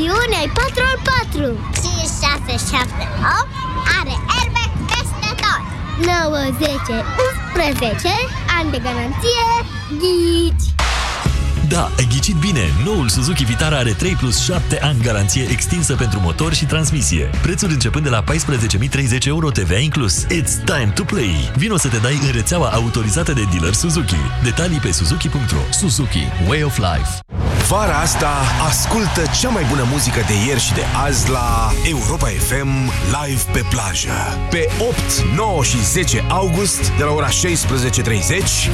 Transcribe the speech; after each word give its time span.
rațiune 0.00 0.36
ai 0.42 0.50
4x4 0.58 1.32
5, 1.32 1.94
6, 2.46 2.76
7, 2.76 3.08
8 3.40 3.48
Are 3.98 4.14
airbag 4.36 4.70
peste 4.90 5.28
tot 5.42 5.62
9, 6.06 6.36
10, 6.58 7.04
11 7.54 8.08
Ani 8.58 8.70
de 8.70 8.78
garanție 8.82 9.46
Ghici 10.00 10.66
Da, 11.68 11.90
ai 11.98 12.06
ghicit 12.10 12.34
bine! 12.34 12.64
Noul 12.84 13.08
Suzuki 13.08 13.44
Vitara 13.44 13.76
are 13.76 13.92
3 13.92 14.12
plus 14.14 14.44
7 14.44 14.80
ani 14.82 15.02
garanție 15.02 15.46
extinsă 15.50 15.94
pentru 15.94 16.20
motor 16.20 16.54
și 16.54 16.64
transmisie. 16.64 17.30
Prețuri 17.42 17.72
începând 17.72 18.04
de 18.04 18.10
la 18.10 18.24
14.030 18.24 19.26
euro 19.26 19.50
TVA 19.50 19.78
inclus. 19.78 20.24
It's 20.24 20.64
time 20.64 20.92
to 20.94 21.02
play! 21.02 21.50
Vino 21.56 21.76
să 21.76 21.88
te 21.88 21.96
dai 21.96 22.18
în 22.26 22.32
rețeaua 22.32 22.68
autorizată 22.68 23.32
de 23.32 23.42
dealer 23.50 23.72
Suzuki. 23.72 24.20
Detalii 24.42 24.78
pe 24.78 24.92
suzuki.ro 24.92 25.62
Suzuki. 25.70 26.24
Way 26.48 26.62
of 26.62 26.78
Life. 26.78 27.49
Vara 27.70 27.98
asta 27.98 28.30
ascultă 28.68 29.22
cea 29.40 29.48
mai 29.48 29.64
bună 29.68 29.86
muzică 29.90 30.20
de 30.26 30.32
ieri 30.46 30.60
și 30.60 30.72
de 30.72 30.84
azi 31.04 31.30
la 31.30 31.72
Europa 31.88 32.26
FM 32.26 32.90
Live 33.22 33.42
pe 33.52 33.64
plajă. 33.70 34.38
Pe 34.50 34.68
8, 34.78 34.96
9 35.36 35.62
și 35.62 35.84
10 35.84 36.24
august, 36.28 36.92
de 36.96 37.04
la 37.04 37.10
ora 37.10 37.28
16.30, 37.28 37.32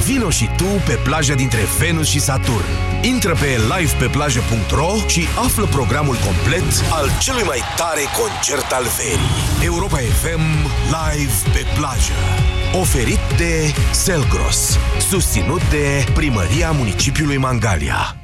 vino 0.05 0.29
și 0.29 0.49
tu 0.57 0.63
pe 0.85 0.99
plaja 1.03 1.33
dintre 1.33 1.59
Venus 1.79 2.07
și 2.07 2.19
Saturn. 2.19 2.65
Intră 3.01 3.33
pe 3.33 3.59
livepeplajă.ro 3.77 4.93
și 5.07 5.27
află 5.45 5.65
programul 5.65 6.15
complet 6.25 6.83
al 6.91 7.09
celui 7.19 7.43
mai 7.43 7.61
tare 7.75 8.01
concert 8.19 8.71
al 8.71 8.85
verii. 8.97 9.65
Europa 9.65 9.97
FM 9.97 10.43
Live 10.85 11.33
pe 11.53 11.65
plajă. 11.77 12.19
Oferit 12.79 13.21
de 13.37 13.73
Selgros. 13.91 14.77
Susținut 15.09 15.69
de 15.69 16.05
Primăria 16.13 16.71
Municipiului 16.71 17.37
Mangalia. 17.37 18.16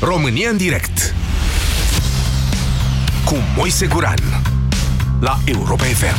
România 0.00 0.50
în 0.50 0.56
direct 0.56 1.14
Cu 3.24 3.34
Moise 3.56 3.86
Guran 3.86 4.18
La 5.20 5.38
Europa 5.44 5.84
FM 5.84 6.16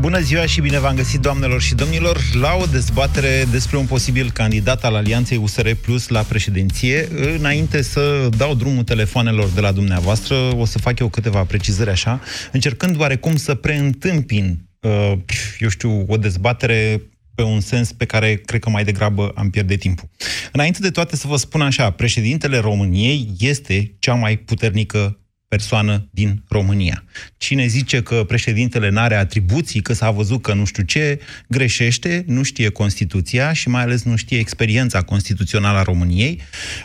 Bună 0.00 0.20
ziua 0.20 0.46
și 0.46 0.60
bine 0.60 0.78
v-am 0.78 0.94
găsit, 0.94 1.20
doamnelor 1.20 1.60
și 1.60 1.74
domnilor, 1.74 2.20
la 2.40 2.54
o 2.54 2.64
dezbatere 2.64 3.44
despre 3.50 3.76
un 3.76 3.86
posibil 3.86 4.30
candidat 4.30 4.84
al 4.84 4.94
Alianței 4.94 5.36
USR 5.36 5.70
Plus 5.70 6.08
la 6.08 6.20
președinție. 6.20 7.08
Înainte 7.36 7.82
să 7.82 8.28
dau 8.36 8.54
drumul 8.54 8.82
telefonelor 8.82 9.48
de 9.48 9.60
la 9.60 9.72
dumneavoastră, 9.72 10.34
o 10.56 10.64
să 10.64 10.78
fac 10.78 10.98
eu 10.98 11.08
câteva 11.08 11.44
precizări 11.44 11.90
așa, 11.90 12.20
încercând 12.52 13.00
oarecum 13.00 13.36
să 13.36 13.54
preîntâmpin, 13.54 14.58
uh, 14.80 15.12
eu 15.58 15.68
știu, 15.68 16.04
o 16.08 16.16
dezbatere 16.16 17.00
pe 17.38 17.44
un 17.44 17.60
sens 17.60 17.92
pe 17.92 18.04
care 18.04 18.34
cred 18.34 18.60
că 18.60 18.70
mai 18.70 18.84
degrabă 18.84 19.32
am 19.34 19.50
pierde 19.50 19.76
timpul. 19.76 20.08
Înainte 20.52 20.78
de 20.80 20.90
toate 20.90 21.16
să 21.16 21.26
vă 21.26 21.36
spun 21.36 21.60
așa, 21.60 21.90
președintele 21.90 22.58
României 22.58 23.34
este 23.38 23.96
cea 23.98 24.14
mai 24.14 24.36
puternică 24.36 25.20
persoană 25.48 26.08
din 26.10 26.42
România. 26.48 27.04
Cine 27.36 27.66
zice 27.66 28.02
că 28.02 28.24
președintele 28.26 28.88
nu 28.90 28.98
are 28.98 29.14
atribuții, 29.14 29.80
că 29.80 29.92
s-a 29.92 30.10
văzut 30.10 30.42
că 30.42 30.54
nu 30.54 30.64
știu 30.64 30.82
ce, 30.82 31.18
greșește, 31.48 32.24
nu 32.26 32.42
știe 32.42 32.68
Constituția 32.68 33.52
și 33.52 33.68
mai 33.68 33.82
ales 33.82 34.02
nu 34.02 34.16
știe 34.16 34.38
experiența 34.38 35.02
constituțională 35.02 35.78
a 35.78 35.82
României, 35.82 36.40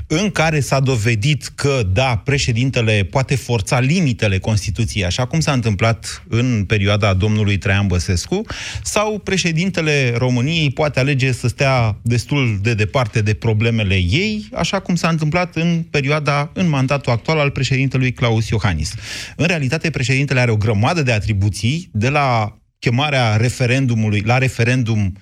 în 0.08 0.30
care 0.30 0.59
s-a 0.59 0.80
dovedit 0.80 1.52
că, 1.56 1.89
da, 1.94 2.17
președintele 2.17 3.08
poate 3.09 3.36
forța 3.36 3.80
limitele 3.80 4.39
Constituției, 4.39 5.06
așa 5.06 5.25
cum 5.25 5.39
s-a 5.39 5.52
întâmplat 5.52 6.23
în 6.28 6.64
perioada 6.67 7.14
domnului 7.14 7.58
Traian 7.58 7.88
Băsescu, 7.88 8.41
sau 8.84 9.19
președintele 9.19 10.14
României 10.17 10.72
poate 10.72 11.00
alege 11.00 11.31
să 11.31 11.47
stea 11.47 11.97
destul 12.02 12.59
de 12.61 12.73
departe 12.73 13.22
de 13.22 13.34
problemele 13.34 13.95
ei, 13.95 14.47
așa 14.53 14.80
cum 14.80 14.95
s-a 14.95 15.09
întâmplat 15.09 15.56
în 15.56 15.86
perioada, 15.89 16.52
în 16.53 16.69
mandatul 16.69 17.11
actual 17.11 17.38
al 17.39 17.50
președintelui 17.50 18.11
Claus 18.11 18.52
Iohannis. 18.53 18.93
În 19.35 19.45
realitate, 19.45 19.89
președintele 19.89 20.39
are 20.39 20.51
o 20.51 20.57
grămadă 20.57 21.01
de 21.01 21.11
atribuții, 21.11 21.89
de 21.91 22.09
la 22.09 22.57
chemarea 22.83 23.35
referendumului, 23.35 24.22
la 24.25 24.38
referendum 24.38 25.17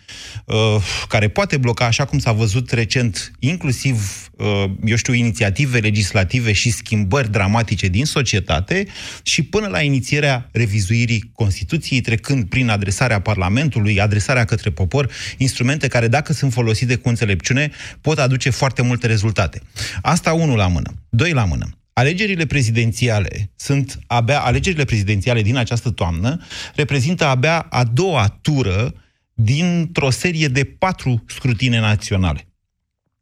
uh, 0.45 0.55
care 1.07 1.27
poate 1.27 1.57
bloca, 1.57 1.85
așa 1.85 2.05
cum 2.05 2.19
s-a 2.19 2.31
văzut 2.31 2.71
recent, 2.71 3.31
inclusiv, 3.39 4.29
uh, 4.37 4.63
eu 4.85 4.95
știu, 4.95 5.13
inițiative 5.13 5.79
legislative 5.79 6.51
și 6.51 6.71
schimbări 6.71 7.31
dramatice 7.31 7.87
din 7.87 8.05
societate 8.05 8.87
și 9.23 9.43
până 9.43 9.67
la 9.67 9.81
inițierea 9.81 10.49
revizuirii 10.51 11.31
Constituției, 11.33 12.01
trecând 12.01 12.49
prin 12.49 12.69
adresarea 12.69 13.19
Parlamentului, 13.19 13.99
adresarea 13.99 14.45
către 14.45 14.69
popor, 14.69 15.11
instrumente 15.37 15.87
care, 15.87 16.07
dacă 16.07 16.33
sunt 16.33 16.53
folosite 16.53 16.95
cu 16.95 17.09
înțelepciune, 17.09 17.71
pot 18.01 18.19
aduce 18.19 18.49
foarte 18.49 18.81
multe 18.81 19.07
rezultate. 19.07 19.61
Asta 20.01 20.33
unul 20.33 20.57
la 20.57 20.67
mână. 20.67 20.93
Doi 21.09 21.31
la 21.31 21.45
mână. 21.45 21.80
Alegerile 22.01 22.45
prezidențiale 22.45 23.51
sunt 23.55 23.99
abia, 24.07 24.39
alegerile 24.39 24.85
prezidențiale 24.85 25.41
din 25.41 25.55
această 25.55 25.89
toamnă 25.89 26.41
reprezintă 26.75 27.25
abia 27.25 27.59
a 27.59 27.83
doua 27.83 28.39
tură 28.41 28.93
dintr-o 29.33 30.09
serie 30.09 30.47
de 30.47 30.63
patru 30.63 31.23
scrutine 31.27 31.79
naționale. 31.79 32.47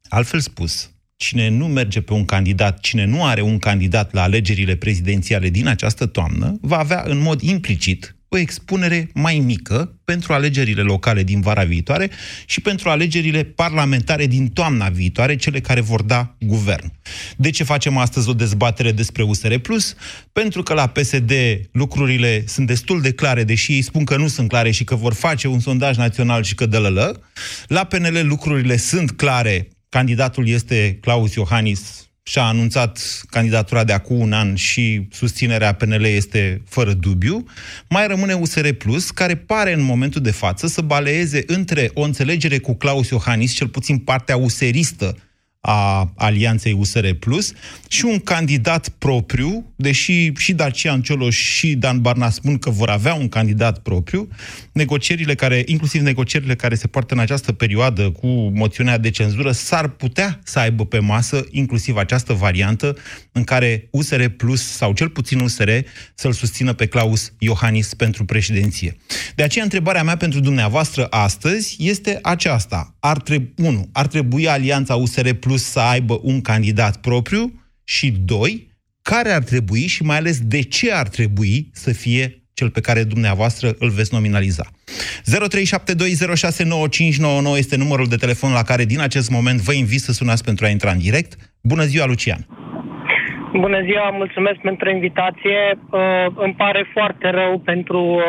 Altfel 0.07 0.39
spus, 0.39 0.91
cine 1.15 1.47
nu 1.47 1.67
merge 1.67 2.01
pe 2.01 2.13
un 2.13 2.25
candidat, 2.25 2.79
cine 2.79 3.05
nu 3.05 3.25
are 3.25 3.41
un 3.41 3.57
candidat 3.57 4.13
la 4.13 4.21
alegerile 4.21 4.75
prezidențiale 4.75 5.49
din 5.49 5.67
această 5.67 6.05
toamnă, 6.05 6.57
va 6.61 6.77
avea 6.77 7.03
în 7.05 7.17
mod 7.17 7.41
implicit 7.41 8.15
o 8.29 8.37
expunere 8.37 9.09
mai 9.13 9.39
mică 9.39 9.99
pentru 10.05 10.33
alegerile 10.33 10.81
locale 10.81 11.23
din 11.23 11.41
vara 11.41 11.63
viitoare 11.63 12.09
și 12.45 12.61
pentru 12.61 12.89
alegerile 12.89 13.43
parlamentare 13.43 14.27
din 14.27 14.49
toamna 14.49 14.89
viitoare, 14.89 15.35
cele 15.35 15.59
care 15.59 15.81
vor 15.81 16.01
da 16.01 16.35
guvern. 16.39 16.91
De 17.37 17.49
ce 17.49 17.63
facem 17.63 17.97
astăzi 17.97 18.29
o 18.29 18.33
dezbatere 18.33 18.91
despre 18.91 19.23
USR 19.23 19.55
Plus? 19.55 19.95
Pentru 20.31 20.63
că 20.63 20.73
la 20.73 20.87
PSD 20.87 21.31
lucrurile 21.71 22.43
sunt 22.47 22.67
destul 22.67 23.01
de 23.01 23.11
clare, 23.11 23.43
deși 23.43 23.71
ei 23.71 23.81
spun 23.81 24.03
că 24.03 24.17
nu 24.17 24.27
sunt 24.27 24.49
clare 24.49 24.71
și 24.71 24.83
că 24.83 24.95
vor 24.95 25.13
face 25.13 25.47
un 25.47 25.59
sondaj 25.59 25.97
național 25.97 26.43
și 26.43 26.55
că 26.55 26.65
dălălă. 26.65 27.21
La 27.67 27.83
PNL 27.83 28.27
lucrurile 28.27 28.77
sunt 28.77 29.11
clare, 29.11 29.67
candidatul 29.89 30.47
este 30.47 30.97
Claus 31.01 31.33
Iohannis, 31.33 32.08
și-a 32.29 32.43
anunțat 32.43 33.21
candidatura 33.29 33.83
de 33.83 33.93
acum 33.93 34.19
un 34.19 34.33
an 34.33 34.55
și 34.55 35.07
susținerea 35.11 35.73
PNL 35.73 36.03
este 36.03 36.61
fără 36.65 36.93
dubiu, 36.93 37.45
mai 37.87 38.07
rămâne 38.07 38.33
USR 38.33 38.69
Plus, 38.69 39.11
care 39.11 39.35
pare 39.35 39.73
în 39.73 39.81
momentul 39.81 40.21
de 40.21 40.31
față 40.31 40.67
să 40.67 40.81
baleeze 40.81 41.43
între 41.47 41.91
o 41.93 42.01
înțelegere 42.01 42.57
cu 42.57 42.75
Claus 42.75 43.09
Iohannis, 43.09 43.53
cel 43.53 43.67
puțin 43.67 43.97
partea 43.97 44.37
useristă 44.37 45.17
a 45.61 46.11
alianței 46.15 46.73
USR 46.73 47.07
Plus 47.19 47.53
și 47.87 48.05
un 48.05 48.19
candidat 48.19 48.89
propriu, 48.89 49.73
deși 49.75 50.31
și 50.33 50.53
Dacian 50.53 51.01
Cioloș 51.01 51.35
și 51.35 51.75
Dan 51.75 52.01
Barna 52.01 52.29
spun 52.29 52.57
că 52.57 52.69
vor 52.69 52.89
avea 52.89 53.13
un 53.13 53.29
candidat 53.29 53.79
propriu, 53.79 54.27
negocierile 54.71 55.35
care, 55.35 55.63
inclusiv 55.65 56.01
negocierile 56.01 56.55
care 56.55 56.75
se 56.75 56.87
poartă 56.87 57.13
în 57.13 57.19
această 57.19 57.51
perioadă 57.51 58.11
cu 58.11 58.27
moțiunea 58.55 58.97
de 58.97 59.09
cenzură, 59.09 59.51
s-ar 59.51 59.87
putea 59.87 60.39
să 60.43 60.59
aibă 60.59 60.85
pe 60.85 60.99
masă 60.99 61.45
inclusiv 61.51 61.95
această 61.95 62.33
variantă 62.33 62.97
în 63.31 63.43
care 63.43 63.87
USR 63.91 64.25
Plus, 64.25 64.71
sau 64.71 64.93
cel 64.93 65.09
puțin 65.09 65.39
USR, 65.39 65.69
să-l 66.15 66.31
susțină 66.31 66.73
pe 66.73 66.85
Claus 66.85 67.33
Iohannis 67.37 67.93
pentru 67.93 68.25
președinție. 68.25 68.97
De 69.35 69.43
aceea, 69.43 69.63
întrebarea 69.63 70.03
mea 70.03 70.17
pentru 70.17 70.39
dumneavoastră 70.39 71.07
astăzi 71.09 71.75
este 71.79 72.19
aceasta. 72.21 72.95
Ar 72.99 73.17
trebui, 73.17 73.53
unu, 73.57 73.89
ar 73.91 74.07
trebui 74.07 74.47
alianța 74.47 74.95
USR 74.95 75.29
Plus 75.29 75.48
Plus 75.49 75.63
să 75.63 75.79
aibă 75.79 76.19
un 76.21 76.41
candidat 76.41 76.97
propriu 76.97 77.53
și, 77.83 78.11
doi, 78.11 78.67
care 79.01 79.29
ar 79.29 79.43
trebui 79.43 79.87
și 79.87 80.03
mai 80.03 80.17
ales 80.17 80.41
de 80.41 80.61
ce 80.61 80.93
ar 80.93 81.07
trebui 81.07 81.69
să 81.71 81.93
fie 81.93 82.43
cel 82.53 82.69
pe 82.69 82.81
care 82.81 83.03
dumneavoastră 83.03 83.75
îl 83.79 83.89
veți 83.89 84.13
nominaliza. 84.13 84.65
0372069599 84.65 84.71
este 87.57 87.77
numărul 87.77 88.07
de 88.07 88.15
telefon 88.15 88.53
la 88.53 88.63
care 88.63 88.85
din 88.85 88.99
acest 88.99 89.31
moment 89.31 89.59
vă 89.59 89.73
invit 89.73 89.99
să 89.99 90.11
sunați 90.11 90.43
pentru 90.43 90.65
a 90.65 90.69
intra 90.69 90.91
în 90.91 90.99
direct. 90.99 91.35
Bună 91.63 91.83
ziua, 91.83 92.05
Lucian! 92.05 92.47
Bună 93.65 93.81
ziua, 93.81 94.09
mulțumesc 94.09 94.59
pentru 94.69 94.89
invitație. 94.89 95.59
Uh, 95.73 95.79
îmi 96.35 96.55
pare 96.57 96.85
foarte 96.93 97.29
rău 97.29 97.59
pentru 97.59 98.01
uh, 98.01 98.21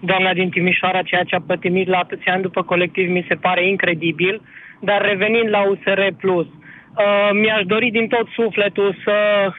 doamna 0.00 0.32
din 0.32 0.50
Timișoara, 0.50 1.02
ceea 1.02 1.22
ce 1.22 1.34
a 1.34 1.40
pătimit 1.46 1.88
la 1.88 1.98
atâția 1.98 2.32
ani 2.32 2.42
după 2.42 2.62
colectiv 2.62 3.10
mi 3.10 3.24
se 3.28 3.34
pare 3.34 3.68
incredibil. 3.68 4.42
Dar 4.80 5.02
revenind 5.02 5.48
la 5.48 5.62
USR 5.70 6.00
Plus, 6.16 6.46
Uh, 6.46 6.59
mi-aș 7.32 7.62
dori 7.64 7.90
din 7.90 8.08
tot 8.08 8.28
sufletul 8.28 8.96
să 9.04 9.16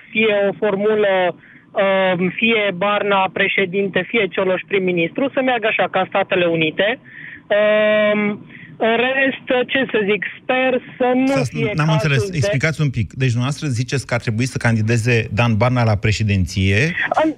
fie 0.10 0.36
o 0.50 0.54
formulă 0.58 1.36
uh, 1.72 2.32
fie 2.36 2.72
Barna 2.76 3.30
președinte, 3.34 4.06
fie 4.08 4.28
Cioloș 4.28 4.62
prim-ministru, 4.68 5.30
să 5.34 5.42
meargă 5.42 5.68
așa 5.68 5.88
ca 5.92 6.06
Statele 6.08 6.46
Unite. 6.46 7.00
Uh, 7.48 8.36
în 8.78 8.96
rest, 8.98 9.68
ce 9.68 9.86
să 9.92 10.00
zic, 10.10 10.22
sper 10.42 10.82
să 10.98 11.12
nu 11.16 11.28
să, 11.28 11.50
fie 11.54 11.72
N-am 11.76 11.92
înțeles, 11.92 12.30
de... 12.30 12.38
explicați 12.38 12.82
un 12.82 12.90
pic. 12.90 13.08
Deci 13.14 13.34
dumneavoastră 13.36 13.68
ziceți 13.68 14.08
că 14.08 14.14
ar 14.14 14.22
trebui 14.22 14.46
să 14.46 14.58
candideze 14.58 15.28
Dan 15.34 15.58
Barna 15.58 15.84
la 15.84 15.96
președinție? 15.96 16.78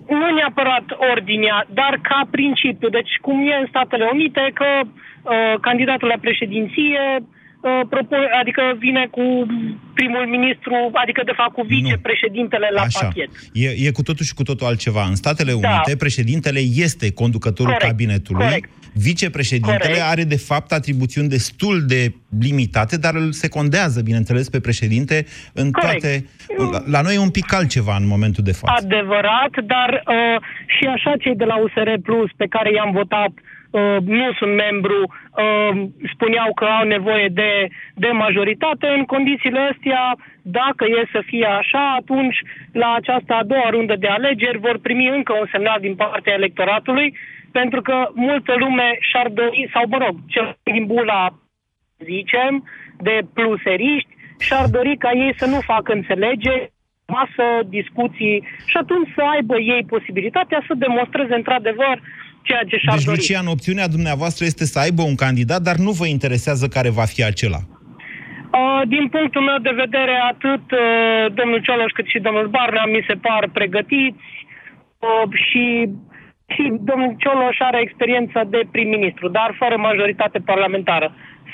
Nu 0.10 0.34
neapărat 0.36 0.86
ordinea, 1.14 1.68
dar 1.74 2.00
ca 2.02 2.28
principiu. 2.32 2.90
Deci 2.90 3.14
cum 3.22 3.38
e 3.52 3.56
în 3.62 3.68
Statele 3.70 4.10
Unite, 4.14 4.52
că 4.54 4.70
uh, 4.84 5.60
candidatul 5.62 6.08
la 6.08 6.24
președinție 6.26 7.02
uh, 7.20 7.24
propune, 7.90 8.28
adică 8.42 8.62
vine 8.78 9.08
cu 9.12 9.22
primul 9.94 10.26
ministru, 10.28 10.74
adică 10.94 11.22
de 11.26 11.32
fapt 11.36 11.54
cu 11.54 11.62
vicepreședintele 11.62 12.68
la 12.74 12.82
Așa. 12.82 13.06
pachet. 13.06 13.30
E, 13.54 13.70
e 13.88 13.92
cu 13.92 14.04
totul 14.04 14.26
și 14.26 14.34
cu 14.34 14.44
totul 14.44 14.68
altceva. 14.68 15.04
În 15.06 15.16
Statele 15.16 15.52
Da. 15.52 15.58
Unite, 15.58 15.96
președintele 15.98 16.60
este 16.60 17.14
conducătorul 17.14 17.72
Corect, 17.72 17.90
cabinetului. 17.92 18.46
corect. 18.46 18.70
Vicepreședintele 18.94 19.78
Corect. 19.78 20.02
are, 20.02 20.24
de 20.24 20.38
fapt, 20.38 20.72
atribuțiuni 20.72 21.30
destul 21.30 21.86
de 21.86 22.14
limitate, 22.40 22.98
dar 22.98 23.16
îl 23.16 23.32
secundează, 23.32 24.02
bineînțeles, 24.02 24.50
pe 24.50 24.60
președinte 24.60 25.26
în 25.54 25.72
Corect. 25.72 26.00
toate... 26.00 26.26
La, 26.72 26.80
la 26.86 27.02
noi 27.02 27.16
e 27.16 27.20
un 27.20 27.30
pic 27.30 27.54
altceva 27.54 27.96
în 27.96 28.08
momentul 28.08 28.44
de 28.44 28.52
față. 28.52 28.86
Adevărat, 28.86 29.54
dar 29.66 30.04
uh, 30.08 30.42
și 30.66 30.86
așa 30.86 31.14
cei 31.20 31.36
de 31.36 31.44
la 31.46 31.56
USR 31.56 31.90
Plus 32.04 32.30
pe 32.38 32.46
care 32.48 32.72
i-am 32.74 32.92
votat 32.92 33.30
uh, 33.30 33.53
nu 34.06 34.34
sunt 34.34 34.56
membru, 34.56 35.00
uh, 35.04 35.84
spuneau 36.14 36.54
că 36.54 36.66
au 36.66 36.86
nevoie 36.86 37.28
de, 37.28 37.68
de 37.94 38.08
majoritate. 38.08 38.88
În 38.88 39.04
condițiile 39.04 39.60
astea, 39.60 40.16
dacă 40.42 40.86
e 40.86 41.10
să 41.12 41.22
fie 41.26 41.46
așa, 41.46 41.96
atunci 42.00 42.38
la 42.72 42.94
această 42.94 43.34
a 43.34 43.44
doua 43.44 43.70
rundă 43.70 43.96
de 43.96 44.08
alegeri 44.08 44.58
vor 44.58 44.78
primi 44.82 45.08
încă 45.08 45.34
un 45.34 45.48
semnal 45.52 45.80
din 45.80 45.96
partea 45.96 46.34
electoratului, 46.34 47.18
pentru 47.52 47.82
că 47.82 48.10
multă 48.14 48.54
lume 48.58 48.98
și-ar 49.00 49.28
dori, 49.30 49.70
sau 49.74 49.84
mă 49.88 49.98
rog, 49.98 50.16
cel 50.28 50.58
din 50.64 50.86
bula, 50.86 51.34
zicem, 52.04 52.64
de 53.00 53.20
pluseriști, 53.34 54.16
și-ar 54.40 54.66
dori 54.68 54.98
ca 54.98 55.12
ei 55.12 55.34
să 55.38 55.46
nu 55.46 55.60
facă 55.60 55.94
înțelegeri, 55.94 56.72
masă, 57.08 57.46
discuții 57.68 58.44
și 58.66 58.78
atunci 58.78 59.10
să 59.16 59.22
aibă 59.34 59.60
ei 59.60 59.84
posibilitatea 59.94 60.64
să 60.68 60.74
demonstreze 60.74 61.36
într-adevăr 61.36 62.02
ceea 62.48 62.64
ce 62.70 62.78
și-ar 62.78 62.96
Deci, 62.96 63.06
dori. 63.06 63.18
Lucian, 63.18 63.48
opțiunea 63.56 63.88
dumneavoastră 63.96 64.46
este 64.46 64.66
să 64.66 64.80
aibă 64.80 65.02
un 65.12 65.16
candidat, 65.26 65.62
dar 65.62 65.76
nu 65.76 65.92
vă 65.92 66.06
interesează 66.18 66.66
care 66.68 66.90
va 67.00 67.06
fi 67.14 67.22
acela. 67.32 67.62
Uh, 68.60 68.82
Din 68.94 69.06
punctul 69.16 69.44
meu 69.50 69.60
de 69.68 69.74
vedere, 69.84 70.16
atât 70.34 70.66
uh, 70.72 71.26
domnul 71.40 71.62
Cioloș 71.66 71.92
cât 71.98 72.08
și 72.14 72.20
domnul 72.28 72.48
Barna 72.56 72.86
mi 72.86 73.06
se 73.08 73.16
par 73.28 73.44
pregătiți 73.58 74.28
uh, 75.08 75.26
și, 75.48 75.66
și 76.54 76.64
domnul 76.90 77.16
Cioloș 77.22 77.58
are 77.60 77.80
experiența 77.82 78.42
de 78.54 78.62
prim-ministru, 78.72 79.28
dar 79.38 79.50
fără 79.62 79.76
majoritate 79.78 80.40
parlamentară. 80.52 81.08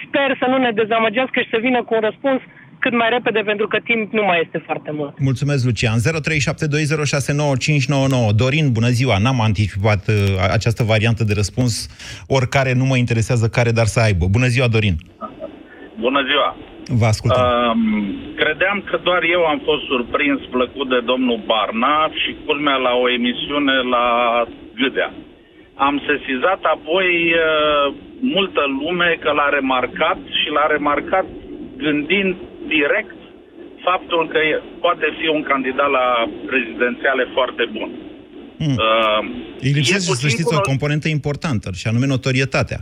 Sper 0.06 0.30
să 0.42 0.46
nu 0.52 0.58
ne 0.58 0.72
dezamăgească 0.82 1.38
și 1.42 1.54
să 1.54 1.58
vină 1.68 1.80
cu 1.84 1.94
un 1.94 2.04
răspuns 2.10 2.42
cât 2.80 2.94
mai 2.94 3.10
repede, 3.10 3.42
pentru 3.46 3.68
că 3.68 3.78
timp 3.84 4.14
nu 4.14 4.24
mai 4.24 4.42
este 4.44 4.58
foarte 4.66 4.92
mult. 4.94 5.20
Mulțumesc, 5.20 5.66
Lucian. 5.66 5.98
0372069599. 6.00 6.02
Dorin, 8.36 8.72
bună 8.72 8.90
ziua. 9.00 9.18
N-am 9.18 9.42
anticipat 9.42 10.08
uh, 10.08 10.16
această 10.52 10.84
variantă 10.84 11.24
de 11.24 11.34
răspuns. 11.34 11.74
Oricare 12.28 12.74
nu 12.74 12.86
mă 12.86 12.98
interesează 12.98 13.48
care, 13.48 13.72
dar 13.72 13.86
să 13.86 14.00
aibă. 14.00 14.26
Bună 14.32 14.48
ziua, 14.48 14.68
Dorin. 14.68 14.96
Bună 16.00 16.22
ziua! 16.30 16.50
Vă 17.02 17.06
ascultăm. 17.06 17.44
Uh. 17.44 17.50
Um, 17.72 17.82
credeam 18.36 18.78
că 18.90 18.96
doar 19.04 19.22
eu 19.36 19.42
am 19.46 19.60
fost 19.70 19.84
surprins 19.92 20.40
plăcut 20.56 20.88
de 20.90 21.00
domnul 21.12 21.40
Barna 21.46 22.10
și 22.22 22.36
culmea 22.46 22.76
la 22.76 22.94
o 23.04 23.10
emisiune 23.10 23.76
la 23.96 24.06
Gâdea. 24.80 25.14
Am 25.88 26.02
sesizat 26.10 26.62
apoi 26.76 27.10
uh, 27.34 27.94
multă 28.20 28.64
lume 28.82 29.18
că 29.24 29.32
l-a 29.32 29.50
remarcat 29.58 30.20
și 30.40 30.48
l-a 30.56 30.68
remarcat 30.76 31.26
gândind 31.78 32.36
direct 32.78 33.18
faptul 33.90 34.22
că 34.32 34.40
e, 34.50 34.54
poate 34.86 35.06
fi 35.20 35.28
un 35.38 35.44
candidat 35.52 35.90
la 36.00 36.08
prezidențiale 36.50 37.24
foarte 37.38 37.64
bun. 37.78 37.90
Mm. 38.66 38.76
Uh, 38.88 39.22
Îi 39.66 39.72
lipsește, 39.78 39.96
e 40.04 40.08
să 40.10 40.12
puțin 40.14 40.30
știți, 40.30 40.46
o 40.46 40.50
cunoscut- 40.50 40.72
componentă 40.72 41.08
importantă, 41.18 41.68
și 41.80 41.86
anume 41.90 42.08
notorietatea. 42.16 42.80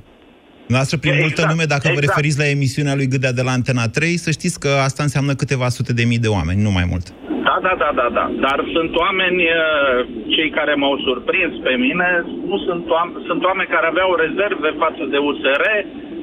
Noastră, 0.75 0.95
prin 1.03 1.13
Exact, 1.13 1.25
multă 1.27 1.41
lume, 1.51 1.65
dacă 1.73 1.85
vă 1.87 1.97
exact. 1.97 2.07
referiți 2.07 2.39
la 2.43 2.47
emisiunea 2.55 2.95
lui 2.99 3.07
Gâdea 3.13 3.33
de 3.39 3.43
la 3.47 3.53
Antena 3.57 3.85
3, 3.97 4.25
să 4.25 4.29
știți 4.37 4.57
că 4.63 4.71
asta 4.87 5.01
înseamnă 5.07 5.33
câteva 5.41 5.67
sute 5.77 5.91
de 5.99 6.03
mii 6.11 6.23
de 6.25 6.31
oameni, 6.37 6.65
nu 6.67 6.71
mai 6.77 6.87
mult. 6.91 7.05
Da, 7.47 7.55
da, 7.67 7.73
da, 7.83 7.89
da, 7.99 8.07
da. 8.17 8.25
Dar 8.45 8.57
sunt 8.75 8.91
oameni, 9.05 9.41
uh, 9.43 9.97
cei 10.35 10.49
care 10.57 10.73
m-au 10.81 10.95
surprins 11.07 11.53
pe 11.67 11.73
mine, 11.85 12.07
nu 12.51 12.57
sunt 12.67 12.83
oameni, 12.97 13.17
sunt 13.29 13.41
oameni 13.49 13.73
care 13.75 13.87
aveau 13.89 14.09
rezerve 14.25 14.69
față 14.83 15.03
de 15.13 15.17
USR 15.27 15.63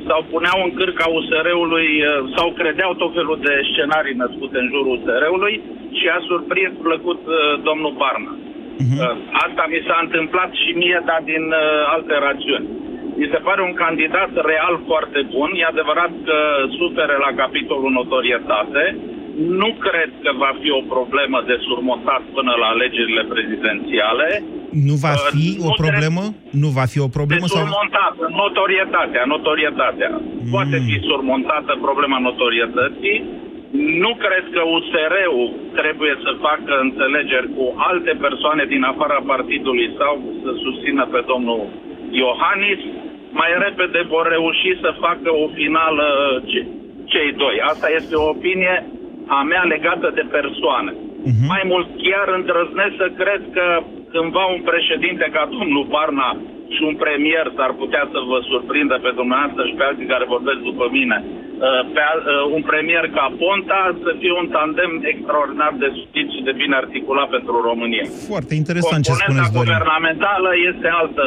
sau 0.08 0.20
puneau 0.34 0.58
în 0.66 0.72
cârca 0.78 1.06
USR-ului 1.18 1.88
uh, 2.02 2.08
sau 2.36 2.46
credeau 2.58 2.92
tot 3.02 3.12
felul 3.18 3.38
de 3.46 3.54
scenarii 3.70 4.20
născute 4.22 4.56
în 4.62 4.68
jurul 4.72 4.94
USR-ului 4.96 5.54
și 5.98 6.06
a 6.16 6.18
surprins 6.28 6.74
plăcut 6.86 7.20
uh, 7.26 7.36
domnul 7.68 7.94
Barna. 8.00 8.32
Mhm. 8.84 8.98
Uh, 9.00 9.14
Asta 9.44 9.64
mi 9.72 9.84
s-a 9.86 9.98
întâmplat 10.06 10.50
și 10.62 10.70
mie, 10.82 10.98
dar 11.08 11.20
din 11.32 11.44
uh, 11.52 11.92
alte 11.94 12.14
rațiuni. 12.26 12.66
Mi 13.20 13.30
se 13.32 13.40
pare 13.46 13.60
un 13.62 13.74
candidat 13.84 14.30
real 14.50 14.74
foarte 14.90 15.20
bun. 15.34 15.50
E 15.54 15.64
adevărat 15.74 16.12
că 16.28 16.38
suferă 16.78 17.16
la 17.26 17.30
capitolul 17.42 17.90
notorietate. 18.00 18.82
Nu 19.60 19.70
cred 19.86 20.10
că 20.24 20.30
va 20.44 20.52
fi 20.60 20.70
o 20.70 20.82
problemă 20.94 21.38
de 21.46 21.56
surmontat 21.66 22.22
până 22.36 22.52
la 22.60 22.66
alegerile 22.74 23.24
prezidențiale. 23.34 24.28
Nu 24.88 24.94
va 25.04 25.12
Uh, 25.16 25.22
fi 25.32 25.46
o 25.68 25.70
nu 25.72 25.80
problemă? 25.84 26.22
Nu 26.62 26.68
va 26.78 26.84
fi 26.92 26.98
o 27.06 27.08
De 27.10 27.16
problemă? 27.18 27.46
Sau... 27.46 27.60
surmontat, 27.60 28.14
notorietatea, 28.42 29.22
notorietatea. 29.34 30.10
Poate 30.54 30.76
fi 30.88 30.96
surmontată 31.10 31.72
problema 31.86 32.18
notorietății. 32.28 33.18
Nu 34.04 34.12
cred 34.24 34.44
că 34.54 34.60
USR-ul 34.76 35.46
trebuie 35.80 36.14
să 36.24 36.30
facă 36.46 36.72
înțelegeri 36.86 37.48
cu 37.56 37.64
alte 37.90 38.12
persoane 38.26 38.64
din 38.72 38.82
afara 38.92 39.18
partidului 39.32 39.88
sau 40.00 40.12
să 40.42 40.50
susțină 40.64 41.02
pe 41.14 41.20
domnul 41.30 41.60
Iohannis. 42.22 42.80
Mai 43.40 43.50
repede 43.66 44.00
vor 44.14 44.24
reuși 44.34 44.70
să 44.84 44.90
facă 45.06 45.28
o 45.42 45.46
finală 45.58 46.06
ce- 46.50 46.66
cei 47.12 47.30
doi. 47.42 47.56
Asta 47.72 47.88
este 47.98 48.14
o 48.22 48.28
opinie 48.34 48.74
a 49.38 49.40
mea 49.52 49.62
legată 49.74 50.08
de 50.18 50.24
persoane. 50.36 50.92
Mhm. 51.30 51.44
Mai 51.54 51.62
mult, 51.72 51.88
chiar 52.06 52.26
îndrăznesc 52.38 52.94
să 53.02 53.08
cred 53.20 53.42
că 53.56 53.66
cândva 54.14 54.44
un 54.56 54.62
președinte 54.70 55.26
ca 55.36 55.42
domnul 55.56 55.84
Barna 55.94 56.30
și 56.74 56.80
un 56.90 56.96
premier 57.04 57.44
s-ar 57.56 57.72
putea 57.82 58.04
să 58.14 58.18
vă 58.30 58.38
surprindă 58.50 58.96
pe 59.04 59.10
dumneavoastră 59.20 59.62
și 59.68 59.74
pe 59.78 59.84
alții 59.88 60.10
care 60.12 60.24
vorbesc 60.34 60.60
după 60.70 60.86
mine. 60.98 61.16
Uh, 61.24 61.80
Pe 61.94 62.02
al- 62.12 62.26
uh, 62.32 62.54
un 62.56 62.62
premier 62.72 63.04
ca 63.18 63.26
Ponta 63.42 63.80
să 64.04 64.10
fie 64.20 64.32
un 64.42 64.48
tandem 64.56 64.90
extraordinar 65.12 65.72
de 65.82 65.88
succes 65.98 66.26
și 66.36 66.42
de 66.48 66.54
bine 66.60 66.74
articulat 66.84 67.28
pentru 67.36 67.54
România. 67.68 68.04
Foarte 68.32 68.54
interesant 68.62 69.00
ce 69.04 69.10
Componenta 69.10 69.30
spuneți, 69.30 69.52
Dorin. 69.56 69.62
guvernamentală 69.70 70.50
este 70.70 70.88
altă. 71.02 71.24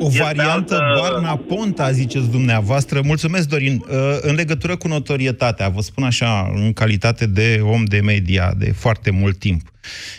O 0.00 0.06
Este 0.06 0.22
variantă 0.22 0.74
altă- 0.74 1.00
Barna-Ponta, 1.00 1.90
ziceți 1.92 2.30
dumneavoastră. 2.30 3.00
Mulțumesc, 3.04 3.48
Dorin. 3.48 3.84
Uh, 3.88 3.94
În 4.20 4.34
legătură 4.34 4.76
cu 4.76 4.88
notorietatea, 4.88 5.68
vă 5.68 5.80
spun 5.80 6.04
așa, 6.04 6.52
în 6.54 6.72
calitate 6.72 7.26
de 7.26 7.60
om 7.62 7.84
de 7.84 8.00
media 8.00 8.54
de 8.58 8.72
foarte 8.76 9.10
mult 9.10 9.38
timp 9.38 9.70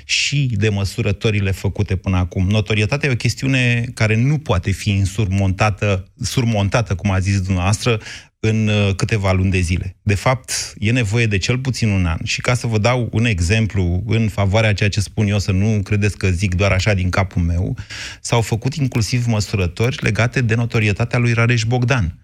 și 0.05 0.49
de 0.53 0.69
măsurătorile 0.69 1.51
făcute 1.51 1.95
până 1.95 2.17
acum, 2.17 2.47
notorietatea 2.47 3.09
e 3.09 3.11
o 3.11 3.15
chestiune 3.15 3.85
care 3.93 4.15
nu 4.15 4.37
poate 4.37 4.71
fi 4.71 4.89
insurmontată, 4.89 6.07
surmontată, 6.21 6.95
cum 6.95 7.11
a 7.11 7.19
zis 7.19 7.41
dumneavoastră, 7.41 7.99
în 8.39 8.67
uh, 8.67 8.95
câteva 8.95 9.31
luni 9.31 9.51
de 9.51 9.59
zile. 9.59 9.95
De 10.01 10.15
fapt, 10.15 10.73
e 10.79 10.91
nevoie 10.91 11.25
de 11.25 11.37
cel 11.37 11.57
puțin 11.57 11.89
un 11.89 12.05
an. 12.05 12.17
Și 12.23 12.41
ca 12.41 12.53
să 12.53 12.67
vă 12.67 12.77
dau 12.77 13.09
un 13.11 13.25
exemplu 13.25 14.03
în 14.07 14.29
favoarea 14.29 14.73
ceea 14.73 14.89
ce 14.89 14.99
spun 14.99 15.27
eu, 15.27 15.39
să 15.39 15.51
nu 15.51 15.81
credeți 15.83 16.17
că 16.17 16.29
zic 16.29 16.55
doar 16.55 16.71
așa 16.71 16.93
din 16.93 17.09
capul 17.09 17.41
meu, 17.41 17.77
s-au 18.21 18.41
făcut 18.41 18.75
inclusiv 18.75 19.25
măsurători 19.25 19.97
legate 19.99 20.41
de 20.41 20.55
notorietatea 20.55 21.19
lui 21.19 21.33
Rareș 21.33 21.63
Bogdan, 21.63 22.19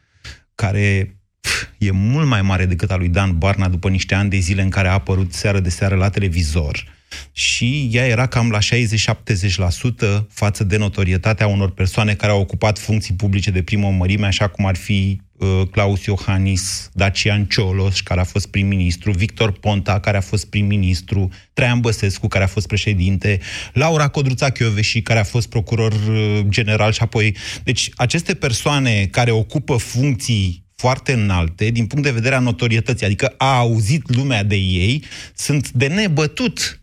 care 0.55 1.17
pf, 1.41 1.67
e 1.77 1.91
mult 1.91 2.27
mai 2.27 2.41
mare 2.41 2.65
decât 2.65 2.91
a 2.91 2.95
lui 2.95 3.09
Dan 3.09 3.37
Barna 3.37 3.67
după 3.67 3.89
niște 3.89 4.15
ani 4.15 4.29
de 4.29 4.37
zile 4.37 4.61
în 4.61 4.69
care 4.69 4.87
a 4.87 4.93
apărut 4.93 5.33
seară 5.33 5.59
de 5.59 5.69
seară 5.69 5.95
la 5.95 6.09
televizor 6.09 6.91
și 7.31 7.89
ea 7.91 8.05
era 8.05 8.25
cam 8.25 8.49
la 8.49 8.57
60-70% 8.59 10.25
față 10.29 10.63
de 10.63 10.77
notorietatea 10.77 11.47
unor 11.47 11.71
persoane 11.71 12.13
care 12.13 12.31
au 12.31 12.39
ocupat 12.39 12.79
funcții 12.79 13.13
publice 13.13 13.51
de 13.51 13.63
primă 13.63 13.89
mărime, 13.89 14.25
așa 14.25 14.47
cum 14.47 14.65
ar 14.65 14.75
fi 14.75 15.21
uh, 15.31 15.32
Claus 15.71 16.05
Iohannis, 16.05 16.89
Dacian 16.93 17.45
Cioloș, 17.45 18.01
care 18.01 18.19
a 18.19 18.23
fost 18.23 18.47
prim-ministru, 18.47 19.11
Victor 19.11 19.51
Ponta, 19.51 19.99
care 19.99 20.17
a 20.17 20.21
fost 20.21 20.45
prim-ministru, 20.45 21.29
Traian 21.53 21.79
Băsescu, 21.79 22.27
care 22.27 22.43
a 22.43 22.47
fost 22.47 22.67
președinte, 22.67 23.39
Laura 23.73 24.07
Codruța 24.07 24.49
Chioveși, 24.49 25.01
care 25.01 25.19
a 25.19 25.23
fost 25.23 25.49
procuror 25.49 25.93
uh, 25.93 26.39
general 26.49 26.91
și 26.91 27.01
apoi... 27.01 27.35
Deci 27.63 27.89
aceste 27.95 28.33
persoane 28.33 29.05
care 29.11 29.31
ocupă 29.31 29.77
funcții 29.77 30.65
foarte 30.75 31.13
înalte 31.13 31.69
din 31.69 31.85
punct 31.85 32.05
de 32.05 32.11
vedere 32.11 32.35
a 32.35 32.39
notorietății, 32.39 33.05
adică 33.05 33.33
a 33.37 33.57
auzit 33.57 34.15
lumea 34.15 34.43
de 34.43 34.55
ei, 34.55 35.03
sunt 35.35 35.69
de 35.71 35.87
nebătut 35.87 36.59
uh, 36.59 36.82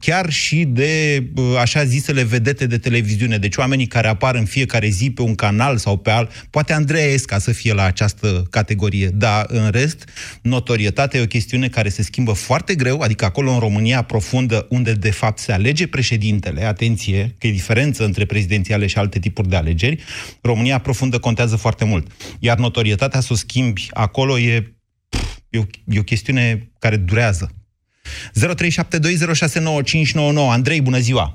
chiar 0.00 0.30
și 0.30 0.64
de 0.64 1.24
uh, 1.34 1.44
așa 1.58 1.84
zisele 1.84 2.22
vedete 2.22 2.66
de 2.66 2.78
televiziune, 2.78 3.38
deci 3.38 3.56
oamenii 3.56 3.86
care 3.86 4.08
apar 4.08 4.34
în 4.34 4.44
fiecare 4.44 4.88
zi 4.88 5.10
pe 5.10 5.22
un 5.22 5.34
canal 5.34 5.76
sau 5.76 5.96
pe 5.96 6.10
alt, 6.10 6.46
poate 6.50 6.72
Andreea 6.72 7.06
Esca 7.06 7.38
să 7.38 7.52
fie 7.52 7.72
la 7.72 7.82
această 7.82 8.46
categorie, 8.50 9.08
dar 9.08 9.44
în 9.48 9.70
rest, 9.70 10.08
notorietatea 10.42 11.20
e 11.20 11.22
o 11.22 11.26
chestiune 11.26 11.68
care 11.68 11.88
se 11.88 12.02
schimbă 12.02 12.32
foarte 12.32 12.74
greu, 12.74 13.00
adică 13.00 13.24
acolo 13.24 13.52
în 13.52 13.58
România 13.58 14.02
profundă, 14.02 14.66
unde 14.70 14.92
de 14.92 15.10
fapt 15.10 15.38
se 15.38 15.52
alege 15.52 15.86
președintele, 15.86 16.64
atenție, 16.64 17.34
că 17.38 17.46
e 17.46 17.50
diferență 17.50 18.04
între 18.04 18.24
prezidențiale 18.24 18.86
și 18.86 18.98
alte 18.98 19.18
tipuri 19.18 19.48
de 19.48 19.56
alegeri, 19.56 20.02
România 20.40 20.78
profundă 20.78 21.18
contează 21.18 21.56
foarte 21.56 21.84
mult. 21.84 22.10
Iar 22.38 22.58
notorietatea 22.58 23.20
să 23.20 23.28
o 23.32 23.36
schimbi 23.36 23.88
acolo 23.90 24.38
e 24.38 24.74
E 25.50 25.58
o, 25.58 25.62
e 25.84 25.98
o 25.98 26.02
chestiune 26.02 26.70
care 26.78 26.96
durează. 26.96 27.59
0372069599. 28.34 28.38
Andrei, 30.50 30.80
bună 30.80 30.98
ziua! 30.98 31.34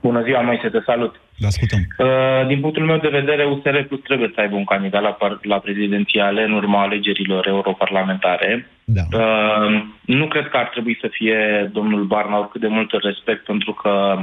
Bună 0.00 0.22
ziua, 0.22 0.40
Moise, 0.40 0.68
te 0.68 0.78
salut! 0.86 1.20
Vă 1.38 1.46
ascultăm. 1.46 1.78
Uh, 1.98 2.46
din 2.46 2.60
punctul 2.60 2.84
meu 2.84 2.98
de 2.98 3.08
vedere, 3.08 3.44
USR 3.44 3.80
Plus 3.88 4.00
trebuie 4.00 4.30
să 4.34 4.40
aibă 4.40 4.56
un 4.56 4.64
candidat 4.64 5.02
la, 5.02 5.12
par- 5.12 5.38
la 5.42 5.58
prezidențiale 5.58 6.42
în 6.42 6.52
urma 6.52 6.82
alegerilor 6.82 7.46
europarlamentare. 7.46 8.68
Da. 8.84 9.02
Uh, 9.12 9.82
nu 10.04 10.26
cred 10.26 10.48
că 10.48 10.56
ar 10.56 10.68
trebui 10.68 10.98
să 11.00 11.08
fie 11.10 11.70
domnul 11.72 12.04
Barna 12.04 12.48
cât 12.52 12.60
de 12.60 12.66
mult 12.66 12.90
respect, 13.02 13.44
pentru 13.44 13.72
că, 13.72 14.18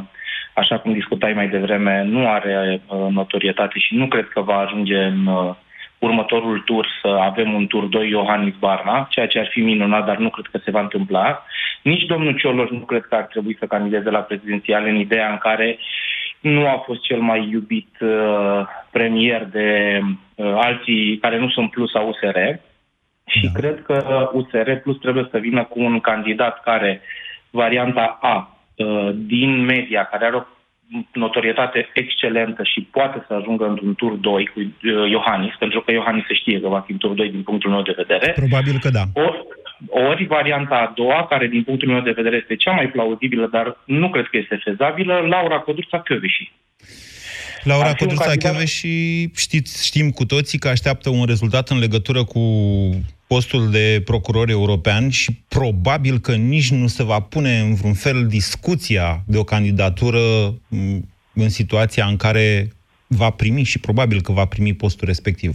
așa 0.54 0.80
cum 0.80 0.94
discutai 0.94 1.34
mai 1.34 1.50
devreme, 1.50 2.04
nu 2.04 2.30
are 2.30 2.82
uh, 2.86 3.08
notorietate 3.10 3.80
și 3.80 3.96
nu 3.96 4.08
cred 4.08 4.28
că 4.28 4.42
va 4.42 4.58
ajunge 4.58 4.98
în 4.98 5.26
uh, 5.26 5.56
următorul 6.04 6.60
tur 6.60 6.88
să 7.02 7.08
avem 7.08 7.54
un 7.54 7.68
tur 7.68 7.84
2 7.84 8.10
Iohannis 8.10 8.56
Barna, 8.60 9.08
ceea 9.10 9.28
ce 9.28 9.40
ar 9.40 9.48
fi 9.52 9.62
minunat, 9.62 10.06
dar 10.06 10.18
nu 10.18 10.30
cred 10.30 10.46
că 10.52 10.58
se 10.64 10.72
va 10.72 10.80
întâmpla. 10.80 11.44
Nici 11.82 12.06
domnul 12.06 12.38
Cioloș 12.38 12.70
nu 12.70 12.80
cred 12.80 13.02
că 13.02 13.16
ar 13.16 13.24
trebui 13.24 13.56
să 13.60 13.66
candideze 13.66 14.10
la 14.10 14.20
prezidențiale 14.20 14.90
în 14.90 14.96
ideea 14.96 15.30
în 15.32 15.38
care 15.38 15.78
nu 16.40 16.68
a 16.68 16.84
fost 16.86 17.02
cel 17.02 17.20
mai 17.20 17.50
iubit 17.52 17.98
uh, 18.00 18.62
premier 18.92 19.46
de 19.52 20.00
uh, 20.04 20.54
alții 20.56 21.18
care 21.18 21.40
nu 21.40 21.50
sunt 21.50 21.70
plus 21.70 21.94
a 21.94 22.00
USR 22.00 22.38
și 23.26 23.50
Da. 23.54 23.60
cred 23.60 23.82
că 23.86 24.30
USR 24.34 24.72
plus 24.72 24.98
trebuie 24.98 25.28
să 25.32 25.38
vină 25.38 25.64
cu 25.64 25.80
un 25.80 26.00
candidat 26.00 26.62
care, 26.64 27.02
varianta 27.50 28.18
A, 28.22 28.58
uh, 28.76 29.10
din 29.14 29.66
media, 29.66 30.04
care 30.04 30.26
are 30.26 30.36
o 30.36 30.44
notorietate 31.14 31.90
excelentă 31.94 32.64
și 32.64 32.88
poate 32.92 33.24
să 33.28 33.34
ajungă 33.34 33.66
într-un 33.68 33.96
tur 33.96 34.14
2 34.14 34.50
cu 34.54 34.60
uh, 34.60 35.10
Iohannis, 35.10 35.54
pentru 35.60 35.82
că 35.82 35.92
Iohannis 35.92 36.26
se 36.28 36.34
știe 36.34 36.60
că 36.62 36.68
va 36.68 36.80
fi 36.86 36.92
în 36.92 36.98
tur 36.98 37.12
2 37.12 37.30
din 37.30 37.44
punctul 37.44 37.70
meu 37.70 37.82
de 37.82 37.94
vedere. 37.98 38.32
Probabil 38.32 38.80
că 38.80 38.90
da. 38.90 39.04
Ori, 39.14 39.40
ori 39.90 40.26
varianta 40.26 40.76
a 40.76 40.92
doua, 40.96 41.28
care 41.28 41.48
din 41.48 41.64
punctul 41.64 41.88
meu 41.88 42.02
de 42.02 42.12
vedere 42.12 42.36
este 42.36 42.56
cea 42.56 42.72
mai 42.72 42.88
plauzibilă, 42.88 43.48
dar 43.52 43.78
nu 43.86 44.10
cred 44.10 44.26
că 44.26 44.38
este 44.38 44.62
fezabilă, 44.64 45.14
Laura 45.30 45.60
Codruța 45.60 46.00
Căveși. 46.02 46.52
Laura 47.64 47.88
Ar 47.88 47.96
fi 47.96 48.04
un 48.04 48.10
Codruța 48.10 48.36
candidat- 48.38 48.68
și 48.68 48.94
știți, 49.36 49.86
știm 49.86 50.10
cu 50.10 50.26
toții 50.26 50.60
că 50.60 50.68
așteaptă 50.68 51.10
un 51.10 51.26
rezultat 51.26 51.70
în 51.70 51.80
legătură 51.80 52.24
cu 52.24 52.40
postul 53.34 53.72
de 53.72 54.02
procuror 54.06 54.50
european 54.50 55.10
și 55.10 55.30
probabil 55.50 56.16
că 56.26 56.34
nici 56.54 56.72
nu 56.72 56.88
se 56.88 57.04
va 57.04 57.20
pune 57.34 57.54
în 57.66 57.74
vreun 57.80 57.94
fel 57.94 58.28
discuția 58.28 59.08
de 59.28 59.38
o 59.38 59.44
candidatură 59.54 60.24
m, 60.70 61.00
în 61.44 61.50
situația 61.60 62.06
în 62.06 62.18
care 62.26 62.48
va 63.08 63.30
primi 63.30 63.64
și 63.72 63.80
probabil 63.80 64.20
că 64.22 64.32
va 64.32 64.46
primi 64.46 64.74
postul 64.74 65.08
respectiv. 65.08 65.52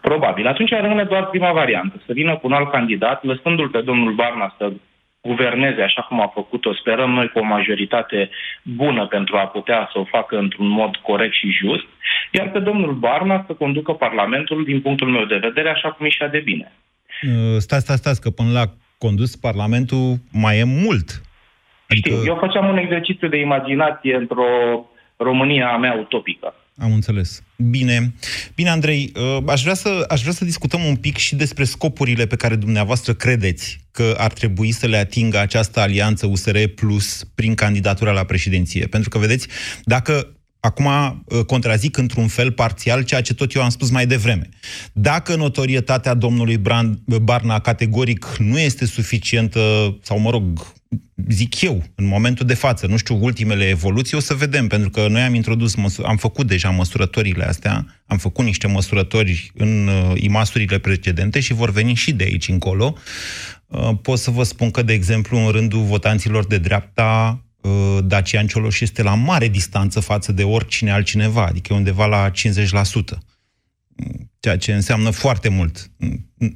Probabil. 0.00 0.46
Atunci 0.46 0.70
rămâne 0.70 1.04
doar 1.04 1.24
prima 1.26 1.52
variantă, 1.52 2.02
să 2.06 2.12
vină 2.12 2.36
cu 2.36 2.46
un 2.46 2.52
alt 2.52 2.70
candidat, 2.70 3.24
lăsându-l 3.24 3.68
pe 3.68 3.80
domnul 3.80 4.12
Barna 4.14 4.54
să 4.58 4.72
guverneze 5.20 5.82
așa 5.82 6.02
cum 6.02 6.20
a 6.20 6.30
făcut-o, 6.34 6.74
sperăm 6.74 7.10
noi 7.10 7.28
cu 7.28 7.38
o 7.38 7.44
majoritate 7.56 8.30
bună 8.62 9.06
pentru 9.06 9.36
a 9.36 9.46
putea 9.46 9.88
să 9.92 9.98
o 9.98 10.04
facă 10.04 10.38
într-un 10.38 10.68
mod 10.68 10.96
corect 10.96 11.34
și 11.34 11.50
just, 11.50 11.86
iar 12.30 12.50
pe 12.50 12.58
domnul 12.58 12.92
Barna 12.92 13.44
să 13.46 13.52
conducă 13.52 13.92
Parlamentul, 13.92 14.64
din 14.64 14.80
punctul 14.80 15.08
meu 15.08 15.24
de 15.24 15.36
vedere, 15.36 15.68
așa 15.70 15.90
cum 15.90 16.06
își 16.06 16.18
de 16.30 16.38
bine. 16.38 16.72
Uh, 17.28 17.58
Stați, 17.58 17.82
stați, 17.82 17.98
stați, 17.98 18.20
că 18.20 18.30
până 18.30 18.50
la 18.50 18.74
condus 18.98 19.36
Parlamentul 19.36 20.16
mai 20.30 20.58
e 20.58 20.64
mult. 20.64 21.22
Știu, 21.88 22.24
eu 22.24 22.36
făceam 22.40 22.68
un 22.68 22.76
exercițiu 22.76 23.28
de 23.28 23.36
imaginație 23.36 24.14
într-o 24.14 24.44
România 25.16 25.68
a 25.68 25.76
mea 25.76 25.94
utopică. 26.00 26.54
Am 26.78 26.92
înțeles. 26.92 27.42
Bine. 27.56 28.14
Bine, 28.54 28.68
Andrei, 28.68 29.12
uh, 29.16 29.42
aș 29.46 29.62
vrea, 29.62 29.74
să, 29.74 30.04
aș 30.08 30.20
vrea 30.20 30.32
să 30.32 30.44
discutăm 30.44 30.84
un 30.84 30.96
pic 30.96 31.16
și 31.16 31.34
despre 31.34 31.64
scopurile 31.64 32.26
pe 32.26 32.36
care 32.36 32.56
dumneavoastră 32.56 33.12
credeți 33.12 33.78
că 33.90 34.14
ar 34.18 34.32
trebui 34.32 34.70
să 34.70 34.86
le 34.86 34.96
atingă 34.96 35.38
această 35.38 35.80
alianță 35.80 36.26
USR 36.26 36.58
Plus 36.74 37.24
prin 37.34 37.54
candidatura 37.54 38.12
la 38.12 38.24
președinție. 38.24 38.86
Pentru 38.86 39.08
că, 39.08 39.18
vedeți, 39.18 39.48
dacă 39.84 40.36
acum 40.64 40.86
uh, 40.86 41.44
contrazic 41.44 41.96
într-un 41.96 42.28
fel 42.28 42.52
parțial 42.52 43.02
ceea 43.02 43.20
ce 43.20 43.34
tot 43.34 43.54
eu 43.54 43.62
am 43.62 43.68
spus 43.68 43.90
mai 43.90 44.06
devreme. 44.06 44.48
Dacă 44.92 45.34
notorietatea 45.34 46.14
domnului 46.14 46.56
Brand, 46.56 46.98
Barna 47.22 47.58
categoric 47.58 48.36
nu 48.38 48.58
este 48.58 48.86
suficientă, 48.86 49.60
sau 50.02 50.18
mă 50.18 50.30
rog, 50.30 50.72
zic 51.28 51.60
eu, 51.60 51.82
în 51.94 52.06
momentul 52.06 52.46
de 52.46 52.54
față, 52.54 52.86
nu 52.86 52.96
știu, 52.96 53.18
ultimele 53.24 53.68
evoluții, 53.68 54.16
o 54.16 54.20
să 54.20 54.34
vedem, 54.34 54.66
pentru 54.66 54.90
că 54.90 55.06
noi 55.08 55.20
am 55.20 55.34
introdus, 55.34 55.74
măsu- 55.74 56.02
am 56.02 56.16
făcut 56.16 56.46
deja 56.46 56.70
măsurătorile 56.70 57.44
astea, 57.44 57.86
am 58.06 58.18
făcut 58.18 58.44
niște 58.44 58.66
măsurători 58.66 59.52
în 59.54 59.88
uh, 59.88 60.12
imasurile 60.14 60.78
precedente 60.78 61.40
și 61.40 61.52
vor 61.52 61.70
veni 61.70 61.94
și 61.94 62.12
de 62.12 62.24
aici 62.24 62.48
încolo. 62.48 62.94
Uh, 63.66 63.90
pot 64.02 64.18
să 64.18 64.30
vă 64.30 64.42
spun 64.42 64.70
că, 64.70 64.82
de 64.82 64.92
exemplu, 64.92 65.38
în 65.38 65.50
rândul 65.50 65.82
votanților 65.82 66.46
de 66.46 66.58
dreapta, 66.58 67.40
uh, 67.44 67.51
Dacian 68.04 68.46
Cioloș 68.46 68.80
este 68.80 69.02
la 69.02 69.14
mare 69.14 69.48
distanță 69.48 70.00
față 70.00 70.32
de 70.32 70.44
oricine 70.44 70.92
altcineva, 70.92 71.46
adică 71.46 71.72
e 71.72 71.76
undeva 71.76 72.06
la 72.06 72.30
50% 72.30 72.32
ceea 74.42 74.56
ce 74.56 74.72
înseamnă 74.72 75.10
foarte 75.10 75.48
mult. 75.48 75.90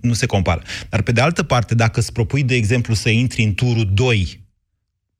Nu 0.01 0.13
se 0.13 0.27
compară. 0.27 0.63
Dar 0.89 1.03
pe 1.03 1.13
de 1.13 1.21
altă 1.21 1.43
parte, 1.43 1.75
dacă 1.75 2.01
îți 2.01 2.13
propui, 2.13 2.43
de 2.43 2.55
exemplu, 2.55 2.95
să 2.95 3.09
intri 3.09 3.43
în 3.43 3.55
turul 3.55 3.91
2 3.93 4.45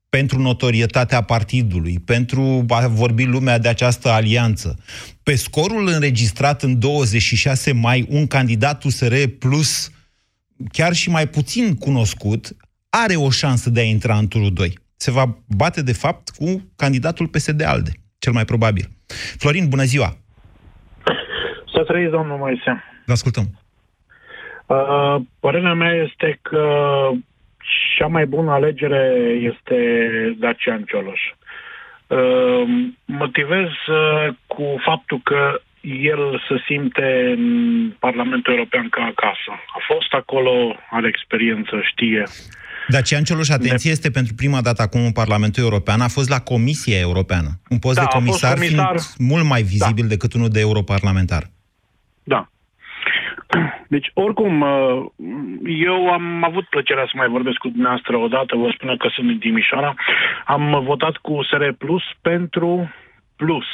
pentru 0.09 0.41
notorietatea 0.41 1.21
partidului, 1.21 1.99
pentru 1.99 2.65
a 2.69 2.87
vorbi 2.87 3.23
lumea 3.23 3.57
de 3.57 3.67
această 3.67 4.09
alianță, 4.09 4.79
pe 5.23 5.35
scorul 5.35 5.87
înregistrat 5.87 6.63
în 6.63 6.79
26 6.79 7.71
mai, 7.71 8.05
un 8.09 8.27
candidat 8.27 8.83
USR 8.83 9.15
plus 9.39 9.91
chiar 10.71 10.93
și 10.93 11.09
mai 11.09 11.27
puțin 11.27 11.75
cunoscut, 11.75 12.55
are 12.89 13.15
o 13.15 13.29
șansă 13.29 13.69
de 13.69 13.79
a 13.79 13.83
intra 13.83 14.17
în 14.17 14.27
turul 14.27 14.53
2. 14.53 14.79
Se 14.97 15.11
va 15.11 15.23
bate, 15.57 15.81
de 15.81 15.93
fapt, 15.93 16.29
cu 16.29 16.71
candidatul 16.75 17.27
PSD-ALDE, 17.27 17.91
cel 18.19 18.33
mai 18.33 18.45
probabil. 18.45 18.85
Florin, 19.37 19.69
bună 19.69 19.83
ziua! 19.83 20.09
Să 21.73 21.83
trăiți, 21.83 22.11
domnul 22.11 22.37
Moise. 22.37 22.83
Vă 23.05 23.11
ascultăm. 23.11 23.45
Uh, 24.65 25.15
părerea 25.39 25.73
mea 25.73 25.93
este 25.93 26.39
că 26.41 26.63
cea 27.97 28.07
mai 28.07 28.25
bună 28.25 28.51
alegere 28.51 29.13
este 29.53 29.77
Dacian 30.39 30.83
Cioloș. 30.83 31.21
Uh, 32.07 32.63
motivez 33.05 33.69
uh, 33.87 34.33
cu 34.47 34.75
faptul 34.85 35.19
că 35.23 35.61
el 35.81 36.43
se 36.47 36.63
simte 36.65 37.35
în 37.37 37.45
Parlamentul 37.99 38.53
European 38.53 38.89
ca 38.89 39.01
acasă. 39.01 39.51
A 39.51 39.79
fost 39.93 40.13
acolo, 40.13 40.75
are 40.89 41.07
experiență, 41.07 41.79
știe. 41.81 42.23
Dacian 42.87 43.23
Cioloș, 43.23 43.49
atenție, 43.49 43.91
este 43.91 44.09
pentru 44.11 44.33
prima 44.33 44.61
dată 44.61 44.81
acum 44.81 45.01
în 45.05 45.11
Parlamentul 45.11 45.63
European, 45.63 46.01
a 46.01 46.07
fost 46.07 46.29
la 46.29 46.39
Comisia 46.39 46.99
Europeană. 46.99 47.49
Un 47.69 47.79
post 47.79 47.95
Da, 47.95 48.01
de 48.01 48.07
a 48.07 48.11
fost 48.11 48.25
comisar, 48.25 48.53
comisar. 48.53 48.97
fiind 48.97 49.31
mult 49.31 49.45
mai 49.45 49.61
vizibil 49.61 50.03
da. 50.03 50.13
decât 50.13 50.33
unul 50.33 50.49
de 50.49 50.59
europarlamentar. 50.59 51.43
Da. 52.23 52.49
Deci, 53.87 54.11
oricum, 54.13 54.61
uh, 54.61 55.05
eu 55.87 56.11
am 56.11 56.43
avut 56.43 56.65
plăcerea 56.69 57.05
să 57.05 57.11
mai 57.15 57.27
vorbesc 57.27 57.57
cu 57.57 57.69
dumneavoastră 57.69 58.17
odată, 58.17 58.55
vă 58.55 58.69
spun 58.73 58.97
că 58.97 59.07
sunt 59.11 59.27
din 59.27 59.39
Timișoara. 59.39 59.93
Am 60.45 60.83
votat 60.83 61.15
cu 61.15 61.33
USR 61.33 61.63
Plus 61.77 62.03
pentru 62.21 62.91
Plus, 63.35 63.65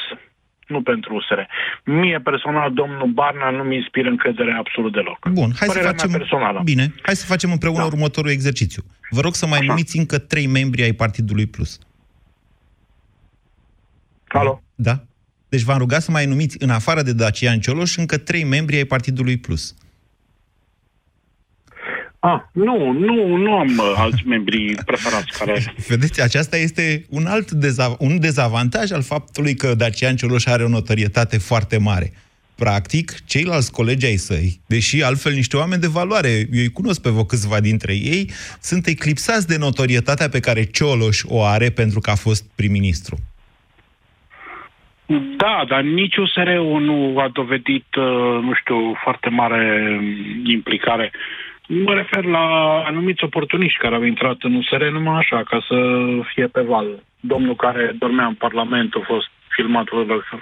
nu 0.66 0.82
pentru 0.82 1.14
USR. 1.14 1.40
Mie 1.84 2.20
personal, 2.20 2.72
domnul 2.72 3.08
Barna 3.08 3.50
nu 3.50 3.62
mi 3.62 3.76
inspiră 3.76 4.08
încredere 4.08 4.52
absolut 4.52 4.92
deloc. 4.92 5.28
Bun, 5.28 5.50
hai 5.58 5.68
Părerea 5.68 5.90
să 5.90 5.96
facem... 5.96 6.10
mea 6.10 6.18
personală. 6.18 6.60
Bine, 6.64 6.94
hai 7.02 7.16
să 7.16 7.26
facem 7.26 7.50
împreună 7.50 7.78
da. 7.78 7.84
următorul 7.84 8.30
exercițiu. 8.30 8.82
Vă 9.10 9.20
rog 9.20 9.34
să 9.34 9.46
mai 9.46 9.58
Așa. 9.58 9.66
numiți 9.66 9.98
încă 9.98 10.18
trei 10.18 10.46
membri 10.46 10.82
ai 10.82 10.92
Partidului 10.92 11.46
Plus. 11.46 11.78
Alo? 14.28 14.62
Da? 14.74 15.04
Deci 15.48 15.62
v-am 15.62 15.78
rugat 15.78 16.02
să 16.02 16.10
mai 16.10 16.26
numiți, 16.26 16.56
în 16.62 16.70
afară 16.70 17.02
de 17.02 17.12
Dacian 17.12 17.60
Cioloș, 17.60 17.96
încă 17.96 18.16
trei 18.16 18.44
membri 18.44 18.76
ai 18.76 18.84
Partidului 18.84 19.36
Plus. 19.36 19.74
Ah, 22.26 22.40
nu, 22.52 22.92
nu, 22.92 23.36
nu 23.36 23.54
am 23.54 23.68
uh, 23.68 23.94
alți 23.96 24.26
membri 24.26 24.74
preferați 24.86 25.38
care... 25.38 25.62
Vedeți, 25.88 26.22
aceasta 26.22 26.56
este 26.56 27.04
un 27.08 27.26
alt 27.26 27.50
dezav- 27.50 27.96
un 27.98 28.20
dezavantaj 28.20 28.90
al 28.90 29.02
faptului 29.02 29.54
că 29.54 29.74
Dacian 29.74 30.16
Cioloș 30.16 30.46
are 30.46 30.64
o 30.64 30.68
notorietate 30.68 31.38
foarte 31.38 31.78
mare. 31.78 32.12
Practic, 32.56 33.24
ceilalți 33.24 33.72
colegi 33.72 34.06
ai 34.06 34.16
săi, 34.16 34.60
deși 34.66 35.02
altfel 35.02 35.32
niște 35.32 35.56
oameni 35.56 35.80
de 35.80 35.86
valoare, 35.86 36.28
eu 36.28 36.44
îi 36.50 36.68
cunosc 36.68 37.02
pe 37.02 37.10
vă 37.10 37.24
câțiva 37.24 37.60
dintre 37.60 37.92
ei, 37.92 38.30
sunt 38.60 38.86
eclipsați 38.86 39.48
de 39.48 39.56
notorietatea 39.58 40.28
pe 40.28 40.40
care 40.40 40.64
Cioloș 40.64 41.22
o 41.24 41.42
are 41.42 41.70
pentru 41.70 42.00
că 42.00 42.10
a 42.10 42.14
fost 42.14 42.44
prim-ministru. 42.56 43.16
Da, 45.36 45.64
dar 45.68 45.82
nici 45.82 46.16
USR-ul 46.16 46.80
nu 46.80 47.18
a 47.18 47.28
dovedit, 47.32 47.94
uh, 47.94 48.42
nu 48.42 48.52
știu, 48.54 48.98
foarte 49.02 49.28
mare 49.28 50.00
implicare. 50.44 51.12
Mă 51.66 51.94
refer 51.94 52.24
la 52.24 52.44
anumiți 52.86 53.24
oportuniști 53.24 53.78
care 53.78 53.94
au 53.94 54.02
intrat 54.02 54.36
în 54.40 54.54
USR 54.54 54.82
numai 54.82 55.18
așa, 55.18 55.42
ca 55.50 55.64
să 55.68 55.76
fie 56.34 56.46
pe 56.46 56.60
val. 56.60 56.86
Domnul 57.20 57.56
care 57.56 57.94
dormea 57.98 58.26
în 58.26 58.34
Parlament 58.34 58.94
a 58.94 59.02
fost 59.06 59.28
filmat, 59.48 59.84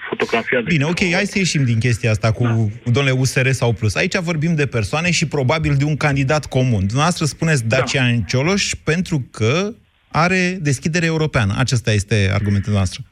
fotografiat. 0.09 0.63
Bine, 0.63 0.85
ok, 0.85 0.99
hai 0.99 1.25
să 1.25 1.39
ieșim 1.39 1.65
din 1.65 1.79
chestia 1.79 2.11
asta 2.11 2.33
cu 2.33 2.43
da. 2.43 2.91
domnule 2.91 3.17
USR 3.19 3.49
sau 3.49 3.73
Plus. 3.73 3.95
Aici 3.95 4.17
vorbim 4.17 4.55
de 4.55 4.67
persoane 4.67 5.11
și 5.11 5.29
probabil 5.29 5.75
de 5.79 5.85
un 5.85 5.97
candidat 5.97 6.47
comun. 6.47 6.87
Dumneavoastră 6.87 7.25
spuneți 7.25 7.69
da. 7.69 7.77
Dacian 7.77 8.19
da. 8.19 8.25
Cioloș 8.27 8.65
pentru 8.85 9.29
că 9.33 9.73
are 10.13 10.59
deschidere 10.61 11.07
europeană. 11.07 11.53
Acesta 11.59 11.91
este 11.93 12.31
argumentul 12.35 12.73
nostru. 12.73 13.03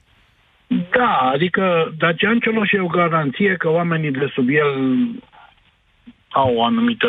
Da, 0.97 1.31
adică 1.35 1.95
Dacian 1.99 2.38
Cioloș 2.38 2.73
e 2.73 2.81
o 2.81 2.87
garanție 2.87 3.55
că 3.59 3.69
oamenii 3.69 4.11
de 4.11 4.31
sub 4.35 4.49
el 4.49 4.71
au 6.30 6.56
o 6.56 6.64
anumită 6.64 7.08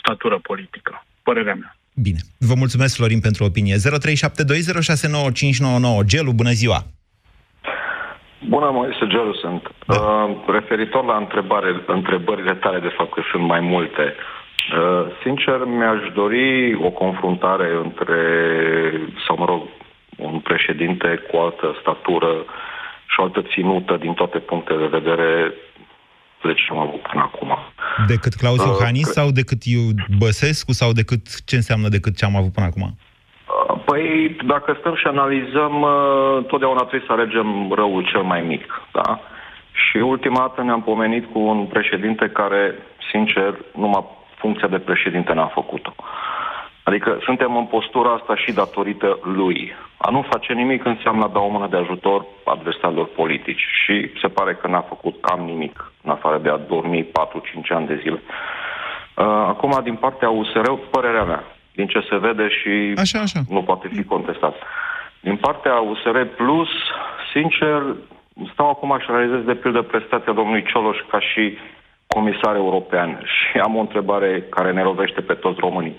statură 0.00 0.38
politică, 0.42 1.04
părerea 1.22 1.54
mea. 1.54 1.76
Bine. 1.94 2.18
Vă 2.38 2.54
mulțumesc, 2.56 2.96
Florin, 2.96 3.20
pentru 3.20 3.44
opinie. 3.44 3.74
0372069599. 3.74 3.78
Gelu, 6.04 6.32
bună 6.32 6.50
ziua! 6.50 6.78
Bună, 8.48 8.70
Moise 8.70 9.06
Gelu 9.06 9.34
sunt. 9.34 9.62
Da. 9.86 9.94
Uh, 9.94 10.36
referitor 10.46 11.04
la 11.04 11.16
întrebare, 11.16 11.82
întrebările 11.86 12.54
tale, 12.54 12.78
de 12.78 12.94
fapt 12.96 13.12
că 13.14 13.22
sunt 13.30 13.42
mai 13.42 13.60
multe, 13.60 14.14
uh, 14.14 15.06
sincer 15.22 15.58
mi-aș 15.64 16.12
dori 16.14 16.74
o 16.74 16.90
confruntare 16.90 17.68
între, 17.84 18.20
sau 19.26 19.36
mă 19.38 19.44
rog, 19.44 19.62
un 20.16 20.38
președinte 20.40 21.22
cu 21.30 21.36
altă 21.36 21.76
statură 21.80 22.44
și 23.06 23.20
o 23.20 23.22
altă 23.22 23.42
ținută 23.42 23.96
din 23.96 24.12
toate 24.12 24.38
punctele 24.38 24.78
de 24.80 24.98
vedere 24.98 25.30
de 25.48 25.54
ce 26.52 26.66
am 26.70 26.78
avut 26.78 27.00
până 27.00 27.22
acum. 27.22 27.50
Decât 28.06 28.34
Claus 28.34 28.58
uh, 28.58 28.66
Iohannis 28.66 29.08
uh, 29.08 29.12
sau 29.12 29.30
decât 29.30 29.60
eu 29.64 29.82
Băsescu 30.18 30.72
sau 30.72 30.92
decât 30.92 31.44
ce 31.44 31.56
înseamnă 31.56 31.88
decât 31.88 32.16
ce 32.16 32.24
am 32.24 32.36
avut 32.36 32.52
până 32.52 32.66
acum? 32.66 32.82
Uh, 32.82 33.80
păi, 33.84 34.36
dacă 34.46 34.76
stăm 34.78 34.94
și 34.94 35.06
analizăm, 35.06 35.82
uh, 35.82 36.44
totdeauna 36.46 36.80
trebuie 36.80 37.08
să 37.08 37.12
alegem 37.12 37.72
răul 37.72 38.08
cel 38.12 38.22
mai 38.22 38.40
mic, 38.40 38.66
da? 38.92 39.20
Și 39.72 39.96
ultima 39.96 40.38
dată 40.38 40.62
ne-am 40.62 40.82
pomenit 40.82 41.32
cu 41.32 41.38
un 41.38 41.66
președinte 41.66 42.28
care, 42.28 42.74
sincer, 43.10 43.54
numai 43.74 44.04
funcția 44.38 44.68
de 44.68 44.78
președinte 44.78 45.32
n-a 45.32 45.46
făcut-o. 45.46 45.94
Adică 46.88 47.18
suntem 47.24 47.56
în 47.56 47.64
postura 47.64 48.12
asta 48.12 48.36
și 48.36 48.52
datorită 48.52 49.18
lui. 49.22 49.72
A 49.96 50.10
nu 50.10 50.26
face 50.30 50.52
nimic 50.52 50.84
înseamnă 50.84 51.24
a 51.24 51.28
da 51.28 51.40
o 51.40 51.48
mână 51.48 51.66
de 51.70 51.76
ajutor 51.76 52.26
adversarilor 52.44 53.06
politici 53.06 53.64
și 53.84 54.10
se 54.20 54.28
pare 54.28 54.54
că 54.54 54.66
n-a 54.68 54.80
făcut 54.80 55.20
cam 55.20 55.40
nimic, 55.40 55.92
în 56.06 56.12
afară 56.12 56.38
de 56.38 56.48
a 56.48 56.56
dormi 56.56 57.04
4-5 57.04 57.08
ani 57.68 57.86
de 57.86 57.98
zile. 58.02 58.20
Uh, 58.22 59.24
acum, 59.24 59.80
din 59.82 59.94
partea 59.94 60.30
USR, 60.30 60.68
părerea 60.90 61.24
mea, 61.24 61.44
din 61.74 61.86
ce 61.86 62.06
se 62.10 62.16
vede 62.16 62.48
și 62.48 62.94
așa, 62.96 63.18
așa. 63.18 63.40
nu 63.48 63.62
poate 63.62 63.88
fi 63.94 64.04
contestat. 64.04 64.54
Din 65.20 65.36
partea 65.36 65.74
USR 65.74 66.18
Plus, 66.36 66.68
sincer, 67.32 67.82
stau 68.52 68.68
acum 68.70 68.98
și 69.00 69.10
realizez 69.10 69.44
de 69.44 69.54
pildă 69.54 69.82
prestația 69.82 70.32
domnului 70.32 70.66
Cioloș 70.70 70.98
ca 71.10 71.20
și 71.20 71.58
comisar 72.06 72.54
european 72.54 73.22
și 73.24 73.58
am 73.58 73.76
o 73.76 73.80
întrebare 73.80 74.46
care 74.50 74.72
ne 74.72 74.82
rovește 74.82 75.20
pe 75.20 75.34
toți 75.34 75.60
românii. 75.60 75.96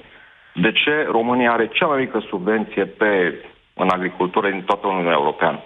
De 0.53 0.71
ce 0.71 1.07
România 1.11 1.51
are 1.51 1.67
cea 1.67 1.85
mai 1.85 1.99
mică 1.99 2.19
subvenție 2.29 2.85
pe, 2.85 3.33
în 3.73 3.89
agricultură 3.89 4.49
din 4.49 4.61
toată 4.61 4.87
Uniunea 4.87 5.11
Europeană? 5.11 5.59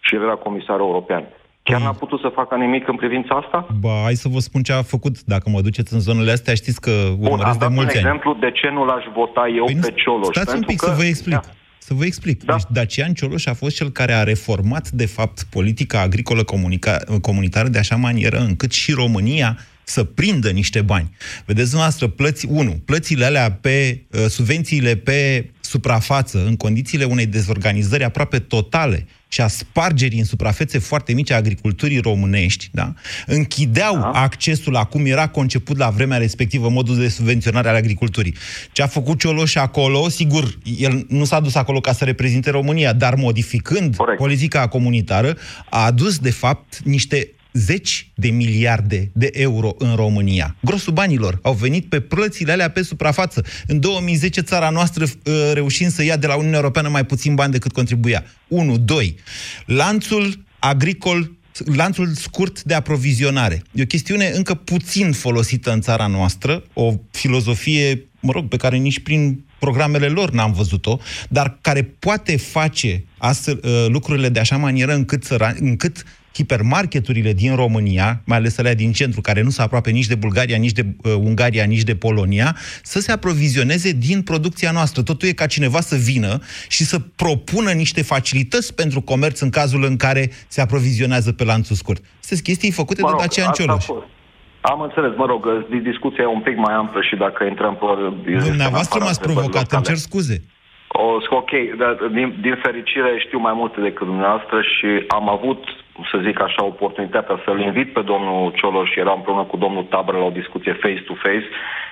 Și 0.00 0.14
el 0.14 0.22
era 0.22 0.34
comisar 0.34 0.78
european. 0.78 1.24
Chiar 1.68 1.80
n-a 1.80 1.92
putut 1.92 2.20
să 2.20 2.30
facă 2.34 2.54
nimic 2.56 2.88
în 2.88 2.96
privința 2.96 3.34
asta? 3.34 3.66
Ba, 3.80 4.00
hai 4.02 4.14
să 4.14 4.28
vă 4.28 4.38
spun 4.38 4.62
ce 4.62 4.72
a 4.72 4.82
făcut. 4.82 5.22
Dacă 5.24 5.50
mă 5.50 5.60
duceți 5.60 5.94
în 5.94 6.00
zonele 6.00 6.30
astea, 6.30 6.54
știți 6.54 6.80
că 6.80 6.90
urmăresc 7.18 7.58
Bun, 7.58 7.68
de 7.68 7.74
mulți 7.74 7.96
un 7.96 8.02
exemplu 8.02 8.36
de 8.40 8.50
ce 8.50 8.68
nu 8.68 8.84
l-aș 8.84 9.04
vota 9.14 9.44
eu 9.56 9.64
păi 9.64 9.74
pe 9.74 9.92
Cioloș. 9.96 10.36
Stați 10.36 10.54
un 10.54 10.62
pic 10.62 10.78
că... 10.78 10.86
să 10.86 10.94
vă 10.96 11.04
explic. 11.04 11.34
Da. 11.34 11.40
Să 11.78 11.94
vă 11.94 12.04
explic. 12.04 12.44
Da. 12.44 12.52
Deci 12.52 12.62
Dacian 12.68 13.12
Cioloș 13.12 13.46
a 13.46 13.54
fost 13.54 13.76
cel 13.76 13.90
care 13.90 14.12
a 14.12 14.22
reformat, 14.22 14.90
de 14.90 15.06
fapt, 15.06 15.42
politica 15.42 16.00
agricolă 16.00 16.44
comunitară 17.20 17.68
de 17.68 17.78
așa 17.78 17.96
manieră 17.96 18.38
încât 18.38 18.72
și 18.72 18.92
România 18.92 19.56
să 19.84 20.04
prindă 20.04 20.50
niște 20.50 20.80
bani. 20.80 21.10
Vedeți 21.46 21.68
dumneavoastră, 21.68 22.06
plăți, 22.06 22.46
unu, 22.50 22.72
plățile 22.84 23.24
alea 23.24 23.52
pe, 23.60 24.02
uh, 24.12 24.20
subvențiile 24.20 24.94
pe 24.94 25.50
suprafață, 25.60 26.44
în 26.46 26.56
condițiile 26.56 27.04
unei 27.04 27.26
dezorganizări 27.26 28.04
aproape 28.04 28.38
totale 28.38 29.06
și 29.28 29.40
a 29.40 29.48
spargerii 29.48 30.18
în 30.18 30.24
suprafețe 30.24 30.78
foarte 30.78 31.12
mici 31.12 31.30
a 31.30 31.36
agriculturii 31.36 31.98
românești, 31.98 32.68
da? 32.72 32.92
închideau 33.26 33.94
da. 33.94 34.10
accesul 34.10 34.72
la 34.72 34.84
cum 34.84 35.06
era 35.06 35.28
conceput 35.28 35.76
la 35.76 35.90
vremea 35.90 36.18
respectivă 36.18 36.68
modul 36.68 36.96
de 36.96 37.08
subvenționare 37.08 37.68
al 37.68 37.74
agriculturii. 37.74 38.34
Ce 38.72 38.82
a 38.82 38.86
făcut 38.86 39.18
Cioloș 39.18 39.54
acolo, 39.54 40.08
sigur, 40.08 40.58
el 40.78 41.06
nu 41.08 41.24
s-a 41.24 41.40
dus 41.40 41.54
acolo 41.54 41.80
ca 41.80 41.92
să 41.92 42.04
reprezinte 42.04 42.50
România, 42.50 42.92
dar 42.92 43.14
modificând 43.14 43.96
Corect. 43.96 44.18
politica 44.18 44.68
comunitară, 44.68 45.36
a 45.70 45.84
adus, 45.84 46.18
de 46.18 46.30
fapt, 46.30 46.78
niște 46.84 47.32
zeci 47.52 48.10
de 48.14 48.28
miliarde 48.28 49.10
de 49.12 49.30
euro 49.32 49.74
în 49.78 49.94
România. 49.94 50.56
Grosul 50.60 50.92
banilor 50.92 51.38
au 51.42 51.52
venit 51.52 51.88
pe 51.88 52.00
plățile 52.00 52.52
alea 52.52 52.70
pe 52.70 52.82
suprafață. 52.82 53.44
În 53.66 53.80
2010 53.80 54.40
țara 54.40 54.70
noastră 54.70 55.04
uh, 55.04 55.32
reușind 55.52 55.90
să 55.90 56.04
ia 56.04 56.16
de 56.16 56.26
la 56.26 56.36
Uniunea 56.36 56.58
Europeană 56.58 56.88
mai 56.88 57.04
puțin 57.04 57.34
bani 57.34 57.52
decât 57.52 57.72
contribuia. 57.72 58.24
1. 58.48 58.78
2. 58.78 59.16
Lanțul 59.66 60.44
agricol 60.58 61.32
lanțul 61.64 62.14
scurt 62.14 62.62
de 62.62 62.74
aprovizionare. 62.74 63.62
E 63.72 63.82
o 63.82 63.86
chestiune 63.86 64.30
încă 64.34 64.54
puțin 64.54 65.12
folosită 65.12 65.72
în 65.72 65.80
țara 65.80 66.06
noastră, 66.06 66.62
o 66.72 66.94
filozofie, 67.10 68.04
mă 68.20 68.32
rog, 68.32 68.48
pe 68.48 68.56
care 68.56 68.76
nici 68.76 69.00
prin 69.00 69.44
programele 69.58 70.06
lor 70.06 70.30
n-am 70.30 70.52
văzut-o, 70.52 70.98
dar 71.28 71.58
care 71.60 71.82
poate 71.82 72.36
face 72.36 73.04
astfel, 73.18 73.60
uh, 73.62 73.86
lucrurile 73.88 74.28
de 74.28 74.40
așa 74.40 74.56
manieră 74.56 74.94
încât, 74.94 75.24
să, 75.24 75.54
încât 75.60 76.04
hipermarketurile 76.34 77.32
din 77.32 77.54
România, 77.54 78.22
mai 78.26 78.38
ales 78.38 78.58
alea 78.58 78.74
din 78.74 78.92
centru, 78.92 79.20
care 79.20 79.42
nu 79.42 79.50
sunt 79.50 79.66
aproape 79.66 79.90
nici 79.90 80.06
de 80.06 80.14
Bulgaria, 80.14 80.56
nici 80.56 80.72
de 80.72 80.86
uh, 81.02 81.14
Ungaria, 81.14 81.64
nici 81.64 81.82
de 81.82 81.96
Polonia, 81.96 82.56
să 82.82 83.00
se 83.00 83.12
aprovizioneze 83.12 83.92
din 83.92 84.22
producția 84.22 84.70
noastră. 84.70 85.02
Totul 85.02 85.28
e 85.28 85.32
ca 85.32 85.46
cineva 85.46 85.80
să 85.80 85.96
vină 85.96 86.38
și 86.68 86.84
să 86.84 86.98
propună 86.98 87.70
niște 87.70 88.02
facilități 88.02 88.74
pentru 88.74 89.00
comerț 89.00 89.40
în 89.40 89.50
cazul 89.50 89.84
în 89.84 89.96
care 89.96 90.30
se 90.48 90.60
aprovizionează 90.60 91.32
pe 91.32 91.44
lanțul 91.44 91.76
scurt. 91.76 92.04
Sunt 92.20 92.40
chestii 92.40 92.70
făcute 92.70 93.00
mă 93.02 93.08
rog, 93.10 93.20
de 93.20 93.24
Dacian 93.26 93.52
Cioloș. 93.52 93.86
Am 94.60 94.80
înțeles, 94.80 95.12
mă 95.16 95.26
rog, 95.26 95.66
discuția 95.82 96.22
e 96.24 96.26
un 96.26 96.40
pic 96.40 96.56
mai 96.56 96.74
amplă 96.74 97.00
și 97.02 97.16
dacă 97.16 97.44
intrăm 97.44 97.74
pe... 97.74 97.86
Dumneavoastră 98.48 98.98
m-ați 99.00 99.20
provocat, 99.20 99.72
îmi 99.72 99.82
cer 99.82 99.96
scuze. 99.96 100.42
O, 100.88 101.04
ok, 101.40 101.50
dar 101.78 101.92
din, 102.12 102.36
din 102.40 102.56
fericire 102.62 103.10
știu 103.26 103.38
mai 103.38 103.52
multe 103.54 103.80
decât 103.80 104.06
dumneavoastră 104.06 104.62
și 104.62 104.88
am 105.08 105.28
avut 105.28 105.62
să 106.10 106.18
zic 106.22 106.40
așa, 106.40 106.64
oportunitatea 106.64 107.40
să-l 107.44 107.60
invit 107.60 107.92
pe 107.92 108.00
domnul 108.00 108.52
Cioloș 108.52 108.90
și 108.90 108.98
eram 108.98 109.16
împreună 109.16 109.42
cu 109.42 109.56
domnul 109.56 109.84
Tabră 109.84 110.16
la 110.18 110.24
o 110.24 110.38
discuție 110.40 110.72
face-to-face 110.72 111.48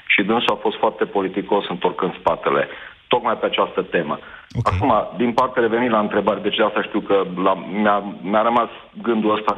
și 0.06 0.22
dânsul 0.22 0.54
a 0.54 0.62
fost 0.66 0.76
foarte 0.76 1.04
politicos 1.04 1.68
întorcând 1.68 2.14
spatele, 2.18 2.68
tocmai 3.08 3.36
pe 3.36 3.46
această 3.46 3.82
temă. 3.82 4.18
Okay. 4.58 4.78
Acum, 4.80 5.16
din 5.16 5.32
parte 5.32 5.60
revenind 5.60 5.92
la 5.92 5.98
întrebare, 5.98 6.40
deci 6.40 6.56
de 6.56 6.62
asta 6.62 6.82
știu 6.82 7.00
că 7.00 7.26
la, 7.42 7.54
mi-a, 7.54 8.02
mi-a 8.22 8.42
rămas 8.42 8.68
gândul 9.02 9.34
ăsta 9.36 9.54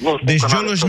nu 0.00 0.18
deci 0.24 0.44
Cioloș 0.46 0.80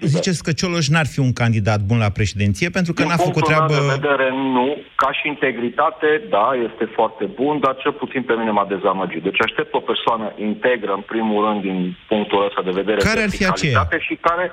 ziceți 0.00 0.42
că 0.42 0.52
Cioloș 0.52 0.88
n-ar 0.88 1.06
fi 1.06 1.18
un 1.18 1.32
candidat 1.32 1.80
bun 1.80 1.98
la 1.98 2.08
președinție 2.08 2.68
pentru 2.70 2.92
că 2.92 3.02
Din 3.02 3.10
n-a 3.10 3.16
făcut 3.16 3.44
treabă... 3.44 3.74
de 3.74 3.80
vedere, 3.96 4.30
nu. 4.30 4.76
Ca 4.94 5.12
și 5.12 5.28
integritate, 5.28 6.22
da, 6.28 6.50
este 6.68 6.84
foarte 6.84 7.24
bun, 7.24 7.60
dar 7.60 7.76
cel 7.82 7.92
puțin 7.92 8.22
pe 8.22 8.32
mine 8.32 8.50
m-a 8.50 8.66
dezamăgit. 8.74 9.22
Deci 9.22 9.42
aștept 9.42 9.74
o 9.74 9.80
persoană 9.90 10.32
integră, 10.36 10.92
în 10.92 11.04
primul 11.12 11.46
rând, 11.46 11.60
din 11.62 11.96
punctul 12.08 12.44
ăsta 12.46 12.62
de 12.62 12.70
vedere. 12.80 12.96
Care 12.96 13.22
ar 13.22 13.30
fi 13.30 13.46
aceea? 13.46 13.88
Și 13.98 14.14
care 14.20 14.52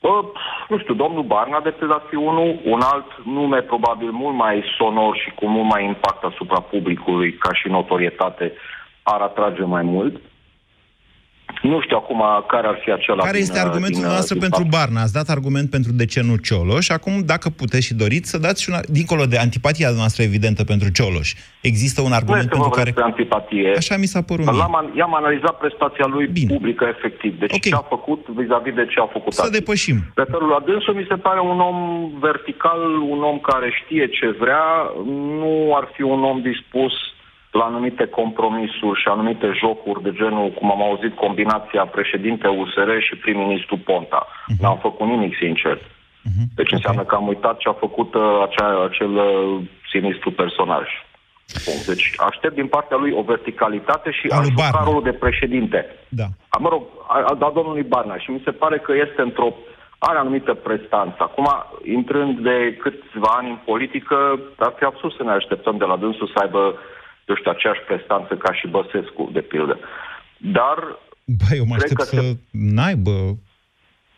Bă, 0.00 0.22
nu 0.68 0.78
știu, 0.78 0.94
domnul 0.94 1.22
Barna 1.22 1.60
de 1.60 1.70
pildă 1.70 1.94
ar 1.94 2.02
fi 2.08 2.14
unul, 2.14 2.60
un 2.64 2.80
alt 2.80 3.06
nume 3.24 3.60
probabil 3.60 4.10
mult 4.10 4.36
mai 4.36 4.64
sonor 4.78 5.16
și 5.16 5.30
cu 5.30 5.46
mult 5.46 5.68
mai 5.68 5.84
impact 5.84 6.24
asupra 6.24 6.60
publicului 6.60 7.32
ca 7.32 7.54
și 7.54 7.68
notorietate 7.68 8.52
ar 9.02 9.20
atrage 9.20 9.62
mai 9.62 9.82
mult. 9.82 10.20
Nu 11.62 11.80
știu 11.80 11.96
acum 11.96 12.22
care 12.48 12.66
ar 12.66 12.78
fi 12.82 12.90
acela. 12.92 13.24
Care 13.24 13.38
este 13.38 13.58
argumentul 13.58 14.02
noastră 14.02 14.38
pentru 14.38 14.64
Barna? 14.68 15.00
Ați 15.00 15.12
dat 15.12 15.28
argument 15.28 15.70
pentru 15.70 15.92
de 15.92 16.06
ce 16.06 16.20
nu 16.22 16.36
Cioloș. 16.36 16.88
Acum, 16.88 17.12
dacă 17.24 17.48
puteți 17.48 17.86
și 17.86 17.94
doriți, 17.94 18.30
să 18.30 18.38
dați 18.38 18.62
și 18.62 18.68
una, 18.70 18.80
dincolo 18.88 19.24
de 19.24 19.38
antipatia 19.38 19.90
noastră 19.90 20.22
evidentă 20.22 20.64
pentru 20.64 20.88
Cioloș. 20.90 21.28
Există 21.60 22.00
un 22.02 22.12
argument 22.12 22.42
nu 22.44 22.50
pentru 22.50 22.68
care... 22.68 22.90
de 22.90 23.00
antipatie. 23.02 23.74
Așa 23.76 23.96
mi 23.96 24.06
s-a 24.06 24.22
părut 24.22 24.44
L-am, 24.44 24.92
i-am 24.94 25.14
analizat 25.14 25.58
prestația 25.58 26.06
lui 26.06 26.26
Bine. 26.26 26.54
publică, 26.54 26.84
efectiv. 26.96 27.38
Deci 27.38 27.52
okay. 27.52 27.70
ce 27.70 27.74
a 27.74 27.86
făcut 27.96 28.26
vis-a-vis 28.28 28.74
de 28.74 28.86
ce 28.86 29.00
a 29.00 29.06
făcut. 29.06 29.32
Să 29.32 29.48
depășim. 29.52 29.98
Referul 30.14 30.48
la 30.48 30.62
dânsul 30.66 30.94
mi 30.94 31.06
se 31.08 31.16
pare 31.16 31.40
un 31.40 31.60
om 31.60 31.78
vertical, 32.20 32.80
un 33.14 33.22
om 33.22 33.38
care 33.38 33.68
știe 33.84 34.06
ce 34.06 34.26
vrea, 34.38 34.66
nu 35.40 35.52
ar 35.78 35.90
fi 35.94 36.02
un 36.02 36.22
om 36.24 36.40
dispus 36.40 36.92
la 37.50 37.64
anumite 37.64 38.06
compromisuri 38.06 39.00
și 39.00 39.08
anumite 39.08 39.48
jocuri 39.62 40.02
de 40.02 40.12
genul, 40.12 40.50
cum 40.50 40.70
am 40.70 40.82
auzit, 40.82 41.14
combinația 41.16 41.84
președinte 41.96 42.46
USR 42.48 42.90
și 43.06 43.14
prim-ministru 43.16 43.76
Ponta. 43.76 44.26
Uh-huh. 44.26 44.60
N-am 44.60 44.78
făcut 44.78 45.06
nimic, 45.06 45.36
sincer. 45.36 45.76
Uh-huh. 45.76 46.46
Deci 46.54 46.72
okay. 46.72 46.78
înseamnă 46.78 47.02
că 47.04 47.14
am 47.14 47.26
uitat 47.26 47.56
ce 47.58 47.68
a 47.68 47.72
făcut 47.72 48.14
uh, 48.14 48.22
acea, 48.46 48.84
acel 48.84 49.12
uh, 49.16 49.60
sinistru 49.92 50.30
personaj. 50.30 50.86
Punct. 51.64 51.86
Deci 51.86 52.12
aștept 52.16 52.54
din 52.54 52.66
partea 52.66 52.96
lui 52.96 53.12
o 53.12 53.22
verticalitate 53.22 54.10
și 54.10 54.26
A 54.28 54.36
lui 54.36 54.38
aș 54.38 54.46
juca 54.46 54.68
Barna. 54.70 54.86
rolul 54.86 55.02
de 55.02 55.12
președinte. 55.24 55.86
Da. 56.08 56.26
A, 56.48 56.58
mă 56.58 56.68
rog, 56.68 56.82
a, 57.06 57.16
a 57.30 57.34
dat 57.34 57.52
domnului 57.52 57.82
Barna 57.82 58.18
și 58.18 58.30
mi 58.30 58.42
se 58.44 58.50
pare 58.50 58.78
că 58.78 58.92
este 59.06 59.20
într-o 59.22 59.54
are 60.08 60.18
anumită 60.18 60.54
prestanță. 60.54 61.18
Acum, 61.18 61.48
intrând 61.84 62.38
de 62.38 62.76
câțiva 62.82 63.30
ani 63.38 63.48
în 63.48 63.58
politică, 63.64 64.16
ar 64.58 64.72
fi 64.78 64.84
absurd 64.84 65.14
să 65.16 65.22
ne 65.22 65.30
așteptăm 65.30 65.76
de 65.76 65.84
la 65.84 65.96
dânsul 65.96 66.30
să 66.34 66.38
aibă, 66.42 66.74
eu 67.30 67.36
știu, 67.40 67.50
aceeași 67.50 67.80
prestanță 67.90 68.32
ca 68.34 68.50
și 68.58 68.66
Băsescu, 68.76 69.30
de 69.32 69.40
pildă. 69.40 69.78
Dar 70.36 70.76
Bă, 71.40 71.54
eu 71.60 71.64
mă 71.70 71.76
Cred 71.76 71.82
aștept 71.82 72.00
că 72.00 72.04
să 72.06 72.16
se- 72.20 72.36
n-aibă 72.50 73.16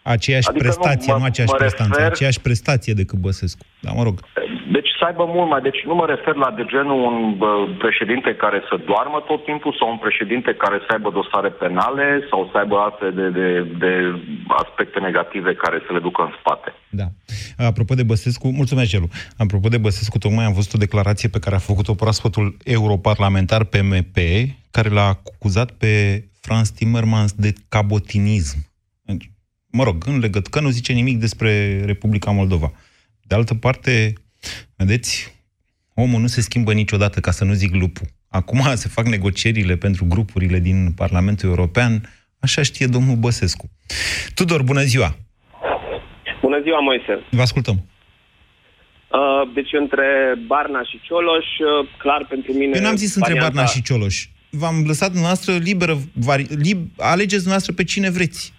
aceeași 0.02 0.48
Adică 0.48 0.64
nu, 0.64 0.70
prestație, 0.70 1.12
mă- 1.12 1.18
nu 1.18 1.24
aceeași 1.24 1.52
mă 1.52 1.58
prestanță, 1.58 1.98
refer- 1.98 2.10
aceeași 2.12 2.40
prestație 2.40 2.92
decât 2.92 3.18
Băsescu. 3.18 3.64
Da, 3.80 3.90
mă 3.92 4.02
rog. 4.02 4.20
Deci 5.02 5.10
să 5.10 5.16
aibă 5.20 5.32
mult 5.36 5.48
mai... 5.50 5.62
Deci 5.68 5.80
nu 5.90 5.94
mă 6.00 6.06
refer 6.14 6.34
la 6.44 6.50
de 6.58 6.64
genul 6.74 7.00
un 7.10 7.16
bă, 7.40 7.50
președinte 7.84 8.30
care 8.44 8.58
să 8.68 8.74
doarmă 8.90 9.18
tot 9.30 9.40
timpul 9.44 9.76
sau 9.78 9.88
un 9.94 10.00
președinte 10.06 10.50
care 10.64 10.78
să 10.84 10.90
aibă 10.92 11.10
dosare 11.10 11.50
penale 11.62 12.06
sau 12.30 12.40
să 12.50 12.58
aibă 12.58 12.76
alte 12.86 13.06
de, 13.18 13.26
de, 13.38 13.48
de 13.82 13.92
aspecte 14.62 14.98
negative 15.08 15.50
care 15.64 15.78
să 15.86 15.90
le 15.92 16.00
ducă 16.06 16.20
în 16.22 16.32
spate. 16.40 16.70
Da. 17.00 17.06
Apropo 17.70 17.94
de 17.94 18.08
Băsescu, 18.10 18.46
mulțumesc, 18.60 18.90
Gelu. 18.90 19.08
Apropo 19.44 19.68
de 19.68 19.84
Băsescu, 19.86 20.18
tocmai 20.18 20.44
am 20.44 20.58
văzut 20.58 20.72
o 20.74 20.84
declarație 20.86 21.28
pe 21.28 21.42
care 21.44 21.54
a 21.56 21.68
făcut-o 21.70 21.94
proaspătul 22.02 22.46
europarlamentar 22.76 23.62
PMP, 23.72 24.16
care 24.76 24.88
l-a 24.96 25.08
acuzat 25.14 25.70
pe 25.82 25.92
Franz 26.44 26.68
Timmermans 26.70 27.32
de 27.44 27.50
cabotinism. 27.74 28.58
Deci, 29.02 29.30
Mă 29.78 29.84
rog, 29.84 29.96
în 30.06 30.18
legătură, 30.18 30.50
că 30.50 30.60
nu 30.60 30.68
zice 30.78 30.92
nimic 30.92 31.18
despre 31.18 31.50
Republica 31.84 32.30
Moldova. 32.30 32.72
De 33.22 33.34
altă 33.34 33.54
parte, 33.54 34.12
vedeți, 34.76 35.34
omul 35.94 36.20
nu 36.20 36.26
se 36.26 36.40
schimbă 36.40 36.72
niciodată, 36.72 37.20
ca 37.20 37.30
să 37.30 37.44
nu 37.44 37.52
zic 37.52 37.74
lupul. 37.74 38.06
Acum 38.28 38.60
se 38.74 38.88
fac 38.88 39.06
negocierile 39.06 39.76
pentru 39.76 40.04
grupurile 40.04 40.58
din 40.58 40.92
Parlamentul 40.92 41.48
European, 41.48 42.08
așa 42.38 42.62
știe 42.62 42.86
domnul 42.86 43.16
Băsescu. 43.16 43.70
Tudor, 44.34 44.62
bună 44.62 44.82
ziua! 44.82 45.16
Bună 46.40 46.60
ziua, 46.62 46.80
Moise. 46.80 47.24
Vă 47.30 47.40
ascultăm. 47.40 47.74
Uh, 49.12 49.52
deci 49.54 49.72
între 49.72 50.04
Barna 50.46 50.82
și 50.82 51.00
Cioloș, 51.02 51.46
uh, 51.58 51.88
clar 51.98 52.26
pentru 52.28 52.52
mine... 52.52 52.72
Eu 52.74 52.82
n-am 52.82 52.96
zis 52.96 53.14
între 53.14 53.32
varianta- 53.32 53.40
Barna 53.54 53.64
și 53.66 53.82
Cioloș. 53.82 54.26
V-am 54.50 54.84
lăsat 54.86 55.08
dumneavoastră 55.08 55.56
liberă, 55.56 55.98
vari, 56.12 56.42
lib, 56.42 56.78
alegeți 56.96 57.42
dumneavoastră 57.44 57.72
pe 57.72 57.84
cine 57.84 58.10
vreți. 58.10 58.52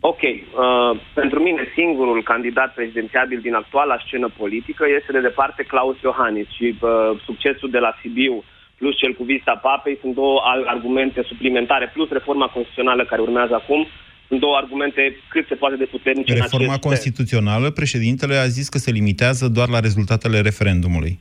Ok. 0.00 0.22
Uh, 0.22 1.00
pentru 1.14 1.38
mine 1.42 1.62
singurul 1.74 2.22
candidat 2.22 2.74
prezidențiabil 2.74 3.40
din 3.40 3.54
actuala 3.54 3.96
scenă 4.06 4.28
politică 4.36 4.84
este 4.98 5.12
de 5.12 5.20
departe 5.20 5.62
Claus 5.62 5.96
Iohannis 6.02 6.48
și 6.56 6.66
uh, 6.80 6.90
succesul 7.24 7.70
de 7.70 7.78
la 7.78 7.92
Sibiu 8.00 8.44
plus 8.82 8.96
cel 9.02 9.12
cu 9.18 9.24
vista 9.32 9.54
papei 9.68 9.98
sunt 10.00 10.14
două 10.14 10.38
al- 10.50 10.66
argumente 10.74 11.20
suplimentare, 11.30 11.86
plus 11.94 12.08
reforma 12.18 12.46
constituțională 12.54 13.02
care 13.04 13.20
urmează 13.20 13.54
acum, 13.54 13.80
sunt 14.28 14.40
două 14.40 14.56
argumente 14.56 15.02
cât 15.28 15.44
se 15.48 15.54
poate 15.54 15.76
de 15.76 15.84
puternice 15.84 16.32
în 16.32 16.38
Reforma 16.40 16.72
acest 16.72 16.88
constituțională, 16.88 17.70
președintele 17.70 18.36
a 18.36 18.46
zis 18.58 18.66
că 18.68 18.78
se 18.78 18.90
limitează 18.90 19.44
doar 19.56 19.68
la 19.68 19.80
rezultatele 19.80 20.38
referendumului. 20.40 21.12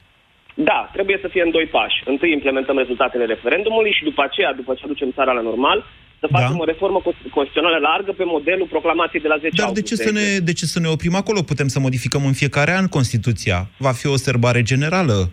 Da, 0.69 0.89
trebuie 0.95 1.17
să 1.21 1.27
fie 1.27 1.43
în 1.47 1.51
doi 1.51 1.67
pași. 1.77 1.97
Întâi 2.05 2.31
implementăm 2.31 2.77
rezultatele 2.77 3.25
referendumului 3.25 3.93
și 3.97 4.03
după 4.03 4.21
aceea, 4.27 4.53
după 4.53 4.73
ce 4.73 4.83
aducem 4.85 5.11
țara 5.17 5.31
la 5.31 5.41
normal, 5.41 5.85
să 6.21 6.27
facem 6.31 6.55
Da. 6.57 6.61
o 6.63 6.65
reformă 6.73 6.99
cons- 7.05 7.15
constituțională 7.37 7.77
largă 7.89 8.11
pe 8.19 8.23
modelul 8.35 8.67
proclamației 8.75 9.21
de 9.21 9.27
la 9.27 9.37
10 9.37 9.47
Dar 9.49 9.57
de 9.57 9.61
august. 9.79 9.85
ce, 9.89 9.95
să 10.07 10.11
ne, 10.11 10.27
de 10.47 10.53
ce 10.53 10.65
să 10.65 10.79
ne 10.79 10.87
oprim 10.87 11.15
acolo? 11.15 11.41
Putem 11.41 11.67
să 11.67 11.79
modificăm 11.79 12.25
în 12.25 12.33
fiecare 12.41 12.71
an 12.79 12.87
Constituția. 12.87 13.69
Va 13.77 13.91
fi 13.91 14.07
o 14.07 14.15
sărbare 14.15 14.61
generală. 14.71 15.31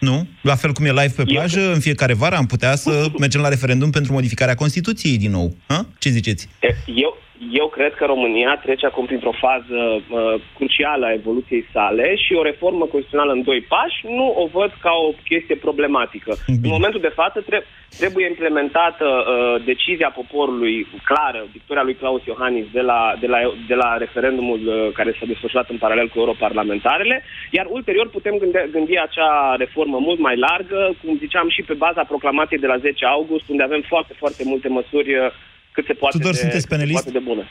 Nu? 0.00 0.26
La 0.42 0.54
fel 0.54 0.72
cum 0.72 0.84
e 0.84 0.88
live 1.00 1.12
pe 1.16 1.24
plajă, 1.24 1.72
în 1.72 1.80
fiecare 1.80 2.14
vară 2.14 2.36
am 2.36 2.46
putea 2.46 2.74
să 2.74 3.06
mergem 3.18 3.40
la 3.40 3.48
referendum 3.48 3.90
pentru 3.90 4.12
modificarea 4.12 4.54
Constituției 4.54 5.18
din 5.18 5.30
nou. 5.30 5.56
Ha? 5.66 5.86
Ce 5.98 6.08
ziceți? 6.08 6.48
Eu, 6.86 7.16
eu 7.50 7.68
cred 7.68 7.94
că 7.94 8.04
România 8.04 8.60
trece 8.62 8.86
acum 8.86 9.06
printr-o 9.06 9.32
fază 9.40 9.78
uh, 9.94 10.40
crucială 10.54 11.06
a 11.06 11.12
evoluției 11.12 11.64
sale 11.72 12.16
și 12.16 12.32
o 12.34 12.42
reformă 12.42 12.84
constituțională 12.84 13.32
în 13.32 13.42
doi 13.42 13.60
pași 13.60 13.98
nu 14.18 14.34
o 14.42 14.46
văd 14.46 14.72
ca 14.80 14.92
o 15.08 15.12
chestie 15.24 15.56
problematică. 15.56 16.32
În 16.46 16.70
momentul 16.76 17.00
de 17.00 17.16
față 17.20 17.40
tre- 17.40 17.66
trebuie 17.98 18.26
implementată 18.26 19.06
uh, 19.06 19.64
decizia 19.64 20.10
poporului 20.10 20.86
clară, 21.04 21.44
victoria 21.52 21.82
lui 21.82 21.94
Claus 21.94 22.24
Iohannis 22.24 22.66
de 22.72 22.80
la, 22.80 23.14
de 23.20 23.26
la, 23.26 23.38
de 23.66 23.74
la 23.74 23.96
referendumul 23.96 24.60
uh, 24.66 24.92
care 24.92 25.16
s-a 25.18 25.26
desfășurat 25.26 25.68
în 25.70 25.78
paralel 25.78 26.08
cu 26.08 26.18
europarlamentarele, 26.18 27.22
iar 27.50 27.66
ulterior 27.68 28.08
putem 28.08 28.36
gândi, 28.38 28.58
gândi 28.70 28.98
acea 28.98 29.54
reformă 29.58 29.98
mult 29.98 30.18
mai 30.18 30.36
largă, 30.36 30.94
cum 31.04 31.16
ziceam 31.18 31.48
și 31.48 31.62
pe 31.62 31.74
baza 31.74 32.02
proclamației 32.04 32.60
de 32.60 32.66
la 32.66 32.76
10 32.76 33.04
august, 33.04 33.48
unde 33.48 33.62
avem 33.62 33.82
foarte, 33.88 34.12
foarte 34.18 34.42
multe 34.44 34.68
măsuri 34.68 35.14
uh, 35.14 35.26
cât 35.72 35.86
se 35.86 35.92
poate 35.92 36.16
Tudor, 36.16 36.32
de, 36.32 36.38
sunteți 36.38 36.60
cât 36.60 36.70
se 36.70 36.76
penelist? 36.76 37.02
poate 37.02 37.18
de 37.18 37.24
bune. 37.24 37.48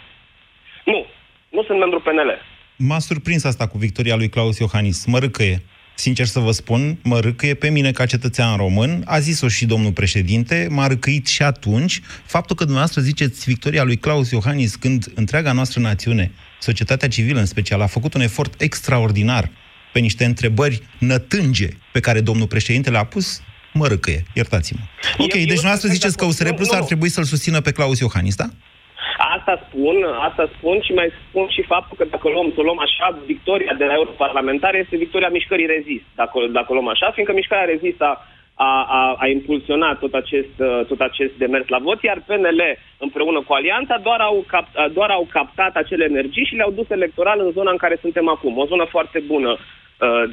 Nu, 0.85 1.05
nu 1.49 1.63
sunt 1.63 1.79
membru 1.79 1.99
PNL. 2.01 2.31
M-a 2.75 2.99
surprins 2.99 3.43
asta 3.43 3.67
cu 3.67 3.77
victoria 3.77 4.15
lui 4.15 4.29
Claus 4.29 4.57
Iohannis. 4.57 5.05
Mă 5.05 5.19
râcăie. 5.19 5.61
Sincer 5.95 6.25
să 6.25 6.39
vă 6.39 6.51
spun, 6.51 6.97
mă 7.03 7.19
râcăie 7.19 7.53
pe 7.53 7.69
mine 7.69 7.91
ca 7.91 8.05
cetățean 8.05 8.57
român. 8.57 9.03
A 9.05 9.19
zis-o 9.19 9.47
și 9.47 9.65
domnul 9.65 9.91
președinte, 9.91 10.67
m-a 10.69 10.87
râcăit 10.87 11.27
și 11.27 11.41
atunci. 11.43 11.99
Faptul 12.25 12.55
că 12.55 12.63
dumneavoastră 12.63 13.01
ziceți 13.01 13.49
victoria 13.49 13.83
lui 13.83 13.97
Claus 13.97 14.31
Iohannis 14.31 14.75
când 14.75 15.11
întreaga 15.15 15.51
noastră 15.51 15.79
națiune, 15.79 16.31
societatea 16.59 17.07
civilă 17.07 17.39
în 17.39 17.45
special, 17.45 17.81
a 17.81 17.85
făcut 17.85 18.13
un 18.13 18.21
efort 18.21 18.61
extraordinar 18.61 19.49
pe 19.93 19.99
niște 19.99 20.25
întrebări 20.25 20.81
nătânge 20.97 21.67
pe 21.91 21.99
care 21.99 22.21
domnul 22.21 22.47
președinte 22.47 22.89
le-a 22.89 23.03
pus, 23.03 23.41
mă 23.73 23.87
râcăie. 23.87 24.21
Iertați-mă. 24.33 24.83
Ok, 25.25 25.33
deci 25.33 25.59
dumneavoastră 25.61 25.89
ziceți 25.89 26.17
că 26.17 26.25
USR 26.25 26.49
Plus 26.53 26.71
ar 26.71 26.83
trebui 26.83 27.09
să-l 27.09 27.23
susțină 27.23 27.61
pe 27.61 27.71
Claus 27.71 27.99
Iohannis, 27.99 28.35
da? 28.35 28.47
Asta 29.37 29.53
spun, 29.67 29.97
asta 30.27 30.49
spun 30.57 30.81
și 30.81 30.93
mai 30.93 31.09
spun 31.21 31.47
și 31.55 31.61
faptul 31.61 31.97
că 31.97 32.05
dacă 32.13 32.29
luăm, 32.29 32.51
să 32.53 32.59
o 32.59 32.63
luăm 32.63 32.79
așa, 32.79 33.19
victoria 33.25 33.73
de 33.77 33.85
la 33.85 33.93
europarlamentare 33.93 34.77
este 34.77 35.03
victoria 35.05 35.29
mișcării 35.29 35.73
rezist, 35.75 36.05
dacă, 36.15 36.37
dacă 36.51 36.67
o 36.69 36.73
luăm 36.73 36.87
așa, 36.87 37.11
fiindcă 37.11 37.33
mișcarea 37.35 37.71
rezist 37.73 38.01
a, 38.01 38.13
a, 38.55 38.71
a, 38.97 39.15
a 39.23 39.27
impulsionat 39.27 39.99
tot 39.99 40.13
acest, 40.13 40.55
uh, 40.57 40.85
tot 40.87 40.99
acest 40.99 41.33
demers 41.37 41.67
la 41.67 41.79
vot, 41.79 42.03
iar 42.03 42.23
PNL 42.27 42.61
împreună 42.97 43.39
cu 43.41 43.53
Alianța 43.53 43.97
doar 43.97 44.19
au, 44.19 44.43
cap, 44.47 44.67
doar 44.93 45.09
au 45.09 45.27
captat 45.31 45.75
acele 45.75 46.03
energii 46.03 46.45
și 46.45 46.55
le-au 46.55 46.71
dus 46.71 46.89
electoral 46.89 47.39
în 47.45 47.51
zona 47.51 47.71
în 47.71 47.77
care 47.83 47.97
suntem 48.01 48.27
acum. 48.29 48.57
O 48.57 48.65
zonă 48.65 48.85
foarte 48.89 49.19
bună 49.19 49.51
uh, 49.51 49.59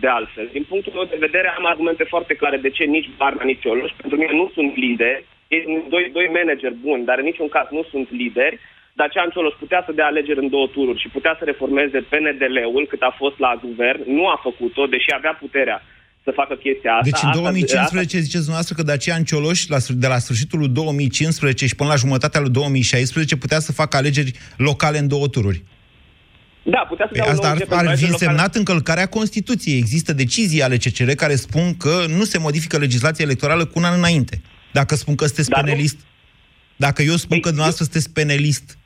de 0.02 0.08
altfel. 0.18 0.46
Din 0.56 0.64
punctul 0.70 0.92
meu 0.96 1.06
de 1.14 1.24
vedere 1.26 1.48
am 1.58 1.66
argumente 1.72 2.04
foarte 2.12 2.34
clare 2.40 2.56
de 2.66 2.70
ce 2.76 2.84
nici 2.84 3.10
Barna, 3.20 3.44
nici 3.44 3.62
Cioloș, 3.64 3.92
pentru 4.02 4.16
mine 4.18 4.32
nu 4.40 4.46
sunt 4.56 4.70
lideri, 4.84 5.24
ei 5.54 5.62
sunt 5.66 5.82
doi, 5.94 6.04
doi 6.16 6.26
manageri 6.38 6.80
buni, 6.86 7.04
dar 7.08 7.16
în 7.18 7.28
niciun 7.30 7.48
caz 7.56 7.66
nu 7.78 7.82
sunt 7.92 8.06
lideri, 8.20 8.58
Dacian 9.00 9.30
Cioloș 9.34 9.54
putea 9.64 9.82
să 9.86 9.92
dea 9.98 10.06
alegeri 10.12 10.42
în 10.44 10.48
două 10.54 10.66
tururi 10.74 11.02
și 11.02 11.08
putea 11.16 11.34
să 11.38 11.44
reformeze 11.44 11.98
PNDL-ul 12.10 12.84
cât 12.92 13.02
a 13.10 13.12
fost 13.22 13.38
la 13.46 13.52
guvern, 13.66 14.00
nu 14.18 14.24
a 14.34 14.36
făcut-o, 14.42 14.86
deși 14.94 15.10
avea 15.18 15.34
puterea 15.44 15.78
să 16.24 16.30
facă 16.40 16.54
chestia 16.54 16.92
asta. 16.92 17.08
Deci 17.10 17.22
în 17.22 17.28
Asta- 17.28 17.40
2015 17.40 18.18
ziceți 18.18 18.44
dumneavoastră 18.46 18.74
că 18.78 18.82
Dacian 18.90 19.22
Cioloș, 19.30 19.60
la, 19.74 19.78
sfâr- 19.84 20.00
de 20.04 20.06
la 20.14 20.18
sfârșitul 20.18 20.58
lui 20.58 20.68
2015 20.68 21.66
și 21.66 21.74
până 21.74 21.88
la 21.88 21.96
jumătatea 22.04 22.40
lui 22.40 22.50
2016, 22.50 23.36
putea 23.36 23.58
să 23.58 23.72
facă 23.72 23.96
alegeri 23.96 24.32
locale 24.56 24.98
în 24.98 25.08
două 25.08 25.28
tururi. 25.28 25.62
Da, 26.70 26.78
putea 26.88 27.06
să 27.06 27.12
Păi 27.12 27.20
dea 27.20 27.24
un 27.24 27.30
asta 27.30 27.42
nou 27.42 27.50
ar, 27.50 27.52
buget 27.52 27.68
pentru 27.68 27.76
ar 27.76 27.82
fi 27.84 27.88
alegeri 27.88 28.10
locale. 28.10 28.30
însemnat 28.30 28.54
încălcarea 28.54 29.06
Constituției. 29.06 29.78
Există 29.78 30.12
decizii 30.12 30.62
ale 30.62 30.76
CCR 30.76 31.10
care 31.10 31.34
spun 31.36 31.76
că 31.76 32.04
nu 32.08 32.24
se 32.24 32.38
modifică 32.38 32.78
legislația 32.78 33.24
electorală 33.24 33.64
cu 33.64 33.78
un 33.78 33.84
an 33.84 33.94
înainte. 33.98 34.40
Dacă 34.72 34.94
spun 34.94 35.14
că 35.14 35.24
sunteți 35.26 35.48
Dar 35.48 35.60
nu- 35.60 35.66
penelist, 35.66 35.96
dacă 36.76 37.02
eu 37.02 37.16
spun 37.16 37.36
că 37.40 37.46
dumneavoastră 37.48 37.84
sunteți 37.84 38.10
penelist, 38.12 38.77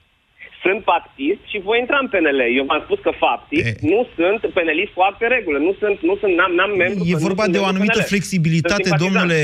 Sunt 0.64 0.80
pactist 0.92 1.42
și 1.50 1.58
voi 1.68 1.78
intra 1.82 1.98
în 2.04 2.08
PNL. 2.12 2.40
Eu 2.58 2.64
v-am 2.70 2.82
spus 2.86 2.98
că 3.06 3.12
faptic 3.24 3.64
nu 3.92 3.98
sunt 4.16 4.40
penelist 4.58 4.92
cu 4.96 5.02
acte 5.10 5.26
regulă. 5.36 5.58
Nu 5.66 5.72
sunt, 5.80 5.96
nu 6.08 6.14
sunt, 6.20 6.32
n-am, 6.38 6.52
n-am 6.58 6.72
membru. 6.82 7.02
E 7.12 7.12
nu 7.18 7.24
vorba 7.28 7.42
sunt 7.42 7.54
de 7.54 7.60
o 7.60 7.64
membru 7.64 7.74
anumită 7.76 7.98
PNL. 8.02 8.10
flexibilitate, 8.12 8.82
Sunt 8.88 9.00
simpatizant. 9.00 9.28
domnule, 9.28 9.40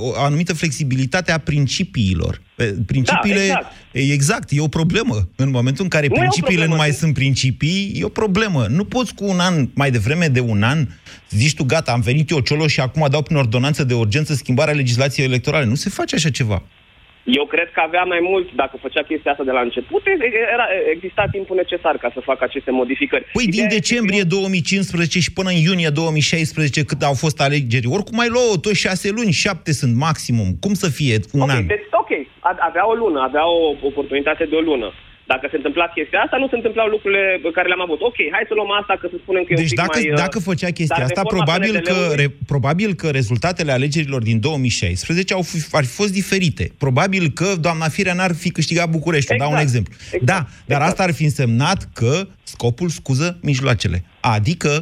uh, 0.00 0.06
o 0.06 0.08
anumită 0.28 0.52
flexibilitate 0.62 1.30
a 1.32 1.38
principiilor. 1.50 2.32
Uh, 2.58 2.66
Principiile, 2.92 3.44
Da, 3.46 3.58
exact. 3.58 3.68
exact, 4.16 4.46
e 4.52 4.60
o 4.68 4.74
problemă. 4.80 5.16
În 5.44 5.48
momentul 5.58 5.82
în 5.86 5.92
care 5.96 6.06
Nu 6.06 6.14
e 6.14 6.16
o 6.16 6.20
principiile 6.24 6.64
nu 6.66 6.72
problemă, 6.72 6.82
mai 6.84 6.92
sunt- 6.96 7.00
sunt 7.04 7.14
principii, 7.22 7.80
e 8.00 8.04
o 8.04 8.16
problemă. 8.22 8.60
Nu 8.78 8.84
poți 8.94 9.14
cu 9.18 9.24
un 9.34 9.38
an, 9.48 9.54
mai 9.74 9.90
devreme 9.96 10.26
de 10.36 10.40
un 10.40 10.62
an, 10.62 10.78
zici 11.30 11.54
tu, 11.58 11.64
gata, 11.64 11.92
am 11.92 12.00
venit 12.10 12.30
eu 12.30 12.40
cioloș 12.40 12.72
și 12.72 12.80
acum 12.80 13.06
dau 13.10 13.22
prin 13.22 13.36
ordonanță 13.36 13.84
de 13.84 13.94
urgență 13.94 14.32
schimbarea 14.34 14.74
legislației 14.74 15.26
electorale. 15.26 15.64
Nu 15.64 15.74
se 15.74 15.90
face 15.90 16.14
așa 16.14 16.30
ceva. 16.30 16.62
Eu 17.40 17.44
cred 17.46 17.68
că 17.74 17.80
avea 17.84 18.02
mai 18.02 18.18
mult, 18.30 18.46
dacă 18.54 18.74
făcea 18.80 19.02
chestia 19.02 19.30
asta 19.30 19.44
de 19.44 19.50
la 19.50 19.60
început, 19.60 20.02
era, 20.54 20.66
exista 20.94 21.24
timpul 21.30 21.56
necesar 21.56 21.96
ca 21.96 22.10
să 22.14 22.20
facă 22.20 22.44
aceste 22.44 22.70
modificări. 22.70 23.24
Păi 23.32 23.46
din 23.46 23.66
decembrie 23.68 24.22
2015 24.22 25.20
și 25.20 25.32
până 25.32 25.48
în 25.50 25.56
iunie 25.56 25.88
2016, 25.88 26.84
cât 26.84 27.02
au 27.02 27.14
fost 27.14 27.40
alegeri, 27.40 27.86
oricum 27.86 28.16
mai 28.16 28.28
luau 28.28 28.56
tot 28.62 28.74
șase 28.74 29.10
luni, 29.10 29.32
șapte 29.32 29.72
sunt 29.72 29.96
maximum. 29.96 30.48
Cum 30.60 30.74
să 30.74 30.88
fie 30.90 31.16
un 31.32 31.40
Ok, 31.40 31.50
an? 31.50 31.66
deci, 31.66 31.86
ok, 32.02 32.10
a- 32.40 32.56
avea 32.68 32.88
o 32.88 32.94
lună, 32.94 33.20
avea 33.20 33.46
o 33.48 33.76
oportunitate 33.90 34.44
de 34.44 34.54
o 34.54 34.60
lună. 34.60 34.92
Dacă 35.32 35.44
se 35.50 35.56
întâmpla 35.60 35.86
chestia 35.96 36.20
asta, 36.24 36.36
nu 36.42 36.48
se 36.48 36.56
întâmplau 36.60 36.86
lucrurile 36.94 37.24
pe 37.42 37.50
care 37.56 37.66
le-am 37.70 37.84
avut. 37.86 38.00
Ok, 38.08 38.18
hai 38.34 38.44
să 38.50 38.54
luăm 38.58 38.70
asta, 38.80 38.92
că 39.00 39.06
să 39.12 39.16
spunem 39.22 39.42
că 39.44 39.50
e 39.52 39.56
Deci 39.62 39.64
un 39.64 39.70
pic 39.76 39.80
dacă, 39.84 39.98
mai... 39.98 40.10
uh, 40.10 40.16
dacă 40.24 40.38
făcea 40.50 40.70
chestia 40.78 40.96
dar 40.96 41.04
asta, 41.08 41.20
reforma 41.22 41.42
probabil 41.44 41.72
că, 41.80 41.80
PNDL-ului 41.80 42.16
re, 42.22 42.26
probabil 42.52 42.90
că 43.00 43.06
rezultatele 43.20 43.72
alegerilor 43.78 44.22
din 44.30 44.38
2016 44.40 45.34
au 45.34 45.42
fi, 45.50 45.56
ar 45.80 45.84
fi 45.84 45.94
fost 46.00 46.12
diferite. 46.20 46.64
Probabil 46.84 47.24
că 47.40 47.48
doamna 47.66 47.88
Firea 47.96 48.14
n-ar 48.18 48.34
fi 48.42 48.48
câștigat 48.58 48.88
București. 48.98 49.32
Exact. 49.32 49.40
Dau 49.42 49.50
un 49.56 49.62
Exact. 49.64 49.68
exemplu. 49.68 49.94
Exact. 50.04 50.24
Da, 50.32 50.40
dar 50.70 50.76
Exact. 50.80 50.82
asta 50.90 51.02
ar 51.02 51.12
fi 51.18 51.24
însemnat 51.30 51.80
că 51.98 52.12
scopul 52.42 52.88
scuză 52.88 53.38
mijloacele. 53.42 54.04
Adică 54.20 54.72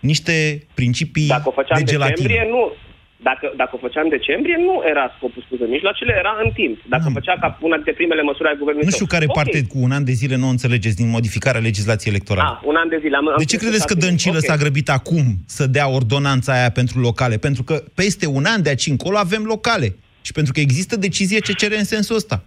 niște 0.00 0.66
principii 0.74 1.26
Dacă 1.26 1.48
o 1.48 1.50
făceam 1.50 1.76
de 1.78 1.84
în 1.84 1.86
gelatină. 1.92 2.26
decembrie, 2.26 2.50
nu. 2.50 2.72
Dacă, 3.22 3.52
dacă 3.56 3.70
o 3.76 3.78
făceam 3.86 4.04
în 4.08 4.14
decembrie, 4.18 4.56
nu 4.68 4.74
era 4.92 5.04
scopul 5.16 5.42
scuză 5.46 5.64
mijloacele, 5.68 6.12
era 6.22 6.32
în 6.44 6.50
timp. 6.50 6.76
Dacă 6.94 7.02
Am. 7.06 7.12
făcea 7.12 7.34
ca 7.40 7.58
una 7.60 7.74
dintre 7.74 7.92
primele 7.92 8.22
măsuri 8.22 8.48
ale 8.48 8.56
guvernului 8.58 8.88
Nu 8.88 8.94
știu 8.98 9.06
său. 9.06 9.14
care 9.18 9.24
Ok. 9.30 9.34
parte 9.38 9.58
cu 9.72 9.78
un 9.86 9.90
an 9.90 10.04
de 10.04 10.12
zile 10.12 10.36
nu 10.36 10.46
o 10.46 10.50
înțelegeți 10.56 10.96
din 10.96 11.08
modificarea 11.16 11.60
legislației 11.60 12.12
electorale. 12.14 12.48
Ah, 12.52 12.58
un 12.70 12.76
an 12.82 12.88
de 12.88 12.98
zile. 13.02 13.16
Am, 13.16 13.28
am 13.28 13.34
De 13.38 13.44
ce 13.44 13.56
spus 13.56 13.62
credeți 13.62 13.86
că 13.86 13.92
șase 13.92 14.00
luni. 14.00 14.08
Dăncilă 14.08 14.38
Ok. 14.40 14.44
s-a 14.48 14.56
grăbit 14.62 14.88
acum 14.98 15.24
să 15.46 15.66
dea 15.66 15.88
ordonanța 15.88 16.52
aia 16.58 16.70
pentru 16.70 16.96
locale? 17.00 17.36
Pentru 17.36 17.62
că 17.62 17.74
peste 17.94 18.26
un 18.26 18.44
an 18.44 18.62
de 18.62 18.68
aici 18.68 18.86
încolo 18.86 19.16
avem 19.18 19.42
locale. 19.54 19.88
Și 20.26 20.32
pentru 20.32 20.52
că 20.52 20.60
există 20.60 20.96
decizie 20.96 21.38
ce 21.38 21.52
cere 21.52 21.76
în 21.78 21.84
sensul 21.84 22.16
ăsta. 22.16 22.42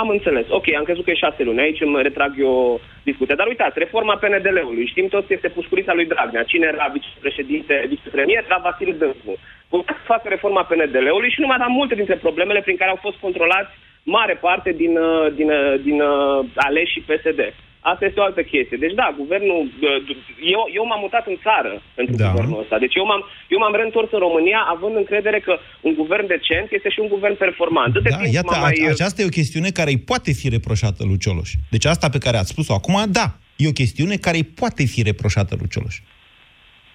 Am 0.00 0.08
înțeles. 0.08 0.46
Ok, 0.48 0.66
am 0.74 0.84
crezut 0.84 1.04
că 1.04 1.10
e 1.10 1.24
șase 1.24 1.42
luni. 1.42 1.60
Aici 1.60 1.80
îmi 1.80 2.02
retrag 2.02 2.32
eu 2.38 2.80
discuția. 3.02 3.34
Dar 3.34 3.46
uitați, 3.46 3.78
reforma 3.78 4.16
PNDL-ului. 4.16 4.86
Știm 4.86 5.08
toți, 5.08 5.32
este 5.32 5.48
pușcurița 5.48 5.94
lui 5.94 6.06
Dragnea. 6.06 6.42
Cine 6.42 6.66
era 6.72 6.90
vicepreședinte, 6.92 7.84
vicepremier? 7.88 8.44
Era 8.44 8.60
Vasile 8.62 8.92
Dâncu. 8.92 9.32
Putea 9.68 9.94
să 9.98 10.12
facă 10.12 10.28
reforma 10.28 10.62
PNDL-ului 10.62 11.30
și 11.30 11.40
nu 11.40 11.46
mai 11.46 11.58
da 11.58 11.66
multe 11.66 11.94
dintre 11.94 12.14
problemele 12.14 12.60
prin 12.60 12.76
care 12.76 12.90
au 12.90 12.98
fost 13.06 13.16
controlați 13.16 13.70
mare 14.02 14.34
parte 14.34 14.72
din, 14.72 14.96
uh, 14.96 15.32
din, 15.34 15.50
uh, 15.50 15.74
din 15.82 16.00
uh, 16.00 16.44
aleșii 16.54 17.06
PSD. 17.08 17.40
Asta 17.92 18.04
este 18.08 18.20
o 18.20 18.26
altă 18.28 18.42
chestie. 18.52 18.76
Deci 18.84 18.94
da, 19.02 19.06
guvernul... 19.22 19.60
uh, 19.66 20.16
Eu, 20.54 20.62
eu 20.78 20.84
m-am 20.88 21.00
mutat 21.06 21.24
în 21.32 21.36
țară 21.46 21.72
pentru 21.98 22.14
Da. 22.22 22.28
guvernul 22.30 22.60
ăsta. 22.64 22.76
Deci 22.84 22.94
eu 23.00 23.06
m-am, 23.10 23.22
eu 23.54 23.58
m-am 23.62 23.74
reîntors 23.78 24.10
în 24.16 24.22
România 24.26 24.60
având 24.74 24.94
încredere 25.02 25.38
că 25.46 25.52
un 25.88 25.94
guvern 26.00 26.26
decent 26.34 26.68
este 26.76 26.88
și 26.94 27.00
un 27.04 27.08
guvern 27.14 27.36
performant. 27.44 27.90
Câte 27.94 28.08
Da, 28.12 28.16
timp 28.16 28.34
iată, 28.38 28.50
m-am 28.52 28.60
mai... 28.66 28.74
a- 28.86 28.90
aceasta 28.94 29.18
e 29.22 29.30
o 29.32 29.36
chestiune 29.40 29.70
care 29.78 29.90
îi 29.94 30.02
poate 30.10 30.30
fi 30.40 30.46
reproșată 30.56 31.00
lui 31.10 31.18
Cioloș. 31.24 31.50
Deci 31.74 31.84
asta 31.94 32.06
pe 32.14 32.18
care 32.24 32.36
ați 32.36 32.50
spus-o 32.54 32.74
acum, 32.80 32.96
da, 33.18 33.26
e 33.62 33.68
o 33.72 33.78
chestiune 33.82 34.16
care 34.26 34.36
îi 34.36 34.48
poate 34.60 34.82
fi 34.92 35.00
reproșată 35.10 35.52
lui 35.60 35.68
Cioloș. 35.74 35.96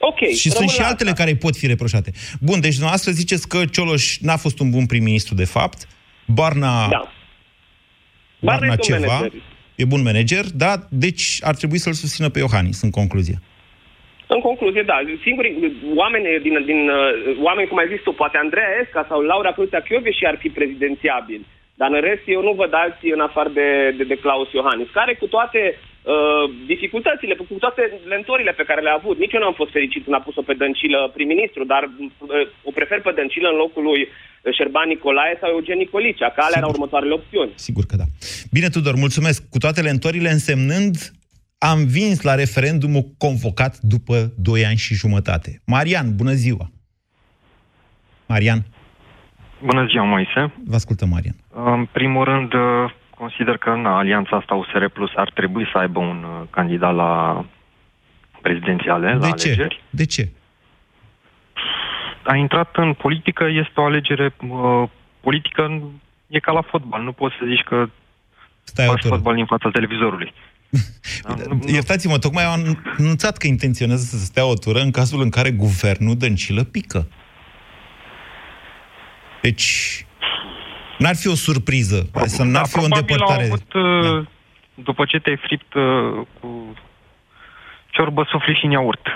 Ok, 0.10 0.20
Și 0.42 0.48
sunt 0.50 0.54
rămân 0.54 0.74
și 0.74 0.80
la 0.80 0.88
altele 0.92 1.10
asta. 1.10 1.22
care 1.22 1.34
îi 1.34 1.42
pot 1.46 1.56
fi 1.62 1.66
reproșate. 1.74 2.10
Bun, 2.48 2.58
deci 2.66 2.72
dumneavoastră 2.80 3.12
ziceți 3.12 3.48
că 3.48 3.60
Cioloș 3.66 4.18
n-a 4.28 4.38
fost 4.46 4.58
un 4.60 4.70
bun 4.76 4.86
prim-ministru 4.86 5.34
de 5.36 5.46
fapt, 5.56 5.80
Barna, 6.28 6.88
Da. 6.96 7.12
Barna 8.40 8.60
Barna 8.60 8.74
este 8.80 8.94
un 8.94 9.00
ceva, 9.00 9.14
manager. 9.14 9.42
E 9.76 9.86
bun 9.86 10.02
manager, 10.04 10.44
da, 10.54 10.74
deci 10.90 11.26
ar 11.42 11.56
trebui 11.56 11.78
să-l 11.78 11.94
susțină 11.94 12.30
pe 12.30 12.40
Iohannis, 12.40 12.82
în 12.82 12.90
concluzie. 12.90 13.38
În 14.36 14.40
concluzie, 14.40 14.84
da, 14.84 14.98
singurii 15.22 15.56
oameni 15.96 16.26
din, 16.42 16.66
din 16.66 16.90
uh, 16.90 17.38
oameni 17.48 17.68
cum 17.68 17.78
ai 17.78 17.92
zis 17.94 18.02
tu, 18.04 18.12
poate 18.12 18.38
Andreea 18.38 18.78
Esca 18.82 19.06
sau 19.10 19.20
Laura 19.22 19.52
Cruțea 19.52 19.84
și 20.18 20.26
ar 20.26 20.38
fi 20.38 20.50
prezidențiabili. 20.50 21.46
Dar 21.80 21.90
în 21.94 22.02
rest 22.10 22.26
eu 22.26 22.42
nu 22.42 22.54
văd 22.62 22.74
alții 22.74 23.12
în 23.12 23.20
afară 23.20 23.50
de, 23.50 23.94
de, 23.98 24.04
de 24.04 24.22
Claus 24.24 24.50
Iohannis, 24.52 24.90
care 25.00 25.14
cu 25.14 25.28
toate 25.28 25.62
uh, 25.78 26.46
dificultățile, 26.66 27.34
cu 27.36 27.46
toate 27.60 27.82
lentorile 28.14 28.52
pe 28.52 28.68
care 28.70 28.82
le-a 28.82 29.00
avut, 29.00 29.18
nici 29.18 29.34
eu 29.34 29.40
nu 29.40 29.46
am 29.46 29.60
fost 29.62 29.72
fericit 29.72 30.04
când 30.04 30.16
a 30.16 30.26
pus-o 30.28 30.42
pe 30.42 30.54
Dăncilă 30.54 31.12
prim-ministru, 31.14 31.64
dar 31.64 31.84
uh, 31.84 32.48
o 32.64 32.72
prefer 32.72 33.02
pe 33.02 33.12
Dăncilă 33.16 33.50
în 33.50 33.56
locul 33.56 33.84
lui 33.84 34.08
Șerban 34.58 34.88
Nicolae 34.88 35.38
sau 35.42 35.50
Eugen 35.50 35.78
Nicolicea, 35.78 36.30
că 36.36 36.42
alea 36.44 36.58
erau 36.58 36.70
următoarele 36.70 37.14
opțiuni. 37.14 37.52
Sigur 37.56 37.86
că 37.86 37.96
da. 37.96 38.04
Bine, 38.52 38.68
Tudor, 38.70 38.96
mulțumesc. 38.96 39.50
Cu 39.50 39.58
toate 39.58 39.82
lentorile 39.82 40.30
însemnând, 40.30 40.96
am 41.58 41.86
vins 41.86 42.22
la 42.22 42.36
referendumul 42.36 43.04
convocat 43.18 43.78
după 43.80 44.34
2 44.38 44.66
ani 44.66 44.78
și 44.78 44.94
jumătate. 44.94 45.62
Marian, 45.66 46.16
bună 46.16 46.32
ziua! 46.32 46.72
Marian, 48.26 48.66
Bună 49.66 49.86
ziua, 49.90 50.04
Moise. 50.04 50.54
vă 50.66 50.76
ascultă 50.76 51.06
Marian. 51.06 51.36
În 51.54 51.86
primul 51.92 52.24
rând, 52.24 52.54
uh, 52.54 52.62
consider 53.18 53.58
că 53.58 53.70
na, 53.76 53.98
alianța 53.98 54.38
asta 54.38 54.54
USR 54.56 54.86
Plus 54.86 55.10
ar 55.16 55.32
trebui 55.34 55.68
să 55.72 55.78
aibă 55.78 56.00
un 56.00 56.24
uh, 56.24 56.48
candidat 56.50 56.96
la 56.96 57.46
prezidențiale, 58.42 59.14
la 59.14 59.20
De 59.20 59.32
ce? 59.32 59.48
alegeri. 59.48 59.84
De 59.90 60.06
ce? 60.06 60.30
A 62.24 62.36
intrat 62.36 62.76
în 62.76 62.94
politică, 62.94 63.48
este 63.52 63.80
o 63.80 63.84
alegere 63.86 64.34
uh, 64.48 64.84
politică, 65.20 65.82
e 66.28 66.40
ca 66.40 66.52
la 66.52 66.62
fotbal. 66.62 67.02
Nu 67.04 67.12
poți 67.12 67.36
să 67.40 67.46
zici 67.48 67.64
că 67.64 67.90
Stai 68.64 68.88
o 68.88 68.90
faci 68.92 69.02
tură. 69.02 69.14
fotbal 69.14 69.36
din 69.36 69.46
fața 69.46 69.70
televizorului. 69.70 70.34
Da, 71.24 71.34
nu- 71.48 71.54
nu- 71.56 71.60
Iertați-mă, 71.74 72.18
tocmai 72.18 72.44
am 72.44 72.78
anunțat 72.98 73.38
că 73.38 73.48
intenționează 73.48 74.04
să 74.04 74.18
stea 74.26 74.46
o 74.46 74.54
tură 74.54 74.80
în 74.80 74.92
cazul 74.92 75.22
în 75.22 75.30
care 75.30 75.52
guvernul 75.52 76.16
Dăncilă 76.18 76.64
pică. 76.64 77.08
Deci, 79.42 80.06
n-ar 80.98 81.16
fi 81.16 81.28
o 81.28 81.36
surpriză, 81.36 82.10
să 82.26 82.44
n-ar 82.44 82.66
fi 82.68 82.78
o 82.78 82.82
Da, 82.82 82.88
probabil 82.88 83.16
îndepărtare. 83.16 83.44
Au 83.44 83.52
avut, 83.52 83.74
uh, 83.74 84.28
după 84.74 85.06
ce 85.06 85.20
te-ai 85.20 85.38
fript 85.38 85.74
uh, 85.74 86.22
cu 86.40 86.76
ciorbă, 87.90 88.26
sufli 88.30 88.56
și 88.56 88.66
în 88.66 88.72
iaurt. 88.72 89.08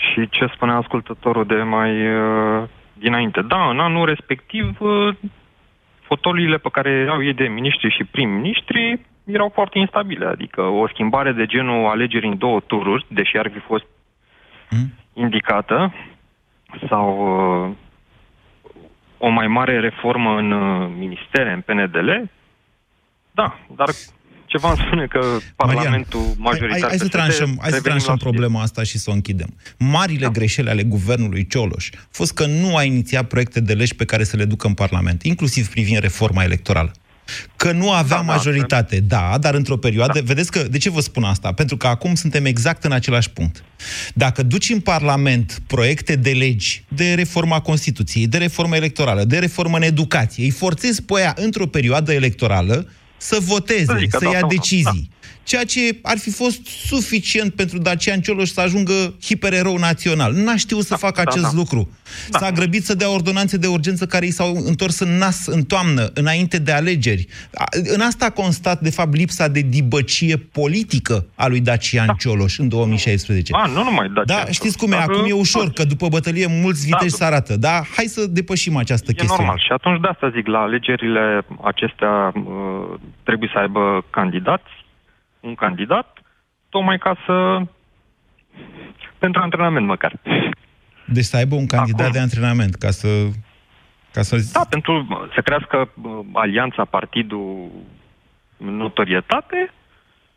Și 0.00 0.28
ce 0.28 0.50
spunea 0.54 0.76
ascultătorul 0.76 1.46
de 1.46 1.62
mai 1.62 2.16
uh, 2.16 2.68
dinainte. 2.92 3.42
Da, 3.42 3.68
în 3.70 3.80
anul 3.80 4.06
respectiv, 4.06 4.80
uh, 4.80 5.14
fotoliile 6.02 6.56
pe 6.56 6.68
care 6.72 6.90
erau 6.90 7.24
ei 7.24 7.34
de 7.34 7.44
miniștri 7.44 7.94
și 7.96 8.04
prim-ministri 8.04 9.00
erau 9.24 9.50
foarte 9.54 9.78
instabile. 9.78 10.26
Adică 10.26 10.62
o 10.62 10.88
schimbare 10.88 11.32
de 11.32 11.46
genul 11.46 11.88
alegeri 11.88 12.26
în 12.26 12.38
două 12.38 12.60
tururi, 12.60 13.06
deși 13.08 13.36
ar 13.36 13.50
fi 13.52 13.58
fost 13.58 13.84
Hmm? 14.70 14.92
indicată, 15.12 15.94
sau 16.88 17.06
uh, 17.66 17.76
o 19.18 19.28
mai 19.28 19.46
mare 19.46 19.80
reformă 19.80 20.38
în 20.38 20.52
uh, 20.52 20.90
ministere, 20.98 21.52
în 21.52 21.60
PNDL, 21.60 22.10
da, 23.30 23.58
dar 23.76 23.88
ceva 24.50 24.68
îmi 24.68 24.82
spune 24.86 25.06
că 25.06 25.20
Parlamentul 25.56 26.20
Marian, 26.20 26.36
majoritar... 26.38 26.70
Hai, 26.70 26.80
hai, 26.80 26.88
hai 26.88 26.98
să 26.98 27.04
PSD, 27.04 27.10
tranșăm, 27.10 27.58
hai 27.60 27.70
să 27.70 27.76
revenim 27.76 27.82
tranșăm 27.82 27.94
la 27.94 28.16
subiect. 28.16 28.22
problema 28.22 28.62
asta 28.62 28.82
și 28.82 28.98
să 28.98 29.10
o 29.10 29.12
închidem. 29.12 29.54
Marile 29.78 30.26
da. 30.26 30.30
greșeli 30.30 30.68
ale 30.68 30.82
guvernului 30.82 31.46
Cioloș 31.46 31.90
a 31.94 32.08
fost 32.10 32.32
că 32.32 32.46
nu 32.46 32.76
a 32.76 32.82
inițiat 32.82 33.26
proiecte 33.26 33.60
de 33.60 33.72
legi 33.72 33.94
pe 33.94 34.04
care 34.04 34.24
să 34.24 34.36
le 34.36 34.44
ducă 34.44 34.66
în 34.66 34.74
Parlament, 34.74 35.22
inclusiv 35.22 35.68
privind 35.68 35.98
reforma 35.98 36.42
electorală. 36.42 36.92
Că 37.56 37.72
nu 37.72 37.90
avea 37.90 38.16
Da, 38.16 38.22
da, 38.24 38.32
majoritate, 38.32 39.00
da, 39.00 39.38
dar 39.40 39.54
într-o 39.54 39.76
perioadă... 39.76 40.12
Da. 40.12 40.20
Vedeți 40.24 40.50
că... 40.50 40.62
De 40.70 40.78
ce 40.78 40.90
vă 40.90 41.00
spun 41.00 41.22
asta? 41.22 41.52
Pentru 41.52 41.76
că 41.76 41.86
acum 41.86 42.14
suntem 42.14 42.44
exact 42.44 42.84
în 42.84 42.92
același 42.92 43.30
punct. 43.30 43.64
Dacă 44.14 44.42
duci 44.42 44.70
în 44.70 44.80
Parlament 44.80 45.62
proiecte 45.66 46.16
de 46.16 46.30
legi, 46.30 46.84
de 46.88 47.14
reforma 47.14 47.60
Constituției, 47.60 48.26
de 48.26 48.38
reformă 48.38 48.76
electorală, 48.76 49.24
de 49.24 49.38
reformă 49.38 49.76
în 49.76 49.82
educație, 49.82 50.44
îi 50.44 50.50
forțezi 50.50 51.02
pe 51.02 51.14
aia 51.16 51.34
într-o 51.36 51.66
perioadă 51.66 52.12
electorală 52.12 52.88
să 53.20 53.38
voteze, 53.40 53.84
Să 53.84 53.96
zică 53.98 54.18
să 54.18 54.24
da 54.24 54.30
ia 54.30 54.38
sau 54.40 54.48
nu. 54.94 55.08
Decizii. 55.50 55.58
Ceea 55.60 55.64
ce 55.64 55.98
ar 56.02 56.18
fi 56.18 56.30
fost 56.30 56.66
suficient 56.66 57.54
pentru 57.54 57.78
Dacian 57.78 58.20
Cioloș 58.20 58.48
să 58.48 58.60
ajungă 58.60 59.14
hipererou 59.22 59.76
național. 59.76 60.32
N-a 60.32 60.56
știut 60.56 60.84
să 60.84 60.96
facă 60.96 61.22
da, 61.24 61.30
acest 61.30 61.44
da. 61.44 61.50
lucru. 61.54 61.88
S-a 62.30 62.50
grăbit 62.50 62.84
să 62.84 62.94
dea 62.94 63.10
ordonanțe 63.10 63.56
de 63.56 63.66
urgență 63.66 64.06
care 64.06 64.26
i 64.26 64.30
s-au 64.30 64.56
întors 64.66 64.98
în 65.00 65.08
nas 65.18 65.46
în 65.46 65.62
toamnă, 65.62 66.10
înainte 66.14 66.58
de 66.58 66.72
alegeri. 66.72 67.26
A- 67.54 67.64
În 67.94 68.00
asta 68.00 68.24
a 68.24 68.30
constat, 68.30 68.80
de 68.80 68.90
fapt, 68.90 69.14
lipsa 69.16 69.48
de 69.48 69.60
dibăcie 69.60 70.36
politică 70.36 71.26
a 71.34 71.46
lui 71.46 71.60
Dacian 71.60 72.14
Cioloș 72.18 72.58
în 72.58 72.68
2016. 72.68 73.52
A, 73.54 73.66
nu 73.66 73.82
numai 73.82 74.06
Dacian 74.08 74.24
Da, 74.26 74.34
Cioloș, 74.34 74.54
știți 74.54 74.76
cum 74.78 74.92
e, 74.92 74.94
dar, 74.94 75.02
acum 75.08 75.24
e 75.28 75.32
uh, 75.32 75.38
ușor, 75.40 75.62
toți. 75.62 75.74
că 75.74 75.84
după 75.84 76.08
bătălie 76.08 76.46
mulți 76.46 76.80
Da, 76.80 76.86
viteji 76.96 77.10
după- 77.10 77.24
se 77.24 77.24
arată. 77.24 77.56
Da, 77.56 77.82
hai 77.96 78.04
să 78.04 78.26
depășim 78.26 78.76
această 78.76 79.10
E 79.10 79.14
chestiune. 79.14 79.38
normal. 79.42 79.58
Și 79.58 79.72
atunci 79.72 80.00
de 80.00 80.06
asta 80.08 80.30
zic, 80.34 80.46
la 80.46 80.58
alegerile 80.58 81.46
acestea 81.64 82.32
uh, 82.34 82.98
trebuie 83.22 83.50
să 83.52 83.58
aibă 83.58 84.04
candidați, 84.10 84.70
un 85.40 85.54
candidat, 85.54 86.18
tocmai 86.68 86.98
ca 86.98 87.16
să... 87.26 87.60
pentru 89.18 89.42
antrenament 89.42 89.86
măcar. 89.86 90.12
Deci 91.06 91.24
să 91.24 91.36
aibă 91.36 91.54
un 91.54 91.66
candidat 91.66 92.00
Acum. 92.00 92.12
de 92.12 92.18
antrenament, 92.18 92.74
ca 92.74 92.90
să... 92.90 93.08
Ca 94.12 94.22
să 94.22 94.36
Da, 94.52 94.66
pentru 94.70 95.06
să 95.34 95.40
crească 95.40 95.90
uh, 96.02 96.18
alianța, 96.32 96.84
partidul, 96.84 97.70
notorietate 98.56 99.72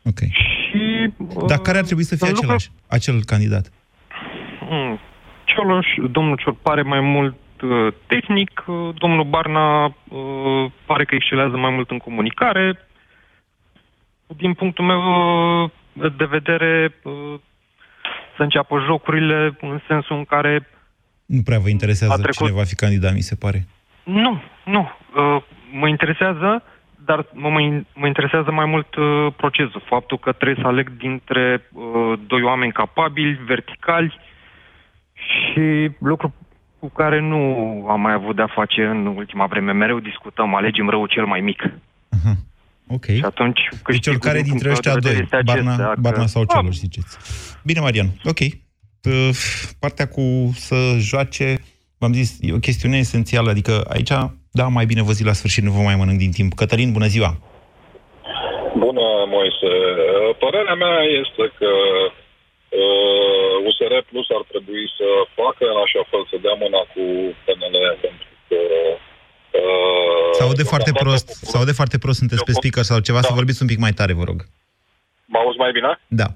Ok. 0.04 0.18
și... 0.18 1.12
uh, 1.16 1.44
Dar 1.46 1.58
care 1.58 1.78
ar 1.78 1.84
trebui 1.84 2.04
să 2.04 2.16
fie 2.16 2.26
sunt 2.26 2.38
același, 2.38 2.70
acel 2.88 3.24
candidat? 3.24 3.72
Mm, 4.60 4.98
Cioloș, 5.44 5.86
domnul 6.10 6.36
Cior 6.36 6.54
pare 6.62 6.82
mai 6.82 7.00
mult 7.00 7.36
uh, 7.62 7.92
tehnic, 8.06 8.64
uh, 8.66 8.88
domnul 8.98 9.24
Barna 9.24 9.84
uh, 9.84 10.70
pare 10.86 11.04
că 11.04 11.14
excelează 11.14 11.56
mai 11.56 11.70
mult 11.70 11.90
în 11.90 11.98
comunicare. 11.98 12.88
Din 14.26 14.52
punctul 14.54 14.84
meu 14.84 15.00
uh, 15.64 15.70
de 16.16 16.24
vedere, 16.24 16.94
uh, 17.02 17.34
să 18.36 18.42
înceapă 18.42 18.82
jocurile 18.86 19.56
în 19.60 19.80
sensul 19.88 20.16
în 20.16 20.24
care 20.24 20.68
Nu 21.26 21.42
prea 21.42 21.58
vă 21.58 21.68
interesează 21.68 22.12
A 22.12 22.16
trecut- 22.16 22.46
cine 22.46 22.58
va 22.58 22.62
fi 22.62 22.74
candidat, 22.74 23.14
mi 23.14 23.20
se 23.20 23.34
pare. 23.34 23.66
nu, 24.04 24.42
nu, 24.64 24.80
uh, 24.80 25.42
mă 25.72 25.88
interesează 25.88 26.62
dar 27.04 27.26
mă, 27.32 27.48
mă, 27.48 27.82
mă 27.94 28.06
interesează 28.06 28.50
mai 28.50 28.66
mult 28.66 28.94
uh, 28.94 29.32
procesul. 29.36 29.82
Faptul 29.84 30.18
că 30.18 30.32
trebuie 30.32 30.58
să 30.60 30.66
aleg 30.66 30.96
dintre 30.96 31.68
uh, 31.72 32.18
doi 32.26 32.42
oameni 32.42 32.72
capabili, 32.72 33.40
verticali 33.46 34.18
și 35.12 35.90
lucru 35.98 36.34
cu 36.78 36.88
care 36.88 37.20
nu 37.20 37.40
am 37.88 38.00
mai 38.00 38.12
avut 38.12 38.36
de-a 38.36 38.46
face 38.46 38.84
în 38.84 39.06
ultima 39.06 39.46
vreme. 39.46 39.72
Mereu 39.72 39.98
discutăm, 39.98 40.54
alegem 40.54 40.88
răul 40.88 41.06
cel 41.08 41.24
mai 41.24 41.40
mic. 41.40 41.62
Uh-huh. 41.62 42.36
Ok. 42.88 43.04
Și 43.04 43.22
atunci 43.24 43.60
Deci 43.86 44.06
oricare 44.06 44.40
din 44.40 44.50
dintre 44.50 44.68
punctul 44.68 44.90
ăștia 44.92 44.94
de 44.94 44.98
doi, 45.00 45.10
vedere 45.10 45.24
este 45.24 45.40
Barna, 45.44 45.72
acesta, 45.72 45.92
că- 45.94 46.00
Barna 46.00 46.26
sau 46.26 46.42
Ah, 46.42 46.48
Cioloș, 46.52 46.74
ziceți. 46.76 47.16
Bine, 47.64 47.80
Marian, 47.80 48.08
ok. 48.24 48.38
Uh, 48.40 49.30
Partea 49.80 50.08
cu 50.08 50.22
să 50.54 50.76
joace, 50.98 51.48
v-am 51.98 52.12
zis, 52.12 52.38
e 52.40 52.52
o 52.52 52.58
chestiune 52.68 52.96
esențială, 52.98 53.50
adică 53.50 53.84
aici, 53.88 54.12
da, 54.50 54.66
mai 54.68 54.86
bine 54.86 55.02
vă 55.02 55.12
zi 55.12 55.24
la 55.24 55.32
sfârșit, 55.32 55.62
nu 55.64 55.70
vă 55.70 55.80
mai 55.82 55.96
mănânc 55.96 56.18
din 56.18 56.30
timp. 56.30 56.50
Cătălin, 56.54 56.92
bună 56.92 57.06
ziua! 57.06 57.30
Bună, 58.84 59.06
Moise. 59.34 59.72
Uh, 60.08 60.36
Părerea 60.42 60.76
mea 60.84 60.96
este 61.22 61.44
că 61.60 61.70
uh, 62.82 63.54
USR 63.68 63.94
Plus 64.10 64.26
ar 64.38 64.44
trebui 64.52 64.84
să 64.98 65.06
facă 65.40 65.64
în 65.72 65.78
așa 65.86 66.02
fel 66.10 66.22
să 66.30 66.36
dea 66.44 66.56
mâna 66.64 66.82
cu 66.94 67.02
PNL 67.44 67.76
pentru 68.04 68.28
că 68.48 68.58
uh, 68.80 68.94
Se 70.32 70.42
aude 70.42 70.62
foarte 70.62 70.92
prost, 71.02 71.28
se 71.28 71.56
aude 71.56 71.72
foarte 71.72 71.98
prost, 71.98 72.18
sunteți 72.18 72.44
pe 72.44 72.52
speaker 72.52 72.82
sau 72.82 72.98
ceva, 73.00 73.20
să 73.20 73.32
vorbiți 73.40 73.62
un 73.62 73.68
pic 73.72 73.78
mai 73.78 73.92
tare, 73.98 74.12
vă 74.12 74.24
rog. 74.24 74.38
mă 75.24 75.38
auzi 75.38 75.58
mai 75.58 75.72
bine? 75.72 76.00
Da. 76.20 76.26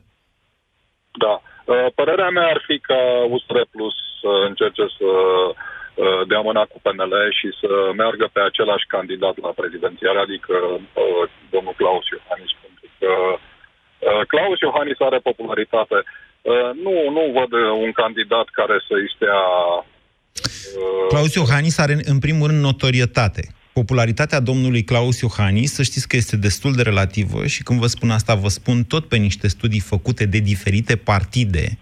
Da. 1.25 1.35
Uh, 1.65 1.87
Părerea 1.95 2.31
mea 2.37 2.47
ar 2.55 2.61
fi 2.67 2.79
ca 2.79 3.01
USR 3.35 3.59
Plus 3.71 3.95
să 4.21 4.31
încerce 4.49 4.85
să 4.99 5.11
uh, 5.15 6.21
dea 6.31 6.41
mâna 6.41 6.65
cu 6.73 6.79
PNL 6.85 7.15
și 7.39 7.49
să 7.61 7.71
meargă 8.01 8.27
pe 8.33 8.41
același 8.41 8.87
candidat 8.87 9.37
la 9.47 9.53
prezidențial, 9.61 10.17
adică 10.19 10.55
uh, 10.73 11.25
domnul 11.55 11.75
Claus 11.81 12.05
Iohannis, 12.09 12.53
pentru 12.63 12.87
că 12.99 13.11
uh, 13.31 14.23
Claus 14.33 14.59
Iohannis 14.61 15.01
are 15.09 15.19
popularitate. 15.31 15.99
Uh, 16.53 16.71
Nu, 16.85 16.95
nu 17.17 17.23
văd 17.39 17.53
uh, 17.53 17.71
un 17.87 17.93
candidat 18.03 18.47
care 18.59 18.77
să-i 18.89 19.13
stea 19.17 19.41
Claus 21.09 21.35
Iohannis 21.35 21.79
are, 21.79 22.01
în 22.05 22.19
primul 22.19 22.47
rând, 22.47 22.61
notorietate. 22.61 23.55
Popularitatea 23.73 24.41
domnului 24.41 24.85
Claus 24.85 25.21
Iohannis, 25.21 25.73
să 25.73 25.83
știți 25.83 26.09
că 26.09 26.17
este 26.17 26.37
destul 26.37 26.75
de 26.75 26.83
relativă 26.83 27.47
și 27.47 27.63
când 27.63 27.81
vă 27.81 27.87
spun 27.87 28.11
asta, 28.11 28.35
vă 28.35 28.49
spun 28.49 28.85
tot 28.85 29.09
pe 29.09 29.17
niște 29.17 29.49
studii 29.49 29.81
făcute 29.81 30.25
de 30.27 30.39
diferite 30.39 30.97
partide 30.97 31.79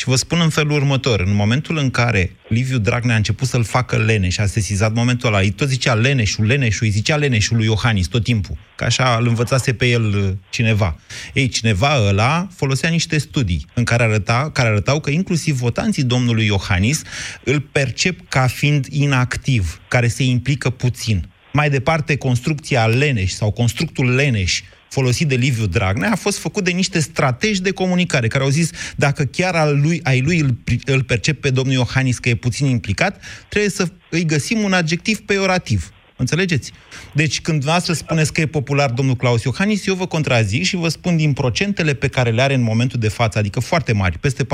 și 0.00 0.08
vă 0.08 0.16
spun 0.16 0.40
în 0.40 0.48
felul 0.48 0.72
următor. 0.72 1.20
În 1.20 1.34
momentul 1.34 1.76
în 1.76 1.90
care 1.90 2.36
Liviu 2.48 2.78
Dragnea 2.78 3.14
a 3.14 3.16
început 3.16 3.48
să-l 3.48 3.64
facă 3.64 3.96
Leneș, 3.96 4.38
a 4.38 4.46
sesizat 4.46 4.94
momentul 4.94 5.28
ăla, 5.28 5.38
îi 5.38 5.50
tot 5.50 5.68
zicea 5.68 5.94
Leneșul, 5.94 6.46
Leneșul, 6.46 6.86
îi 6.86 6.92
zicea 6.92 7.16
Leneșul 7.16 7.56
lui 7.56 7.66
Iohannis 7.66 8.06
tot 8.06 8.24
timpul, 8.24 8.56
că 8.76 8.84
așa 8.84 9.16
îl 9.20 9.26
învățase 9.26 9.74
pe 9.74 9.86
el 9.86 10.04
uh, 10.04 10.32
cineva. 10.50 10.98
Ei, 11.32 11.48
cineva 11.48 12.06
ăla 12.08 12.48
folosea 12.56 12.88
niște 12.88 13.18
studii 13.18 13.66
în 13.74 13.84
care, 13.84 14.02
arăta, 14.02 14.50
care 14.52 14.68
arătau 14.68 15.00
că 15.00 15.10
inclusiv 15.10 15.56
votanții 15.56 16.02
domnului 16.02 16.46
Iohannis 16.46 17.02
îl 17.44 17.60
percep 17.60 18.28
ca 18.28 18.46
fiind 18.46 18.86
inactiv, 18.90 19.80
care 19.88 20.08
se 20.08 20.22
implică 20.22 20.70
puțin. 20.70 21.28
Mai 21.52 21.70
departe, 21.70 22.16
construcția 22.16 22.86
Leneș 22.86 23.30
sau 23.30 23.50
constructul 23.50 24.14
Leneș 24.14 24.62
folosit 24.90 25.28
de 25.28 25.34
Liviu 25.34 25.66
Dragnea 25.66 26.10
a 26.12 26.16
fost 26.16 26.38
făcut 26.38 26.64
de 26.64 26.70
niște 26.70 27.00
strategi 27.00 27.62
de 27.62 27.70
comunicare 27.70 28.28
care 28.28 28.44
au 28.44 28.50
zis 28.50 28.70
dacă 28.96 29.24
chiar 29.24 29.54
al 29.54 29.80
lui, 29.80 30.00
ai 30.02 30.20
lui 30.20 30.38
îl, 30.38 30.56
pri- 30.64 30.84
îl 30.84 31.02
percep 31.02 31.40
pe 31.40 31.50
domnul 31.50 31.74
Iohannis 31.74 32.18
că 32.18 32.28
e 32.28 32.34
puțin 32.34 32.66
implicat, 32.66 33.22
trebuie 33.48 33.70
să 33.70 33.88
îi 34.10 34.24
găsim 34.24 34.58
un 34.58 34.72
adjectiv 34.72 35.20
peorativ. 35.20 35.92
Înțelegeți? 36.16 36.72
Deci 37.12 37.40
când 37.40 37.56
dumneavoastră 37.56 37.94
spuneți 37.94 38.32
că 38.32 38.40
e 38.40 38.46
popular 38.46 38.90
domnul 38.90 39.16
Claus 39.16 39.42
Iohannis, 39.42 39.86
eu 39.86 39.94
vă 39.94 40.06
contrazic 40.06 40.64
și 40.64 40.76
vă 40.76 40.88
spun 40.88 41.16
din 41.16 41.32
procentele 41.32 41.94
pe 41.94 42.08
care 42.08 42.30
le 42.30 42.42
are 42.42 42.54
în 42.54 42.62
momentul 42.62 43.00
de 43.00 43.08
față, 43.08 43.38
adică 43.38 43.60
foarte 43.60 43.92
mari, 43.92 44.18
peste 44.18 44.44
40% 44.44 44.46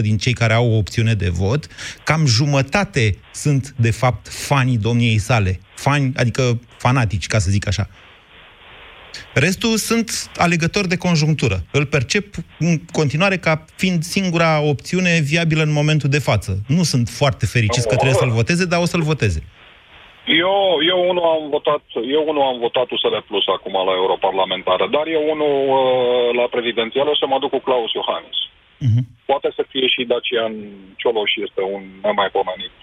din 0.00 0.16
cei 0.16 0.32
care 0.32 0.52
au 0.52 0.70
o 0.70 0.76
opțiune 0.76 1.14
de 1.14 1.28
vot, 1.28 1.66
cam 2.04 2.26
jumătate 2.26 3.16
sunt, 3.34 3.74
de 3.76 3.90
fapt, 3.90 4.28
fanii 4.28 4.78
domniei 4.78 5.18
sale. 5.18 5.60
Fani, 5.74 6.12
adică 6.16 6.60
fanatici, 6.78 7.26
ca 7.26 7.38
să 7.38 7.50
zic 7.50 7.66
așa. 7.66 7.88
Restul 9.34 9.76
sunt 9.76 10.10
alegători 10.36 10.88
de 10.88 10.96
conjunctură. 10.96 11.56
Îl 11.72 11.86
percep 11.86 12.26
în 12.58 12.78
continuare 12.92 13.36
ca 13.36 13.64
fiind 13.76 14.02
singura 14.02 14.60
opțiune 14.60 15.20
viabilă 15.22 15.62
în 15.62 15.72
momentul 15.72 16.08
de 16.08 16.18
față. 16.18 16.58
Nu 16.66 16.82
sunt 16.82 17.08
foarte 17.08 17.46
fericiți 17.46 17.88
că 17.88 17.94
trebuie 17.94 18.22
să-l 18.22 18.38
voteze, 18.40 18.64
dar 18.64 18.80
o 18.80 18.84
să-l 18.84 19.02
voteze. 19.02 19.42
Eu, 20.26 20.56
eu 20.92 20.98
unul 21.10 21.26
am 21.36 21.44
votat, 21.56 21.82
eu 22.16 22.22
unul 22.30 22.42
am 22.42 22.58
votat 22.58 22.90
USR 22.90 23.16
Plus 23.26 23.46
acum 23.56 23.72
la 23.72 23.94
europarlamentară, 24.02 24.84
dar 24.96 25.06
eu 25.16 25.22
unul 25.34 25.56
uh, 25.78 26.34
la 26.40 26.46
prezidențial 26.54 27.08
o 27.08 27.16
să 27.16 27.26
mă 27.28 27.38
duc 27.38 27.50
cu 27.50 27.58
Claus 27.58 27.92
Iohannis. 27.92 28.38
Poate 29.24 29.48
să 29.56 29.62
fie 29.68 29.86
și 29.94 30.04
Dacian 30.04 30.54
Cioloș 30.96 31.32
este 31.46 31.62
un 31.74 31.82
nemaipomenit. 32.02 32.74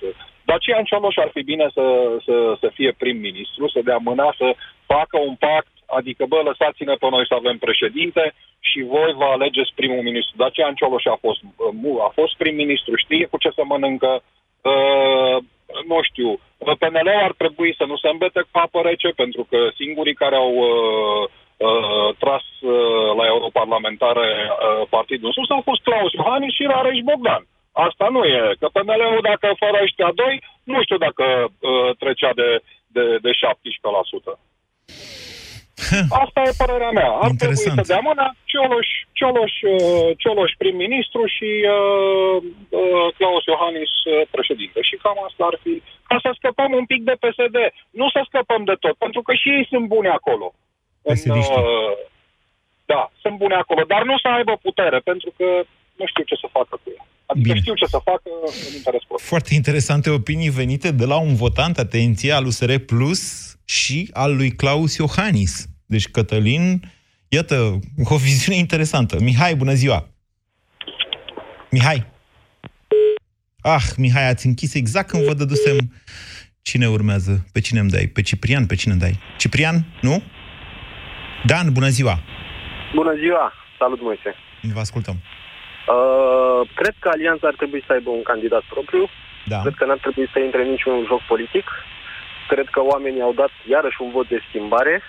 Dacian 0.49 0.83
Cioloș 0.83 1.15
ar 1.17 1.29
fi 1.33 1.41
bine 1.51 1.67
să, 1.73 1.85
să, 2.25 2.35
să 2.61 2.67
fie 2.77 2.91
prim-ministru, 3.01 3.69
să 3.69 3.79
dea 3.83 3.99
mâna, 4.09 4.35
să 4.37 4.47
facă 4.85 5.17
un 5.29 5.35
pact, 5.35 5.73
adică, 5.99 6.23
bă, 6.31 6.39
lăsați-ne 6.49 6.95
pe 7.01 7.07
noi 7.09 7.25
să 7.27 7.35
avem 7.37 7.57
președinte 7.57 8.23
și 8.69 8.79
voi 8.93 9.11
vă 9.19 9.27
alegeți 9.35 9.75
primul 9.79 10.01
ministru. 10.09 10.33
Dacian 10.37 10.75
Cioloș 10.75 11.05
a 11.05 11.17
fost, 11.25 11.41
uh, 11.43 11.71
mu- 11.81 12.01
a 12.07 12.09
fost 12.19 12.33
prim-ministru, 12.37 12.93
știe 12.95 13.25
cu 13.31 13.37
ce 13.43 13.49
să 13.57 13.63
mănâncă, 13.65 14.11
uh, 14.71 15.37
nu 15.91 15.97
știu, 16.09 16.29
PNL 16.79 17.09
ar 17.27 17.33
trebui 17.41 17.75
să 17.79 17.85
nu 17.87 17.97
se 17.97 18.09
îmbete 18.09 18.41
cu 18.51 18.57
apă 18.65 18.79
rece, 18.81 19.09
pentru 19.21 19.43
că 19.49 19.57
singurii 19.79 20.21
care 20.23 20.35
au 20.35 20.53
uh, 20.53 21.23
uh, 21.57 22.15
tras 22.17 22.45
uh, 22.61 23.09
la 23.19 23.25
europarlamentare 23.25 24.27
uh, 24.29 24.87
partidul 24.89 25.27
în 25.27 25.31
sus 25.37 25.49
au 25.49 25.61
fost 25.69 25.81
Claus 25.81 26.11
Iohannis 26.13 26.53
și 26.53 26.63
Rareș 26.63 26.99
Bogdan. 27.09 27.43
Asta 27.71 28.07
nu 28.11 28.23
e, 28.23 28.55
că 28.59 28.67
PNL-ul 28.73 29.19
dacă 29.21 29.47
fără 29.63 29.77
ăștia 29.83 30.11
doi, 30.15 30.43
nu 30.63 30.81
știu 30.81 30.97
dacă 30.97 31.25
uh, 31.47 31.95
trecea 31.97 32.31
de, 32.33 32.49
de, 32.87 33.17
de 33.21 33.31
17%. 33.31 34.39
Asta 36.23 36.39
e 36.47 36.59
părerea 36.63 36.91
mea. 36.99 37.11
Ar 37.23 37.29
Interesant. 37.29 37.59
trebui 37.63 37.85
să 37.85 37.91
dea 37.93 38.01
mâna 38.09 38.27
Cioloș, 38.51 38.89
Cioloș, 39.17 39.53
uh, 39.61 40.09
Cioloș 40.21 40.51
prim-ministru 40.61 41.21
și 41.35 41.49
uh, 41.75 42.35
uh, 42.81 43.07
Claus 43.17 43.43
Iohannis 43.51 43.93
uh, 44.03 44.13
președinte. 44.35 44.79
Și 44.87 44.95
cam 45.03 45.17
asta 45.27 45.43
ar 45.51 45.55
fi. 45.63 45.73
Ca 46.09 46.17
să 46.23 46.29
scăpăm 46.39 46.71
un 46.81 46.85
pic 46.91 47.01
de 47.09 47.15
PSD. 47.23 47.57
Nu 47.99 48.07
să 48.15 48.19
scăpăm 48.29 48.61
de 48.69 48.75
tot, 48.83 48.95
pentru 49.05 49.21
că 49.25 49.31
și 49.41 49.47
ei 49.57 49.65
sunt 49.71 49.85
buni 49.95 50.09
acolo. 50.19 50.47
În, 51.09 51.17
uh, 51.29 51.93
da, 52.93 53.11
sunt 53.21 53.35
buni 53.43 53.53
acolo, 53.63 53.81
dar 53.93 54.01
nu 54.09 54.15
să 54.23 54.27
aibă 54.37 54.53
putere, 54.67 54.99
pentru 55.11 55.29
că 55.37 55.47
nu 55.99 56.05
știu 56.11 56.23
ce 56.23 56.35
să 56.35 56.47
facă 56.51 56.79
cu 56.83 56.89
ea. 56.95 57.05
Adică 57.25 57.47
Bine. 57.47 57.59
știu 57.59 57.73
ce 57.73 57.85
să 57.85 57.99
facă 58.03 58.29
în 58.45 58.75
interes 58.75 59.03
propriu. 59.07 59.27
Foarte 59.27 59.53
interesante 59.53 60.09
opinii 60.09 60.49
venite 60.49 60.91
de 60.91 61.05
la 61.05 61.17
un 61.19 61.35
votant, 61.35 61.77
atenție, 61.77 62.31
al 62.31 62.45
USR 62.45 62.73
Plus 62.75 63.21
și 63.65 64.09
al 64.13 64.35
lui 64.35 64.51
Claus 64.51 64.95
Iohannis. 64.97 65.65
Deci, 65.87 66.07
Cătălin, 66.07 66.81
iată, 67.27 67.55
o 68.13 68.15
viziune 68.15 68.57
interesantă. 68.57 69.17
Mihai, 69.21 69.55
bună 69.55 69.73
ziua! 69.73 70.07
Mihai! 71.71 72.05
Ah, 73.61 73.83
Mihai, 73.97 74.27
ați 74.29 74.45
închis 74.45 74.73
exact 74.73 75.09
când 75.09 75.23
vă 75.23 75.33
dădusem 75.33 75.77
cine 76.61 76.87
urmează. 76.87 77.45
Pe 77.53 77.59
cine 77.59 77.79
îmi 77.79 77.89
dai? 77.89 78.05
Pe 78.15 78.21
Ciprian? 78.21 78.65
Pe 78.65 78.75
cine 78.75 78.93
îmi 78.93 79.01
dai? 79.01 79.19
Ciprian? 79.37 79.75
Nu? 80.01 80.23
Dan, 81.45 81.71
bună 81.71 81.87
ziua! 81.87 82.19
Bună 82.93 83.13
ziua! 83.15 83.53
Salut, 83.79 84.01
Moise! 84.01 84.35
Vă 84.73 84.79
ascultăm. 84.79 85.15
Uh, 85.15 86.69
cred 86.79 86.95
că 86.99 87.09
Alianța 87.13 87.47
ar 87.47 87.53
trebui 87.61 87.83
să 87.85 87.93
aibă 87.93 88.09
un 88.09 88.23
candidat 88.31 88.63
propriu. 88.73 89.09
Da. 89.45 89.59
Cred 89.61 89.75
că 89.77 89.85
n-ar 89.85 90.01
trebui 90.05 90.27
să 90.33 90.39
intre 90.39 90.61
în 90.61 90.69
niciun 90.69 91.05
joc 91.09 91.21
politic. 91.33 91.67
Cred 92.47 92.67
că 92.75 92.81
oamenii 92.91 93.21
au 93.27 93.33
dat 93.33 93.53
iarăși 93.73 94.01
un 94.05 94.11
vot 94.11 94.27
de 94.27 94.39
schimbare. 94.47 95.01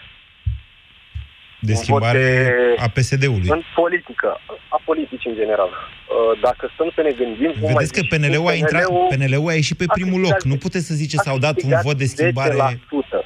De 1.61 1.75
schimbare 1.75 2.55
a 2.85 2.88
PSD-ului. 2.88 3.49
În 3.57 3.62
politică, 3.75 4.29
a 4.68 4.79
politicii 4.85 5.31
în 5.31 5.37
general. 5.37 5.71
Uh, 5.71 6.40
dacă 6.47 6.71
stăm 6.75 6.88
să 6.94 7.01
ne 7.03 7.12
gândim... 7.21 7.51
cum 7.61 7.66
ai 7.68 7.73
Vedeți 7.73 7.92
că 7.97 8.01
zis, 8.05 8.09
PNL-ul 8.12 8.49
a, 8.53 8.55
intrat, 8.62 8.85
PNL-ul 8.87 9.07
PNL-ul 9.12 9.49
a 9.53 9.55
ieșit 9.61 9.77
pe 9.77 9.85
a 9.88 9.92
primul 9.99 10.21
loc. 10.27 10.33
câștigat- 10.33 10.51
Nu 10.53 10.57
puteți 10.64 10.87
să 10.90 10.94
ziceți 11.03 11.23
că 11.25 11.29
a 11.29 11.33
au 11.33 11.38
dat 11.47 11.51
un 11.51 11.55
câștigat 11.57 11.83
vot 11.88 11.97
de 12.03 12.07
schimbare... 12.14 12.55
10%. 12.55 13.21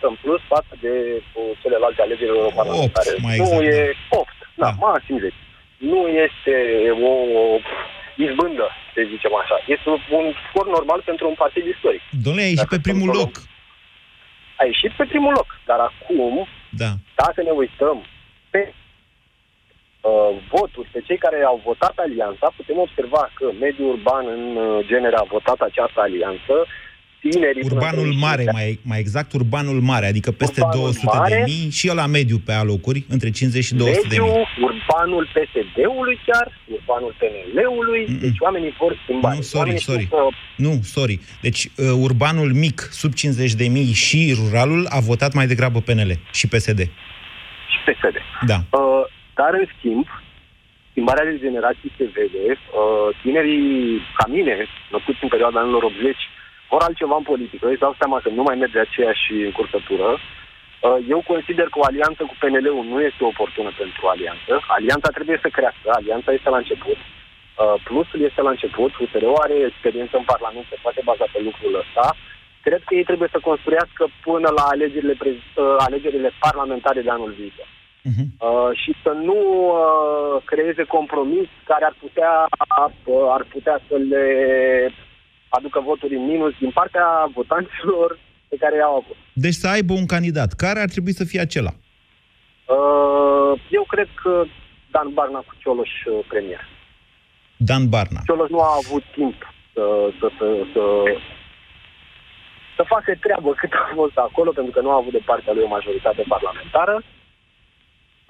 10% 0.00 0.10
în 0.10 0.16
plus 0.22 0.40
față 0.54 0.72
de 0.84 0.92
uh, 1.18 1.42
celelalte 1.62 2.00
alegeri 2.06 2.32
europarlamentare. 2.36 3.10
Opt, 3.12 3.22
mai 3.26 3.36
nu 3.38 3.44
exact, 3.44 3.62
e 3.62 3.94
8, 4.08 4.28
da, 4.62 4.70
maxim 4.86 5.16
10. 5.18 5.34
Nu 5.92 6.00
este 6.26 6.54
o, 7.10 7.12
o 7.40 7.42
izbândă, 8.26 8.66
să 8.94 9.00
zicem 9.12 9.32
așa. 9.42 9.56
Este 9.74 9.86
un 10.18 10.26
scor 10.46 10.66
normal 10.76 11.00
pentru 11.10 11.24
un 11.30 11.36
partid 11.44 11.64
istoric. 11.74 12.02
Domnule, 12.24 12.44
a 12.46 12.50
ieșit 12.54 12.70
pe 12.74 12.80
primul 12.88 13.08
loc. 13.20 13.32
A 14.56 14.64
ieșit 14.64 14.92
pe 14.96 15.04
primul 15.04 15.32
loc, 15.32 15.46
dar 15.66 15.78
acum, 15.78 16.46
Da. 16.70 16.90
dacă 17.14 17.42
ne 17.42 17.50
uităm 17.50 18.04
pe 18.50 18.72
uh, 20.00 20.30
voturi, 20.50 20.88
pe 20.92 21.00
cei 21.00 21.18
care 21.18 21.42
au 21.42 21.60
votat 21.64 21.94
alianța, 21.96 22.52
putem 22.56 22.78
observa 22.78 23.30
că 23.34 23.50
mediul 23.60 23.90
urban 23.90 24.26
în 24.26 24.56
uh, 24.56 24.86
genere 24.86 25.16
a 25.16 25.32
votat 25.36 25.60
această 25.60 26.00
alianță 26.00 26.54
tinerii... 27.30 27.62
până 27.62 27.74
Urbanul 27.74 28.04
între 28.06 28.18
mare, 28.26 28.44
25 28.44 28.54
mai, 28.58 28.78
mai 28.90 28.98
exact 29.04 29.32
urbanul 29.32 29.80
mare, 29.80 30.06
adică 30.06 30.30
peste 30.30 30.60
Urbanul 30.60 30.80
200 30.84 31.06
de 31.12 31.18
mare. 31.18 31.42
mii 31.46 31.70
și 31.78 31.86
la 32.00 32.06
mediu 32.06 32.38
pe 32.46 32.52
alocuri, 32.52 33.04
între 33.08 33.30
50 33.30 33.64
și 33.64 33.74
200 33.74 34.00
de 34.00 34.16
Mediu, 34.18 34.24
mii. 34.34 34.46
urbanul 34.70 35.24
PSD-ului 35.34 36.16
chiar, 36.26 36.46
urbanul 36.78 37.12
PNL-ului, 37.20 38.02
deci 38.20 38.38
oamenii 38.46 38.74
vor 38.80 38.92
schimbare. 39.02 39.34
Nu, 39.36 39.40
sorry, 39.42 39.58
Oamenii 39.58 39.80
sorry. 39.88 40.04
știu 40.04 40.16
că- 40.16 40.28
Nu, 40.66 40.72
sorry. 40.96 41.16
Deci 41.40 41.60
uh, 41.64 41.72
urbanul 42.08 42.50
mic, 42.52 42.78
sub 43.00 43.12
50 43.12 43.52
de 43.52 43.66
mii 43.68 43.92
și 43.92 44.34
ruralul 44.38 44.86
a 44.88 45.00
votat 45.00 45.32
mai 45.34 45.46
degrabă 45.46 45.78
PNL 45.80 46.12
și 46.32 46.46
PSD. 46.48 46.80
și 47.72 47.78
PSD. 47.86 48.16
Da. 48.46 48.58
Uh, 48.78 49.04
dar, 49.34 49.50
în 49.60 49.66
schimb, 49.78 50.06
schimbarea 50.90 51.24
de 51.30 51.38
generații 51.46 51.90
se 51.98 52.04
vede. 52.16 52.44
Uh, 52.50 53.08
tinerii 53.22 54.00
ca 54.18 54.24
mine, 54.36 54.54
născuți 54.94 55.18
în 55.22 55.28
perioada 55.28 55.60
anilor 55.60 55.82
80, 55.82 56.16
vor 56.74 56.82
altceva 56.88 57.16
în 57.18 57.30
politică. 57.32 57.64
Îți 57.68 57.84
dau 57.84 57.94
seama 58.00 58.18
că 58.24 58.28
nu 58.38 58.42
mai 58.48 58.56
merge 58.62 58.78
aceeași 58.80 59.32
încurcătură. 59.48 60.08
Uh, 60.16 60.98
eu 61.14 61.20
consider 61.32 61.66
că 61.68 61.78
o 61.78 61.88
alianță 61.90 62.22
cu 62.26 62.34
PNL-ul 62.40 62.84
nu 62.92 62.98
este 63.08 63.22
oportună 63.32 63.70
pentru 63.82 64.00
o 64.06 64.12
alianță. 64.14 64.52
Alianța 64.76 65.08
trebuie 65.16 65.38
să 65.44 65.48
crească, 65.56 65.86
alianța 65.98 66.30
este 66.32 66.48
la 66.54 66.60
început. 66.62 66.98
Uh, 67.04 67.74
plusul 67.88 68.20
este 68.28 68.40
la 68.46 68.52
început, 68.54 68.90
USR-ul 69.02 69.42
are 69.44 69.56
experiență 69.70 70.14
în 70.18 70.26
Parlament, 70.32 70.66
se 70.68 70.82
poate 70.84 71.00
baza 71.10 71.26
pe 71.32 71.40
lucrul 71.48 71.74
ăsta. 71.82 72.06
Cred 72.66 72.82
că 72.84 72.92
ei 72.94 73.06
trebuie 73.10 73.30
să 73.34 73.46
construiască 73.50 74.02
până 74.26 74.48
la 74.58 74.64
alegerile, 74.72 75.14
prez- 75.22 75.52
uh, 75.54 75.76
alegerile 75.86 76.30
parlamentare 76.46 77.00
de 77.06 77.12
anul 77.16 77.32
viitor. 77.40 77.68
Uh, 78.46 78.70
și 78.82 78.92
să 79.02 79.12
nu 79.28 79.38
uh, 79.64 80.42
creeze 80.50 80.84
compromis 80.96 81.48
care 81.70 81.84
ar 81.84 81.94
putea, 82.04 82.32
uh, 83.04 83.26
ar 83.36 83.44
putea 83.54 83.76
să 83.88 83.96
le 84.12 84.26
aducă 85.58 85.80
voturi 85.80 86.14
în 86.16 86.24
minus 86.26 86.52
din 86.58 86.70
partea 86.70 87.06
votanților 87.34 88.18
pe 88.48 88.56
care 88.56 88.76
i-au 88.76 88.94
avut. 89.00 89.16
Deci 89.32 89.54
să 89.62 89.68
aibă 89.68 89.92
un 89.92 90.06
candidat. 90.06 90.52
Care 90.52 90.80
ar 90.80 90.88
trebui 90.88 91.12
să 91.12 91.24
fie 91.24 91.40
acela? 91.40 91.72
Uh, 92.76 93.52
eu 93.70 93.84
cred 93.92 94.08
că 94.22 94.44
Dan 94.90 95.08
Barna 95.12 95.38
cu 95.38 95.54
Cioloș 95.58 95.92
uh, 96.04 96.24
premier. 96.28 96.62
Dan 97.56 97.88
Barna. 97.88 98.20
Cioloș 98.26 98.50
nu 98.50 98.60
a 98.60 98.72
avut 98.84 99.04
timp 99.14 99.38
să, 99.74 99.84
să, 100.18 100.26
să, 100.38 100.46
să, 100.72 100.82
să 102.76 102.82
facă 102.86 103.10
treabă 103.20 103.50
cât 103.52 103.72
a 103.72 103.92
fost 103.94 104.16
acolo, 104.18 104.50
pentru 104.50 104.72
că 104.72 104.80
nu 104.80 104.90
a 104.90 105.00
avut 105.02 105.12
de 105.12 105.22
partea 105.24 105.52
lui 105.52 105.62
o 105.62 105.74
majoritate 105.76 106.22
parlamentară. 106.28 107.02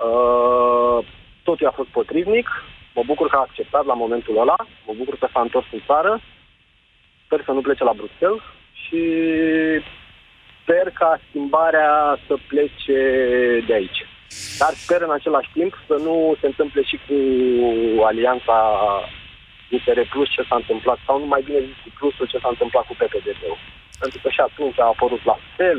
Uh, 0.09 0.99
totul 1.43 1.67
a 1.67 1.79
fost 1.81 1.89
potrivnic. 1.89 2.49
Mă 2.95 3.03
bucur 3.07 3.29
că 3.29 3.37
a 3.37 3.47
acceptat 3.49 3.85
la 3.85 3.95
momentul 3.95 4.39
ăla. 4.39 4.57
Mă 4.87 4.93
bucur 4.97 5.17
că 5.19 5.29
s-a 5.33 5.41
întors 5.41 5.67
în 5.73 5.83
țară. 5.87 6.21
Sper 7.25 7.41
să 7.45 7.53
nu 7.53 7.61
plece 7.61 7.85
la 7.85 7.99
Bruxelles 8.01 8.43
și 8.83 9.03
sper 10.63 10.87
ca 11.01 11.21
schimbarea 11.29 12.19
să 12.27 12.35
plece 12.49 12.99
de 13.67 13.75
aici. 13.75 14.01
Dar 14.59 14.73
sper 14.85 15.01
în 15.03 15.13
același 15.19 15.51
timp 15.53 15.73
să 15.87 15.97
nu 16.07 16.37
se 16.41 16.47
întâmple 16.47 16.83
și 16.91 16.97
cu 17.07 17.17
alianța 18.11 18.57
USR 19.75 20.01
Plus 20.13 20.29
ce 20.37 20.43
s-a 20.49 20.57
întâmplat, 20.63 20.99
sau 21.07 21.19
nu 21.19 21.27
mai 21.33 21.43
bine 21.45 21.61
zis 21.69 21.79
cu 21.85 21.91
Plusul 21.99 22.27
ce 22.33 22.39
s-a 22.43 22.51
întâmplat 22.55 22.85
cu 22.87 22.95
PPD-ul. 23.01 23.57
Pentru 24.01 24.19
că 24.23 24.29
și 24.37 24.41
atunci 24.49 24.79
a 24.81 24.87
apărut 24.95 25.23
la 25.25 25.39
fel, 25.57 25.79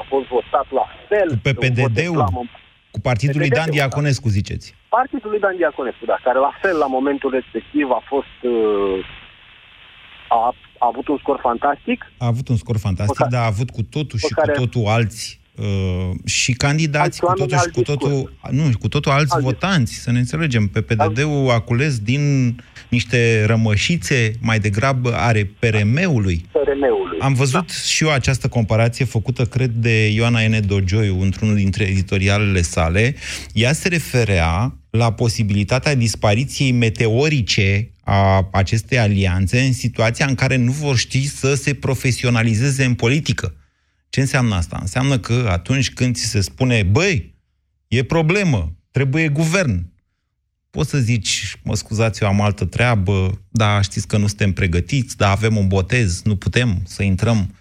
a 0.00 0.02
fost 0.08 0.26
votat 0.26 0.66
la 0.80 0.86
fel. 1.08 1.28
Cu 1.28 1.40
PPDD-ul? 1.48 2.20
Cu 2.94 3.00
partidul 3.00 3.40
lui 3.40 3.48
Dan 3.48 3.58
PPDD-ul, 3.58 3.76
Diaconescu, 3.76 4.28
ziceți. 4.28 4.74
Partidul 4.88 5.30
lui 5.30 5.40
Dan 5.44 5.56
Diaconescu, 5.56 6.04
da, 6.04 6.18
care 6.22 6.38
la 6.38 6.52
fel 6.62 6.76
la 6.76 6.86
momentul 6.86 7.30
respectiv 7.30 7.90
a 7.90 8.02
fost 8.12 8.38
uh, 8.42 9.06
a, 10.28 10.54
a 10.82 10.86
avut 10.86 11.08
un 11.08 11.18
scor 11.18 11.38
fantastic. 11.42 11.98
A 12.18 12.26
avut 12.26 12.48
un 12.48 12.56
scor 12.56 12.78
fantastic, 12.78 13.26
dar 13.26 13.42
a 13.42 13.46
avut 13.46 13.70
cu 13.70 13.82
totul 13.82 14.18
și 14.18 14.26
care- 14.34 14.52
cu 14.52 14.58
totul 14.60 14.86
alți 14.86 15.40
uh, 15.56 16.10
și 16.24 16.52
candidați, 16.52 17.04
Alți 17.04 17.20
cu 17.20 17.26
oameni, 17.26 17.48
totul 17.48 17.58
și 17.58 17.64
alt 17.64 17.74
cu 17.74 17.82
totul, 17.82 18.32
nu, 18.50 18.70
cu 18.80 18.88
totul 18.88 19.12
alți 19.12 19.34
Alt 19.34 19.42
votanți, 19.42 19.94
să 19.94 20.10
ne 20.10 20.18
înțelegem. 20.18 20.66
PPDD-ul 20.66 21.50
a 21.50 21.60
cules 21.60 21.98
din 21.98 22.56
niște 22.88 23.44
rămășițe, 23.44 24.32
mai 24.40 24.58
degrabă 24.58 25.14
are 25.14 25.50
PRM-ului. 25.58 26.44
PRM-ului. 26.52 27.18
Am 27.20 27.34
văzut 27.34 27.70
și 27.70 28.04
eu 28.04 28.10
această 28.10 28.48
comparație 28.48 29.04
făcută, 29.04 29.44
cred, 29.44 29.70
de 29.70 30.08
Ioana 30.08 30.48
N. 30.48 30.66
Dogioiu 30.66 31.20
într-unul 31.20 31.54
dintre 31.54 31.84
editorialele 31.84 32.62
sale. 32.62 33.14
Ea 33.52 33.72
se 33.72 33.88
referea 33.88 34.76
la 34.90 35.12
posibilitatea 35.12 35.94
dispariției 35.94 36.72
meteorice 36.72 37.90
a 38.04 38.48
acestei 38.52 38.98
alianțe 38.98 39.60
în 39.60 39.72
situația 39.72 40.26
în 40.26 40.34
care 40.34 40.56
nu 40.56 40.70
vor 40.70 40.96
ști 40.96 41.28
să 41.28 41.54
se 41.54 41.74
profesionalizeze 41.74 42.84
în 42.84 42.94
politică. 42.94 43.54
Ce 44.12 44.20
înseamnă 44.20 44.54
asta? 44.54 44.78
Înseamnă 44.80 45.18
că 45.18 45.46
atunci 45.50 45.92
când 45.92 46.16
ți 46.16 46.24
se 46.24 46.40
spune, 46.40 46.82
băi, 46.82 47.34
e 47.88 48.02
problemă, 48.02 48.76
trebuie 48.90 49.28
guvern, 49.28 49.92
poți 50.70 50.90
să 50.90 50.98
zici, 50.98 51.56
mă 51.62 51.76
scuzați, 51.76 52.22
eu 52.22 52.28
am 52.28 52.40
altă 52.40 52.64
treabă, 52.64 53.40
da, 53.48 53.80
știți 53.80 54.06
că 54.06 54.16
nu 54.16 54.26
suntem 54.26 54.52
pregătiți, 54.52 55.16
da, 55.16 55.30
avem 55.30 55.56
un 55.56 55.68
botez, 55.68 56.22
nu 56.22 56.36
putem 56.36 56.82
să 56.84 57.02
intrăm. 57.02 57.54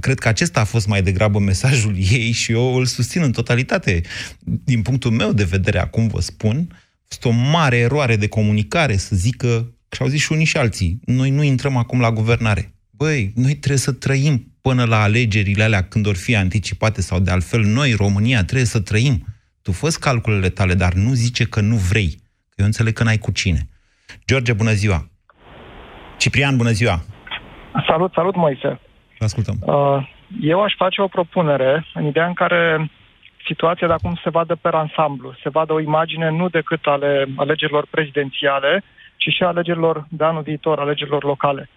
Cred 0.00 0.18
că 0.18 0.28
acesta 0.28 0.60
a 0.60 0.64
fost 0.64 0.86
mai 0.86 1.02
degrabă 1.02 1.38
mesajul 1.38 1.96
ei 2.10 2.30
și 2.30 2.52
eu 2.52 2.74
îl 2.74 2.86
susțin 2.86 3.22
în 3.22 3.32
totalitate. 3.32 4.02
Din 4.40 4.82
punctul 4.82 5.10
meu 5.10 5.32
de 5.32 5.44
vedere, 5.44 5.78
acum 5.78 6.06
vă 6.06 6.20
spun, 6.20 6.66
a 6.70 7.04
fost 7.08 7.24
o 7.24 7.30
mare 7.30 7.76
eroare 7.76 8.16
de 8.16 8.28
comunicare 8.28 8.96
să 8.96 9.16
zică, 9.16 9.74
și 9.90 10.02
au 10.02 10.08
zis 10.08 10.20
și 10.20 10.32
unii 10.32 10.44
și 10.44 10.56
alții, 10.56 11.00
noi 11.04 11.30
nu 11.30 11.42
intrăm 11.42 11.76
acum 11.76 12.00
la 12.00 12.12
guvernare. 12.12 12.74
Băi, 12.90 13.32
noi 13.34 13.56
trebuie 13.56 13.78
să 13.78 13.92
trăim 13.92 14.51
până 14.62 14.84
la 14.84 15.02
alegerile 15.02 15.62
alea 15.62 15.82
când 15.82 16.06
or 16.06 16.16
fi 16.16 16.36
anticipate 16.36 17.00
sau 17.00 17.18
de 17.18 17.30
altfel 17.30 17.60
noi, 17.60 17.92
România, 17.92 18.44
trebuie 18.44 18.66
să 18.74 18.80
trăim. 18.80 19.16
Tu 19.62 19.72
fă 19.72 19.88
calculele 20.00 20.48
tale, 20.48 20.74
dar 20.74 20.92
nu 20.92 21.12
zice 21.12 21.44
că 21.44 21.60
nu 21.60 21.76
vrei. 21.76 22.10
Că 22.48 22.56
eu 22.56 22.66
înțeleg 22.66 22.92
că 22.92 23.02
n-ai 23.04 23.18
cu 23.18 23.32
cine. 23.32 23.60
George, 24.26 24.52
bună 24.52 24.72
ziua! 24.72 24.98
Ciprian, 26.16 26.56
bună 26.56 26.70
ziua! 26.70 26.96
Salut, 27.86 28.12
salut, 28.12 28.36
Moise. 28.36 28.80
Vă 29.18 29.24
ascultăm. 29.24 29.56
Uh, 29.60 30.08
Eu 30.40 30.62
aș 30.62 30.74
face 30.76 31.02
o 31.02 31.06
propunere 31.06 31.86
în 31.94 32.04
ideea 32.06 32.26
în 32.26 32.32
care 32.32 32.90
situația 33.46 33.86
de 33.86 33.92
acum 33.92 34.18
se 34.22 34.30
vadă 34.30 34.54
pe 34.54 34.68
ansamblu, 34.72 35.34
se 35.42 35.48
vadă 35.48 35.72
o 35.72 35.80
imagine 35.80 36.30
nu 36.30 36.48
decât 36.48 36.86
ale 36.86 37.26
alegerilor 37.36 37.86
prezidențiale, 37.90 38.82
ci 39.16 39.34
și 39.34 39.42
a 39.42 39.46
alegerilor 39.46 40.06
de 40.08 40.24
anul 40.24 40.42
viitor, 40.42 40.78
alegerilor 40.78 41.24
locale. 41.24 41.68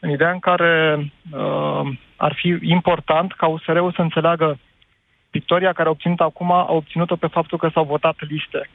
În 0.00 0.10
ideea 0.10 0.30
în 0.30 0.38
care 0.38 0.96
uh, 1.32 1.92
ar 2.16 2.34
fi 2.34 2.58
important 2.60 3.32
ca 3.32 3.46
USR-ul 3.46 3.92
să 3.92 4.02
înțeleagă 4.02 4.58
victoria 5.30 5.72
care 5.72 5.88
a 5.88 5.90
obținut 5.90 6.20
acum, 6.20 6.52
a 6.52 6.66
obținut-o 6.68 7.16
pe 7.16 7.26
faptul 7.26 7.58
că 7.58 7.68
s-au 7.72 7.84
votat 7.84 8.16
liste. 8.18 8.68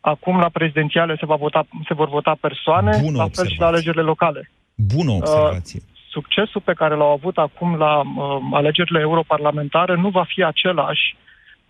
Acum 0.00 0.38
la 0.38 0.48
prezidențiale 0.48 1.16
se, 1.18 1.26
va 1.26 1.34
vota, 1.34 1.66
se 1.88 1.94
vor 1.94 2.08
vota 2.08 2.36
persoane, 2.40 2.98
Bună 3.02 3.16
la 3.16 3.28
fel 3.32 3.46
și 3.46 3.60
la 3.60 3.66
alegerile 3.66 4.02
locale. 4.02 4.50
Bună 4.74 5.10
observație. 5.10 5.80
succesul 6.10 6.60
pe 6.60 6.72
care 6.72 6.94
l-au 6.94 7.12
avut 7.12 7.38
acum 7.38 7.76
la 7.76 7.98
uh, 7.98 8.38
alegerile 8.52 9.00
europarlamentare 9.00 9.94
nu 9.94 10.08
va 10.08 10.24
fi 10.24 10.44
același 10.44 11.16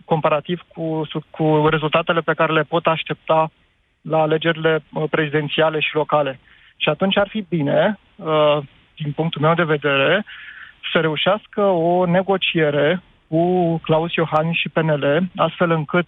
comparativ 0.05 0.61
cu, 0.67 1.01
su- 1.09 1.25
cu 1.29 1.67
rezultatele 1.69 2.19
pe 2.21 2.33
care 2.33 2.53
le 2.53 2.63
pot 2.63 2.85
aștepta 2.85 3.51
la 4.01 4.21
alegerile 4.21 4.83
uh, 4.93 5.03
prezidențiale 5.09 5.79
și 5.79 5.95
locale. 5.95 6.39
Și 6.77 6.89
atunci 6.89 7.17
ar 7.17 7.27
fi 7.27 7.45
bine, 7.49 7.99
uh, 8.15 8.57
din 9.01 9.11
punctul 9.11 9.41
meu 9.41 9.53
de 9.53 9.63
vedere, 9.63 10.25
să 10.91 10.99
reușească 10.99 11.61
o 11.61 12.05
negociere 12.05 13.01
cu 13.27 13.77
Claus 13.77 14.13
Iohannis 14.13 14.57
și 14.57 14.69
PNL, 14.69 15.29
astfel 15.35 15.71
încât 15.71 16.05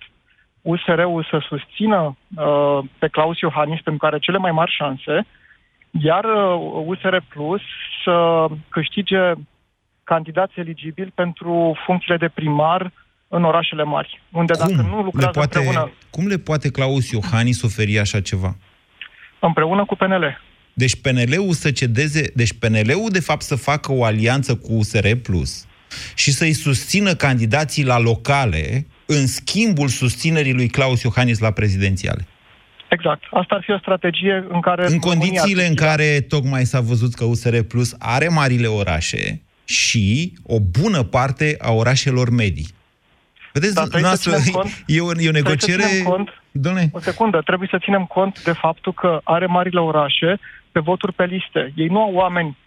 USR-ul 0.62 1.28
să 1.30 1.46
susțină 1.48 2.18
uh, 2.36 2.80
pe 3.00 3.08
Claus 3.08 3.40
Iohannis, 3.40 3.82
pentru 3.82 4.02
care 4.02 4.14
are 4.14 4.24
cele 4.24 4.38
mai 4.38 4.52
mari 4.52 4.76
șanse, 4.78 5.26
iar 5.92 6.24
uh, 6.24 6.84
USR 6.86 7.16
Plus 7.30 7.62
să 8.04 8.46
câștige 8.70 9.32
candidați 10.04 10.60
eligibili 10.60 11.12
pentru 11.16 11.78
funcțiile 11.86 12.18
de 12.18 12.32
primar 12.34 12.92
în 13.28 13.44
orașele 13.44 13.84
mari, 13.84 14.22
unde 14.32 14.54
dacă 14.58 14.82
nu 14.82 14.98
le 14.98 15.04
lucrează 15.04 15.32
poate, 15.32 15.58
împreună, 15.58 15.92
cum 16.10 16.28
le 16.28 16.38
poate 16.38 16.72
Claus 16.72 17.12
Iohannis 17.12 17.62
oferi 17.62 18.00
așa 18.00 18.22
ceva? 18.22 18.56
împreună 19.48 19.86
cu 19.86 19.96
PNL. 19.96 20.42
Deci 20.74 20.96
PNL-ul 20.96 21.54
să 21.54 21.72
cedeze, 21.72 22.32
deci 22.36 22.54
PNL-ul 22.54 23.10
de 23.12 23.20
fapt 23.20 23.42
să 23.42 23.56
facă 23.56 23.92
o 23.92 24.04
alianță 24.04 24.56
cu 24.56 24.74
USR 24.74 25.08
Plus 25.22 25.66
și 26.16 26.32
să-i 26.32 26.54
susțină 26.54 27.14
candidații 27.16 27.84
la 27.84 28.00
locale 28.00 28.86
în 29.06 29.28
schimbul 29.28 29.88
susținerii 29.88 30.54
lui 30.54 30.68
Claus 30.68 31.02
Iohannis 31.02 31.40
la 31.40 31.52
prezidențiale. 31.52 32.28
Exact. 32.90 33.24
Asta 33.32 33.56
ar 33.56 33.62
fi 33.64 33.72
o 33.72 33.78
strategie 33.78 34.46
în 34.50 34.62
care... 34.62 34.86
În 34.86 35.00
România 35.02 35.10
condițiile 35.10 35.62
ar 35.62 35.70
în 35.70 35.76
fi- 35.76 35.82
care 35.82 36.20
tocmai 36.28 36.66
s-a 36.66 36.80
văzut 36.80 37.14
că 37.14 37.24
USR 37.24 37.60
Plus 37.60 37.96
are 38.00 38.28
marile 38.28 38.68
orașe 38.68 39.42
și 39.66 40.34
o 40.44 40.60
bună 40.60 41.04
parte 41.04 41.56
a 41.60 41.72
orașelor 41.72 42.30
medii. 42.30 42.68
Vedeți, 43.54 43.74
Da, 43.74 43.82
trebuie 43.82 44.02
să 44.02 44.08
noastră, 44.08 44.32
ținem 44.32 44.54
cont- 44.62 44.84
e 44.86 45.02
o, 45.02 45.06
e 45.06 45.08
o 45.08 45.12
Trebuie 45.12 45.26
să 45.26 45.40
negociere... 45.42 45.84
ținem 45.84 46.04
cont, 46.04 46.30
Doamne, 46.52 46.90
o 46.92 47.00
secundă, 47.00 47.42
trebuie 47.46 47.68
să 47.72 47.78
ținem 47.84 48.06
cont 48.06 48.44
de 48.44 48.52
faptul 48.52 48.94
că 48.94 49.20
are 49.24 49.46
marile 49.46 49.80
orașe 49.80 50.40
pe 50.72 50.80
voturi 50.80 51.14
pe 51.14 51.24
liste. 51.26 51.74
Ei 51.76 51.88
nu 51.88 52.02
au 52.02 52.14
oameni 52.14 52.58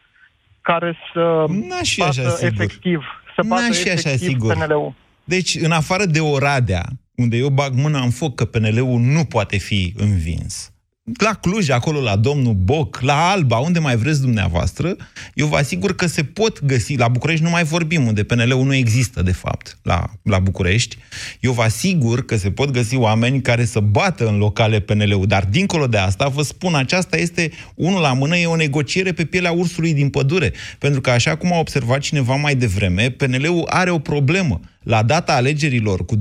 care 0.61 0.97
să 1.13 1.45
N-aș 1.69 1.93
fi 1.95 2.03
așa 2.03 2.23
bată 2.23 2.37
sigur. 2.37 2.53
efectiv, 2.53 3.05
să 3.35 3.43
bată 3.49 3.63
N-aș 3.63 3.77
fi 3.77 3.91
așa 3.91 4.09
efectiv 4.09 4.29
sigur. 4.29 4.55
PNL-ul. 4.55 4.95
Deci, 5.25 5.55
în 5.55 5.71
afară 5.71 6.05
de 6.05 6.21
Oradea, 6.21 6.85
unde 7.15 7.37
eu 7.37 7.49
bag 7.49 7.73
mâna 7.75 8.01
în 8.01 8.11
foc 8.11 8.35
că 8.35 8.45
PNL-ul 8.45 9.01
nu 9.01 9.25
poate 9.25 9.57
fi 9.57 9.95
învins, 9.97 10.73
la 11.15 11.33
Cluj, 11.33 11.69
acolo 11.69 12.01
la 12.01 12.17
domnul 12.17 12.55
Boc, 12.55 13.01
la 13.01 13.31
Alba, 13.31 13.57
unde 13.57 13.79
mai 13.79 13.97
vreți 13.97 14.21
dumneavoastră, 14.21 14.97
eu 15.35 15.47
vă 15.47 15.57
asigur 15.57 15.95
că 15.95 16.07
se 16.07 16.25
pot 16.25 16.65
găsi, 16.65 16.97
la 16.97 17.09
București 17.09 17.45
nu 17.45 17.51
mai 17.51 17.65
vorbim, 17.65 18.07
unde 18.07 18.25
PNL-ul 18.25 18.65
nu 18.65 18.75
există, 18.75 19.23
de 19.23 19.33
fapt, 19.33 19.79
la, 19.83 20.11
la 20.23 20.39
București, 20.39 20.99
eu 21.41 21.53
vă 21.53 21.63
asigur 21.63 22.25
că 22.25 22.37
se 22.37 22.51
pot 22.51 22.71
găsi 22.71 22.97
oameni 22.97 23.41
care 23.41 23.65
să 23.65 23.81
bată 23.81 24.29
în 24.29 24.39
locale 24.39 24.81
PNL-ul, 24.81 25.27
dar 25.27 25.45
dincolo 25.45 25.87
de 25.87 25.99
asta, 25.99 26.29
vă 26.29 26.43
spun, 26.43 26.75
aceasta 26.75 27.17
este, 27.17 27.51
unul 27.75 28.01
la 28.01 28.13
mână, 28.13 28.37
e 28.37 28.47
o 28.47 28.57
negociere 28.57 29.13
pe 29.13 29.25
pielea 29.25 29.53
ursului 29.53 29.95
din 29.95 30.09
pădure, 30.09 30.53
pentru 30.79 31.01
că, 31.01 31.11
așa 31.11 31.37
cum 31.37 31.53
a 31.53 31.59
observat 31.59 31.99
cineva 31.99 32.35
mai 32.35 32.55
devreme, 32.55 33.11
PNL-ul 33.11 33.67
are 33.71 33.91
o 33.91 33.99
problemă. 33.99 34.61
La 34.87 35.03
data 35.03 35.35
alegerilor 35.35 36.05
cu 36.05 36.17
27%, 36.17 36.21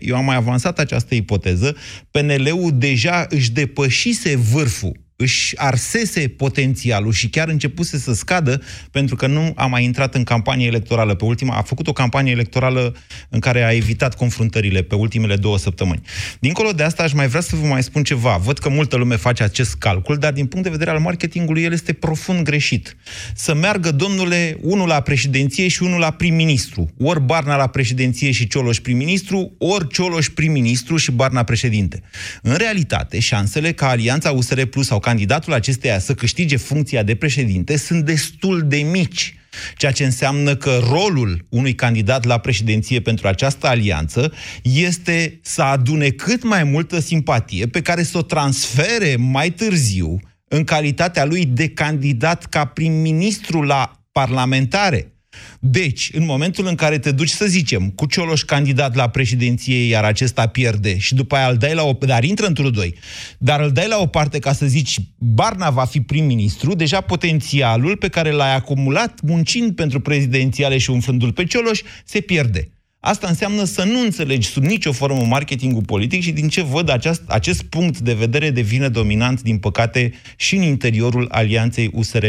eu 0.00 0.16
am 0.16 0.24
mai 0.24 0.36
avansat 0.36 0.78
această 0.78 1.14
ipoteză, 1.14 1.76
PNL-ul 2.10 2.72
deja 2.74 3.26
își 3.28 3.52
depășise 3.52 4.36
vârful, 4.36 5.05
își 5.16 5.58
arsese 5.58 6.28
potențialul 6.28 7.12
și 7.12 7.28
chiar 7.28 7.48
începuse 7.48 7.98
să 7.98 8.14
scadă 8.14 8.62
pentru 8.90 9.16
că 9.16 9.26
nu 9.26 9.52
a 9.54 9.66
mai 9.66 9.84
intrat 9.84 10.14
în 10.14 10.24
campanie 10.24 10.66
electorală. 10.66 11.14
Pe 11.14 11.24
ultima, 11.24 11.56
a 11.56 11.62
făcut 11.62 11.86
o 11.88 11.92
campanie 11.92 12.32
electorală 12.32 12.96
în 13.28 13.40
care 13.40 13.62
a 13.62 13.72
evitat 13.72 14.14
confruntările 14.16 14.82
pe 14.82 14.94
ultimele 14.94 15.36
două 15.36 15.58
săptămâni. 15.58 16.00
Dincolo 16.40 16.70
de 16.70 16.82
asta, 16.82 17.02
aș 17.02 17.12
mai 17.12 17.28
vrea 17.28 17.40
să 17.40 17.56
vă 17.56 17.66
mai 17.66 17.82
spun 17.82 18.02
ceva. 18.02 18.36
Văd 18.36 18.58
că 18.58 18.68
multă 18.68 18.96
lume 18.96 19.16
face 19.16 19.42
acest 19.42 19.74
calcul, 19.74 20.16
dar 20.16 20.32
din 20.32 20.46
punct 20.46 20.64
de 20.64 20.70
vedere 20.70 20.90
al 20.90 20.98
marketingului, 20.98 21.62
el 21.62 21.72
este 21.72 21.92
profund 21.92 22.42
greșit. 22.42 22.96
Să 23.34 23.54
meargă, 23.54 23.90
domnule, 23.90 24.56
unul 24.60 24.88
la 24.88 25.00
președinție 25.00 25.68
și 25.68 25.82
unul 25.82 25.98
la 25.98 26.10
prim-ministru. 26.10 26.90
Ori 26.98 27.20
Barna 27.20 27.56
la 27.56 27.66
președinție 27.66 28.30
și 28.30 28.46
Cioloș 28.46 28.78
prim-ministru, 28.78 29.54
ori 29.58 29.88
Cioloș 29.88 30.28
prim-ministru 30.28 30.96
și 30.96 31.10
Barna 31.10 31.42
președinte. 31.42 32.02
În 32.42 32.54
realitate, 32.54 33.18
șansele 33.18 33.72
ca 33.72 33.88
Alianța 33.88 34.30
USR 34.30 34.62
Plus 34.62 34.86
sau 34.86 34.98
candidatul 35.06 35.52
acesteia 35.52 35.98
să 35.98 36.14
câștige 36.14 36.56
funcția 36.56 37.02
de 37.02 37.14
președinte 37.14 37.76
sunt 37.76 38.04
destul 38.04 38.62
de 38.66 38.76
mici. 38.76 39.34
Ceea 39.76 39.92
ce 39.92 40.04
înseamnă 40.04 40.56
că 40.56 40.80
rolul 40.90 41.46
unui 41.48 41.74
candidat 41.74 42.24
la 42.24 42.38
președinție 42.38 43.00
pentru 43.00 43.28
această 43.28 43.66
alianță 43.66 44.32
este 44.62 45.40
să 45.42 45.62
adune 45.62 46.08
cât 46.08 46.42
mai 46.42 46.64
multă 46.64 47.00
simpatie 47.00 47.66
pe 47.66 47.82
care 47.82 48.02
să 48.02 48.18
o 48.18 48.22
transfere 48.22 49.16
mai 49.16 49.50
târziu 49.50 50.18
în 50.48 50.64
calitatea 50.64 51.24
lui 51.24 51.44
de 51.44 51.68
candidat 51.68 52.44
ca 52.44 52.64
prim-ministru 52.64 53.62
la 53.62 53.92
parlamentare. 54.12 55.15
Deci, 55.60 56.10
în 56.12 56.24
momentul 56.24 56.66
în 56.66 56.74
care 56.74 56.98
te 56.98 57.12
duci, 57.12 57.28
să 57.28 57.46
zicem, 57.46 57.90
cu 57.90 58.06
Cioloș 58.06 58.42
candidat 58.42 58.94
la 58.94 59.08
președinție, 59.08 59.86
iar 59.86 60.04
acesta 60.04 60.46
pierde 60.46 60.98
și 60.98 61.14
după 61.14 61.36
aia 61.36 61.48
îl 61.48 61.56
dai 61.56 61.74
la 61.74 61.82
o... 61.82 61.92
Dar 61.92 62.24
intră 62.24 62.46
într 62.46 62.62
doi. 62.62 62.94
Dar 63.38 63.60
îl 63.60 63.72
dai 63.72 63.88
la 63.88 63.98
o 63.98 64.06
parte 64.06 64.38
ca 64.38 64.52
să 64.52 64.66
zici 64.66 64.96
Barna 65.18 65.70
va 65.70 65.84
fi 65.84 66.00
prim-ministru, 66.00 66.74
deja 66.74 67.00
potențialul 67.00 67.96
pe 67.96 68.08
care 68.08 68.30
l-ai 68.30 68.54
acumulat 68.54 69.20
muncind 69.22 69.74
pentru 69.74 70.00
prezidențiale 70.00 70.78
și 70.78 70.90
umflându-l 70.90 71.32
pe 71.32 71.44
Cioloș 71.44 71.80
se 72.04 72.20
pierde. 72.20 72.70
Asta 73.00 73.28
înseamnă 73.28 73.64
să 73.64 73.84
nu 73.84 74.00
înțelegi 74.00 74.48
sub 74.48 74.62
nicio 74.62 74.92
formă 74.92 75.22
marketingul 75.22 75.82
politic 75.82 76.22
și 76.22 76.32
din 76.32 76.48
ce 76.48 76.62
văd 76.62 76.88
acest, 76.88 77.22
acest 77.26 77.62
punct 77.62 77.98
de 77.98 78.14
vedere 78.14 78.50
devine 78.50 78.88
dominant, 78.88 79.42
din 79.42 79.58
păcate, 79.58 80.12
și 80.36 80.56
în 80.56 80.62
interiorul 80.62 81.28
alianței 81.30 81.90
USR+. 81.92 82.26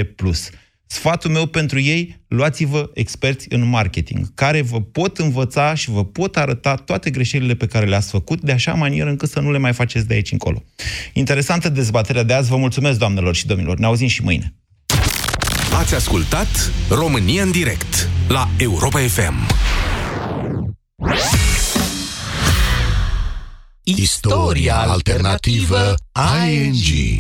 Sfatul 0.88 1.32
meu 1.32 1.46
pentru 1.46 1.80
ei, 1.80 2.24
luați-vă 2.28 2.90
experți 2.94 3.46
în 3.50 3.70
marketing, 3.70 4.34
care 4.34 4.62
vă 4.62 4.82
pot 4.82 5.18
învăța 5.18 5.74
și 5.74 5.90
vă 5.90 6.06
pot 6.06 6.38
arăta 6.38 6.76
toate 6.76 7.10
greșelile 7.10 7.56
pe 7.56 7.68
care 7.68 7.86
le-ați 7.86 8.10
făcut, 8.10 8.42
de 8.42 8.52
așa 8.52 8.74
manieră 8.74 9.10
încât 9.10 9.30
să 9.30 9.40
nu 9.40 9.52
le 9.52 9.58
mai 9.58 9.74
faceți 9.74 10.08
de 10.08 10.14
aici 10.14 10.32
încolo. 10.32 10.64
Interesantă 11.14 11.70
dezbaterea 11.70 12.24
de 12.24 12.34
azi, 12.34 12.50
vă 12.50 12.58
mulțumesc, 12.58 13.00
doamnelor 13.00 13.36
și 13.36 13.46
domnilor. 13.46 13.78
Ne 13.78 13.86
auzim 13.86 14.08
și 14.08 14.24
mâine. 14.24 14.54
Ați 15.74 15.96
ascultat 15.96 16.72
România 16.90 17.44
în 17.44 17.52
direct 17.52 18.10
la 18.28 18.50
Europa 18.58 19.00
FM. 19.00 19.48
Istoria 23.84 24.76
alternativă 24.76 25.94
ING. 26.50 27.20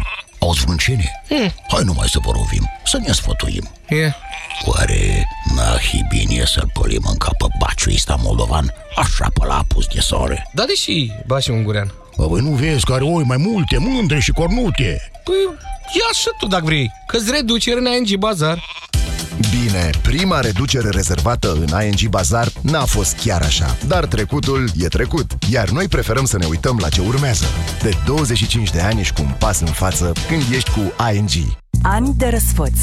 O 0.49 0.53
zmâncenie? 0.53 1.11
Hmm. 1.27 1.51
Hai 1.67 1.83
nu 1.83 1.93
mai 1.93 2.07
să 2.07 2.19
vorbim, 2.21 2.69
să 2.85 2.97
ne 2.97 3.11
sfătuim. 3.11 3.69
E. 3.89 4.11
Oare 4.65 5.27
n-ahi 5.55 6.01
bine 6.09 6.45
să-l 6.45 6.69
pălim 6.73 7.01
în 7.09 7.17
capă 7.17 7.47
baciul 7.59 7.93
ăsta 7.93 8.15
moldovan, 8.23 8.73
așa 8.95 9.27
pe 9.33 9.45
la 9.45 9.57
apus 9.57 9.85
de 9.85 9.99
soare? 9.99 10.49
Da, 10.53 10.63
deși 10.65 11.11
bași 11.25 11.49
ungurean. 11.49 11.93
Bă, 12.17 12.27
băi, 12.27 12.41
nu 12.41 12.49
vezi 12.49 12.85
că 12.85 12.93
are 12.93 13.03
oi 13.03 13.23
mai 13.23 13.37
multe, 13.37 13.77
mândre 13.77 14.19
și 14.19 14.31
cornute? 14.31 15.11
Păi, 15.23 15.35
ia 15.99 16.09
și 16.19 16.29
tu 16.39 16.47
dacă 16.47 16.65
vrei, 16.65 16.91
că-ți 17.07 17.31
reduceri 17.31 17.79
în 17.79 17.85
ING 17.85 18.19
Bazar. 18.19 18.63
Bine, 19.65 19.89
prima 20.01 20.39
reducere 20.39 20.89
rezervată 20.89 21.51
în 21.51 21.81
ING 21.85 22.09
Bazar 22.09 22.51
n-a 22.61 22.85
fost 22.85 23.15
chiar 23.15 23.41
așa, 23.41 23.77
dar 23.87 24.05
trecutul 24.05 24.69
e 24.75 24.87
trecut, 24.87 25.31
iar 25.49 25.69
noi 25.69 25.87
preferăm 25.87 26.25
să 26.25 26.37
ne 26.37 26.45
uităm 26.45 26.77
la 26.81 26.89
ce 26.89 27.01
urmează. 27.01 27.45
De 27.81 27.91
25 28.05 28.71
de 28.71 28.81
ani 28.81 28.99
ești 28.99 29.13
cu 29.13 29.21
un 29.21 29.33
pas 29.39 29.59
în 29.59 29.67
față 29.67 30.11
când 30.27 30.43
ești 30.51 30.71
cu 30.71 30.79
ING. 31.13 31.29
Ani 31.81 32.13
de 32.17 32.27
răsfăț. 32.27 32.79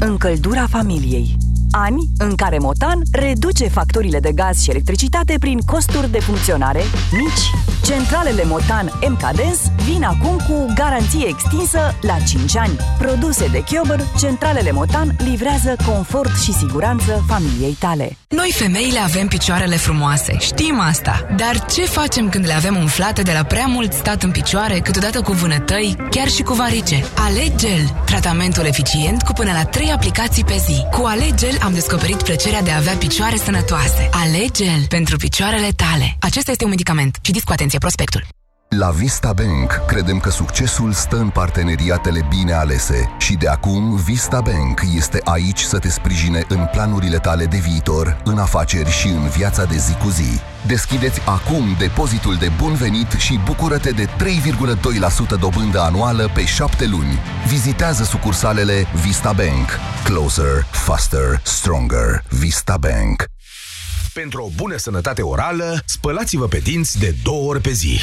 Încăldura 0.00 0.66
familiei. 0.66 1.36
Ani 1.74 2.08
în 2.18 2.34
care 2.34 2.58
Motan 2.58 3.02
reduce 3.12 3.68
facturile 3.68 4.20
de 4.20 4.32
gaz 4.32 4.62
și 4.62 4.70
electricitate 4.70 5.36
prin 5.40 5.58
costuri 5.58 6.10
de 6.10 6.20
funcționare 6.20 6.82
mici. 7.12 7.62
Centralele 7.84 8.44
Motan 8.44 8.92
MKDens 9.08 9.58
vin 9.84 10.02
acum 10.02 10.36
cu 10.48 10.72
garanție 10.74 11.26
extinsă 11.28 11.94
la 12.00 12.16
5 12.28 12.56
ani. 12.56 12.76
Produse 12.98 13.46
de 13.46 13.62
Chiober, 13.62 14.00
centralele 14.18 14.72
Motan 14.72 15.16
livrează 15.18 15.76
confort 15.86 16.40
și 16.40 16.52
siguranță 16.52 17.24
familiei 17.26 17.76
tale. 17.78 18.16
Noi 18.28 18.50
femeile 18.54 18.98
avem 18.98 19.26
picioarele 19.26 19.76
frumoase, 19.76 20.36
știm 20.38 20.80
asta. 20.80 21.26
Dar 21.36 21.64
ce 21.64 21.84
facem 21.84 22.28
când 22.28 22.46
le 22.46 22.52
avem 22.52 22.76
umflate 22.76 23.22
de 23.22 23.32
la 23.32 23.42
prea 23.42 23.66
mult 23.66 23.92
stat 23.92 24.22
în 24.22 24.30
picioare, 24.30 24.80
câteodată 24.80 25.20
cu 25.20 25.32
vânătăi, 25.32 25.96
chiar 26.10 26.28
și 26.28 26.42
cu 26.42 26.52
varice? 26.52 27.04
Alegel, 27.14 28.02
tratamentul 28.04 28.64
eficient 28.64 29.22
cu 29.22 29.32
până 29.32 29.50
la 29.52 29.64
3 29.64 29.92
aplicații 29.92 30.44
pe 30.44 30.56
zi. 30.66 30.86
Cu 30.90 31.04
Alegel 31.04 31.58
am 31.62 31.72
descoperit 31.72 32.22
plăcerea 32.22 32.62
de 32.62 32.70
a 32.70 32.76
avea 32.76 32.94
picioare 32.94 33.36
sănătoase. 33.36 34.08
Alegel 34.10 34.86
pentru 34.88 35.16
picioarele 35.16 35.68
tale. 35.76 36.16
Acesta 36.20 36.50
este 36.50 36.64
un 36.64 36.70
medicament. 36.70 37.18
Citiți 37.20 37.44
cu 37.44 37.52
atenție 37.52 37.78
prospectul. 37.78 38.24
La 38.78 38.90
Vista 38.90 39.32
Bank 39.32 39.82
credem 39.86 40.18
că 40.18 40.30
succesul 40.30 40.92
stă 40.92 41.16
în 41.16 41.28
parteneriatele 41.28 42.26
bine 42.28 42.52
alese 42.52 43.10
și 43.18 43.34
de 43.34 43.48
acum 43.48 43.96
Vista 43.96 44.40
Bank 44.40 44.80
este 44.94 45.20
aici 45.24 45.60
să 45.60 45.78
te 45.78 45.88
sprijine 45.88 46.44
în 46.48 46.68
planurile 46.72 47.18
tale 47.18 47.44
de 47.44 47.56
viitor, 47.56 48.20
în 48.24 48.38
afaceri 48.38 48.90
și 48.90 49.06
în 49.06 49.28
viața 49.28 49.64
de 49.64 49.76
zi 49.76 49.92
cu 49.92 50.08
zi. 50.08 50.40
Deschideți 50.66 51.20
acum 51.20 51.76
depozitul 51.78 52.36
de 52.36 52.50
bun 52.58 52.74
venit 52.74 53.10
și 53.10 53.40
bucură-te 53.44 53.90
de 53.90 54.06
3,2% 54.06 55.40
dobândă 55.40 55.80
anuală 55.80 56.30
pe 56.34 56.44
7 56.44 56.86
luni. 56.86 57.18
Vizitează 57.48 58.04
sucursalele 58.04 58.86
Vista 59.04 59.32
Bank. 59.32 59.68
Closer, 60.04 60.66
faster, 60.70 61.40
stronger. 61.44 62.24
Vista 62.28 62.76
Bank. 62.76 63.24
Pentru 64.12 64.42
o 64.42 64.48
bună 64.56 64.76
sănătate 64.76 65.22
orală, 65.22 65.82
spălați-vă 65.84 66.46
pe 66.46 66.58
dinți 66.58 66.98
de 66.98 67.14
două 67.22 67.48
ori 67.48 67.60
pe 67.60 67.70
zi. 67.70 68.00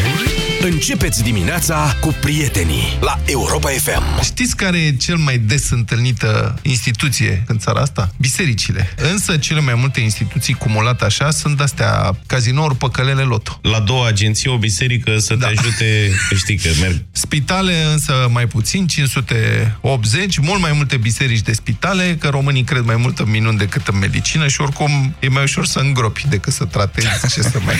Thank 0.00 0.32
you. 0.32 0.37
Începeți 0.70 1.22
dimineața 1.22 1.96
cu 2.00 2.16
prietenii 2.20 2.98
la 3.00 3.18
Europa 3.26 3.68
FM. 3.68 4.22
Știți 4.22 4.56
care 4.56 4.78
e 4.78 4.92
cel 4.92 5.16
mai 5.16 5.38
des 5.38 5.70
întâlnită 5.70 6.58
instituție 6.62 7.44
în 7.46 7.58
țara 7.58 7.80
asta? 7.80 8.10
Bisericile. 8.20 8.94
Însă 8.96 9.36
cele 9.36 9.60
mai 9.60 9.74
multe 9.74 10.00
instituții 10.00 10.54
cumulate 10.54 11.04
așa 11.04 11.30
sunt 11.30 11.60
astea 11.60 12.16
cazinouri, 12.26 12.76
păcălele 12.76 13.22
loto. 13.22 13.58
La 13.62 13.80
două 13.80 14.06
agenții, 14.06 14.50
o 14.50 14.56
biserică 14.56 15.18
să 15.18 15.36
te 15.36 15.46
ajute, 15.46 16.10
știi 16.36 16.56
că 16.56 16.68
merg. 16.80 17.04
Spitale 17.12 17.74
însă 17.92 18.28
mai 18.32 18.46
puțin, 18.46 18.86
580, 18.86 20.38
mult 20.38 20.60
mai 20.60 20.72
multe 20.72 20.96
biserici 20.96 21.42
de 21.42 21.52
spitale, 21.52 22.16
că 22.20 22.28
românii 22.28 22.64
cred 22.64 22.84
mai 22.84 22.96
mult 22.96 23.18
în 23.18 23.30
minuni 23.30 23.58
decât 23.58 23.88
în 23.88 23.98
medicină 23.98 24.48
și 24.48 24.60
oricum 24.60 25.14
e 25.20 25.28
mai 25.28 25.42
ușor 25.42 25.66
să 25.66 25.78
îngropi 25.78 26.26
decât 26.28 26.52
să 26.52 26.64
tratezi 26.64 27.06
ce 27.34 27.42
să 27.42 27.58
mai... 27.64 27.74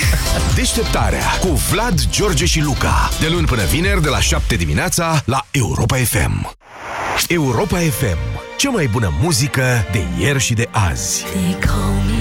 Deșteptarea 0.54 1.26
cu 1.40 1.48
Vlad, 1.70 2.08
George 2.10 2.44
și 2.44 2.60
Luca. 2.60 2.76
De 3.20 3.28
luni 3.28 3.46
până 3.46 3.62
vineri, 3.64 4.02
de 4.02 4.08
la 4.08 4.20
7 4.20 4.56
dimineața, 4.56 5.22
la 5.24 5.46
Europa 5.50 5.96
FM. 5.96 6.56
Europa 7.28 7.78
FM. 7.78 8.18
Cea 8.56 8.70
mai 8.70 8.86
bună 8.86 9.12
muzică 9.20 9.62
de 9.92 10.04
ieri 10.18 10.38
și 10.38 10.54
de 10.54 10.68
azi. 10.70 11.24
Para 11.60 12.17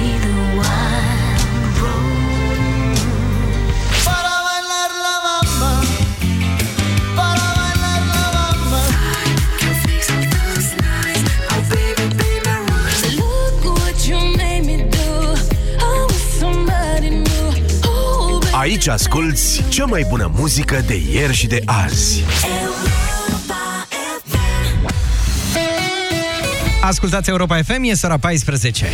Aici 18.68 18.88
asculti 18.88 19.70
cea 19.70 19.86
mai 19.86 20.06
bună 20.10 20.32
muzică 20.36 20.84
de 20.88 21.02
ieri 21.12 21.34
și 21.34 21.48
de 21.48 21.62
azi. 21.66 22.24
Ascultați 26.82 27.30
Europa 27.30 27.62
FM, 27.62 27.84
e 27.84 27.92
ora 28.04 28.18
14. 28.18 28.86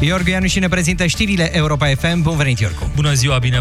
Iorgu 0.00 0.28
Ianu 0.28 0.46
și 0.46 0.58
ne 0.58 0.68
prezintă 0.68 1.06
știrile 1.06 1.56
Europa 1.56 1.86
FM. 1.86 2.22
Bun 2.22 2.36
venit, 2.36 2.58
Iorgu! 2.58 2.90
Bună 2.94 3.12
ziua, 3.12 3.38
bine 3.38 3.48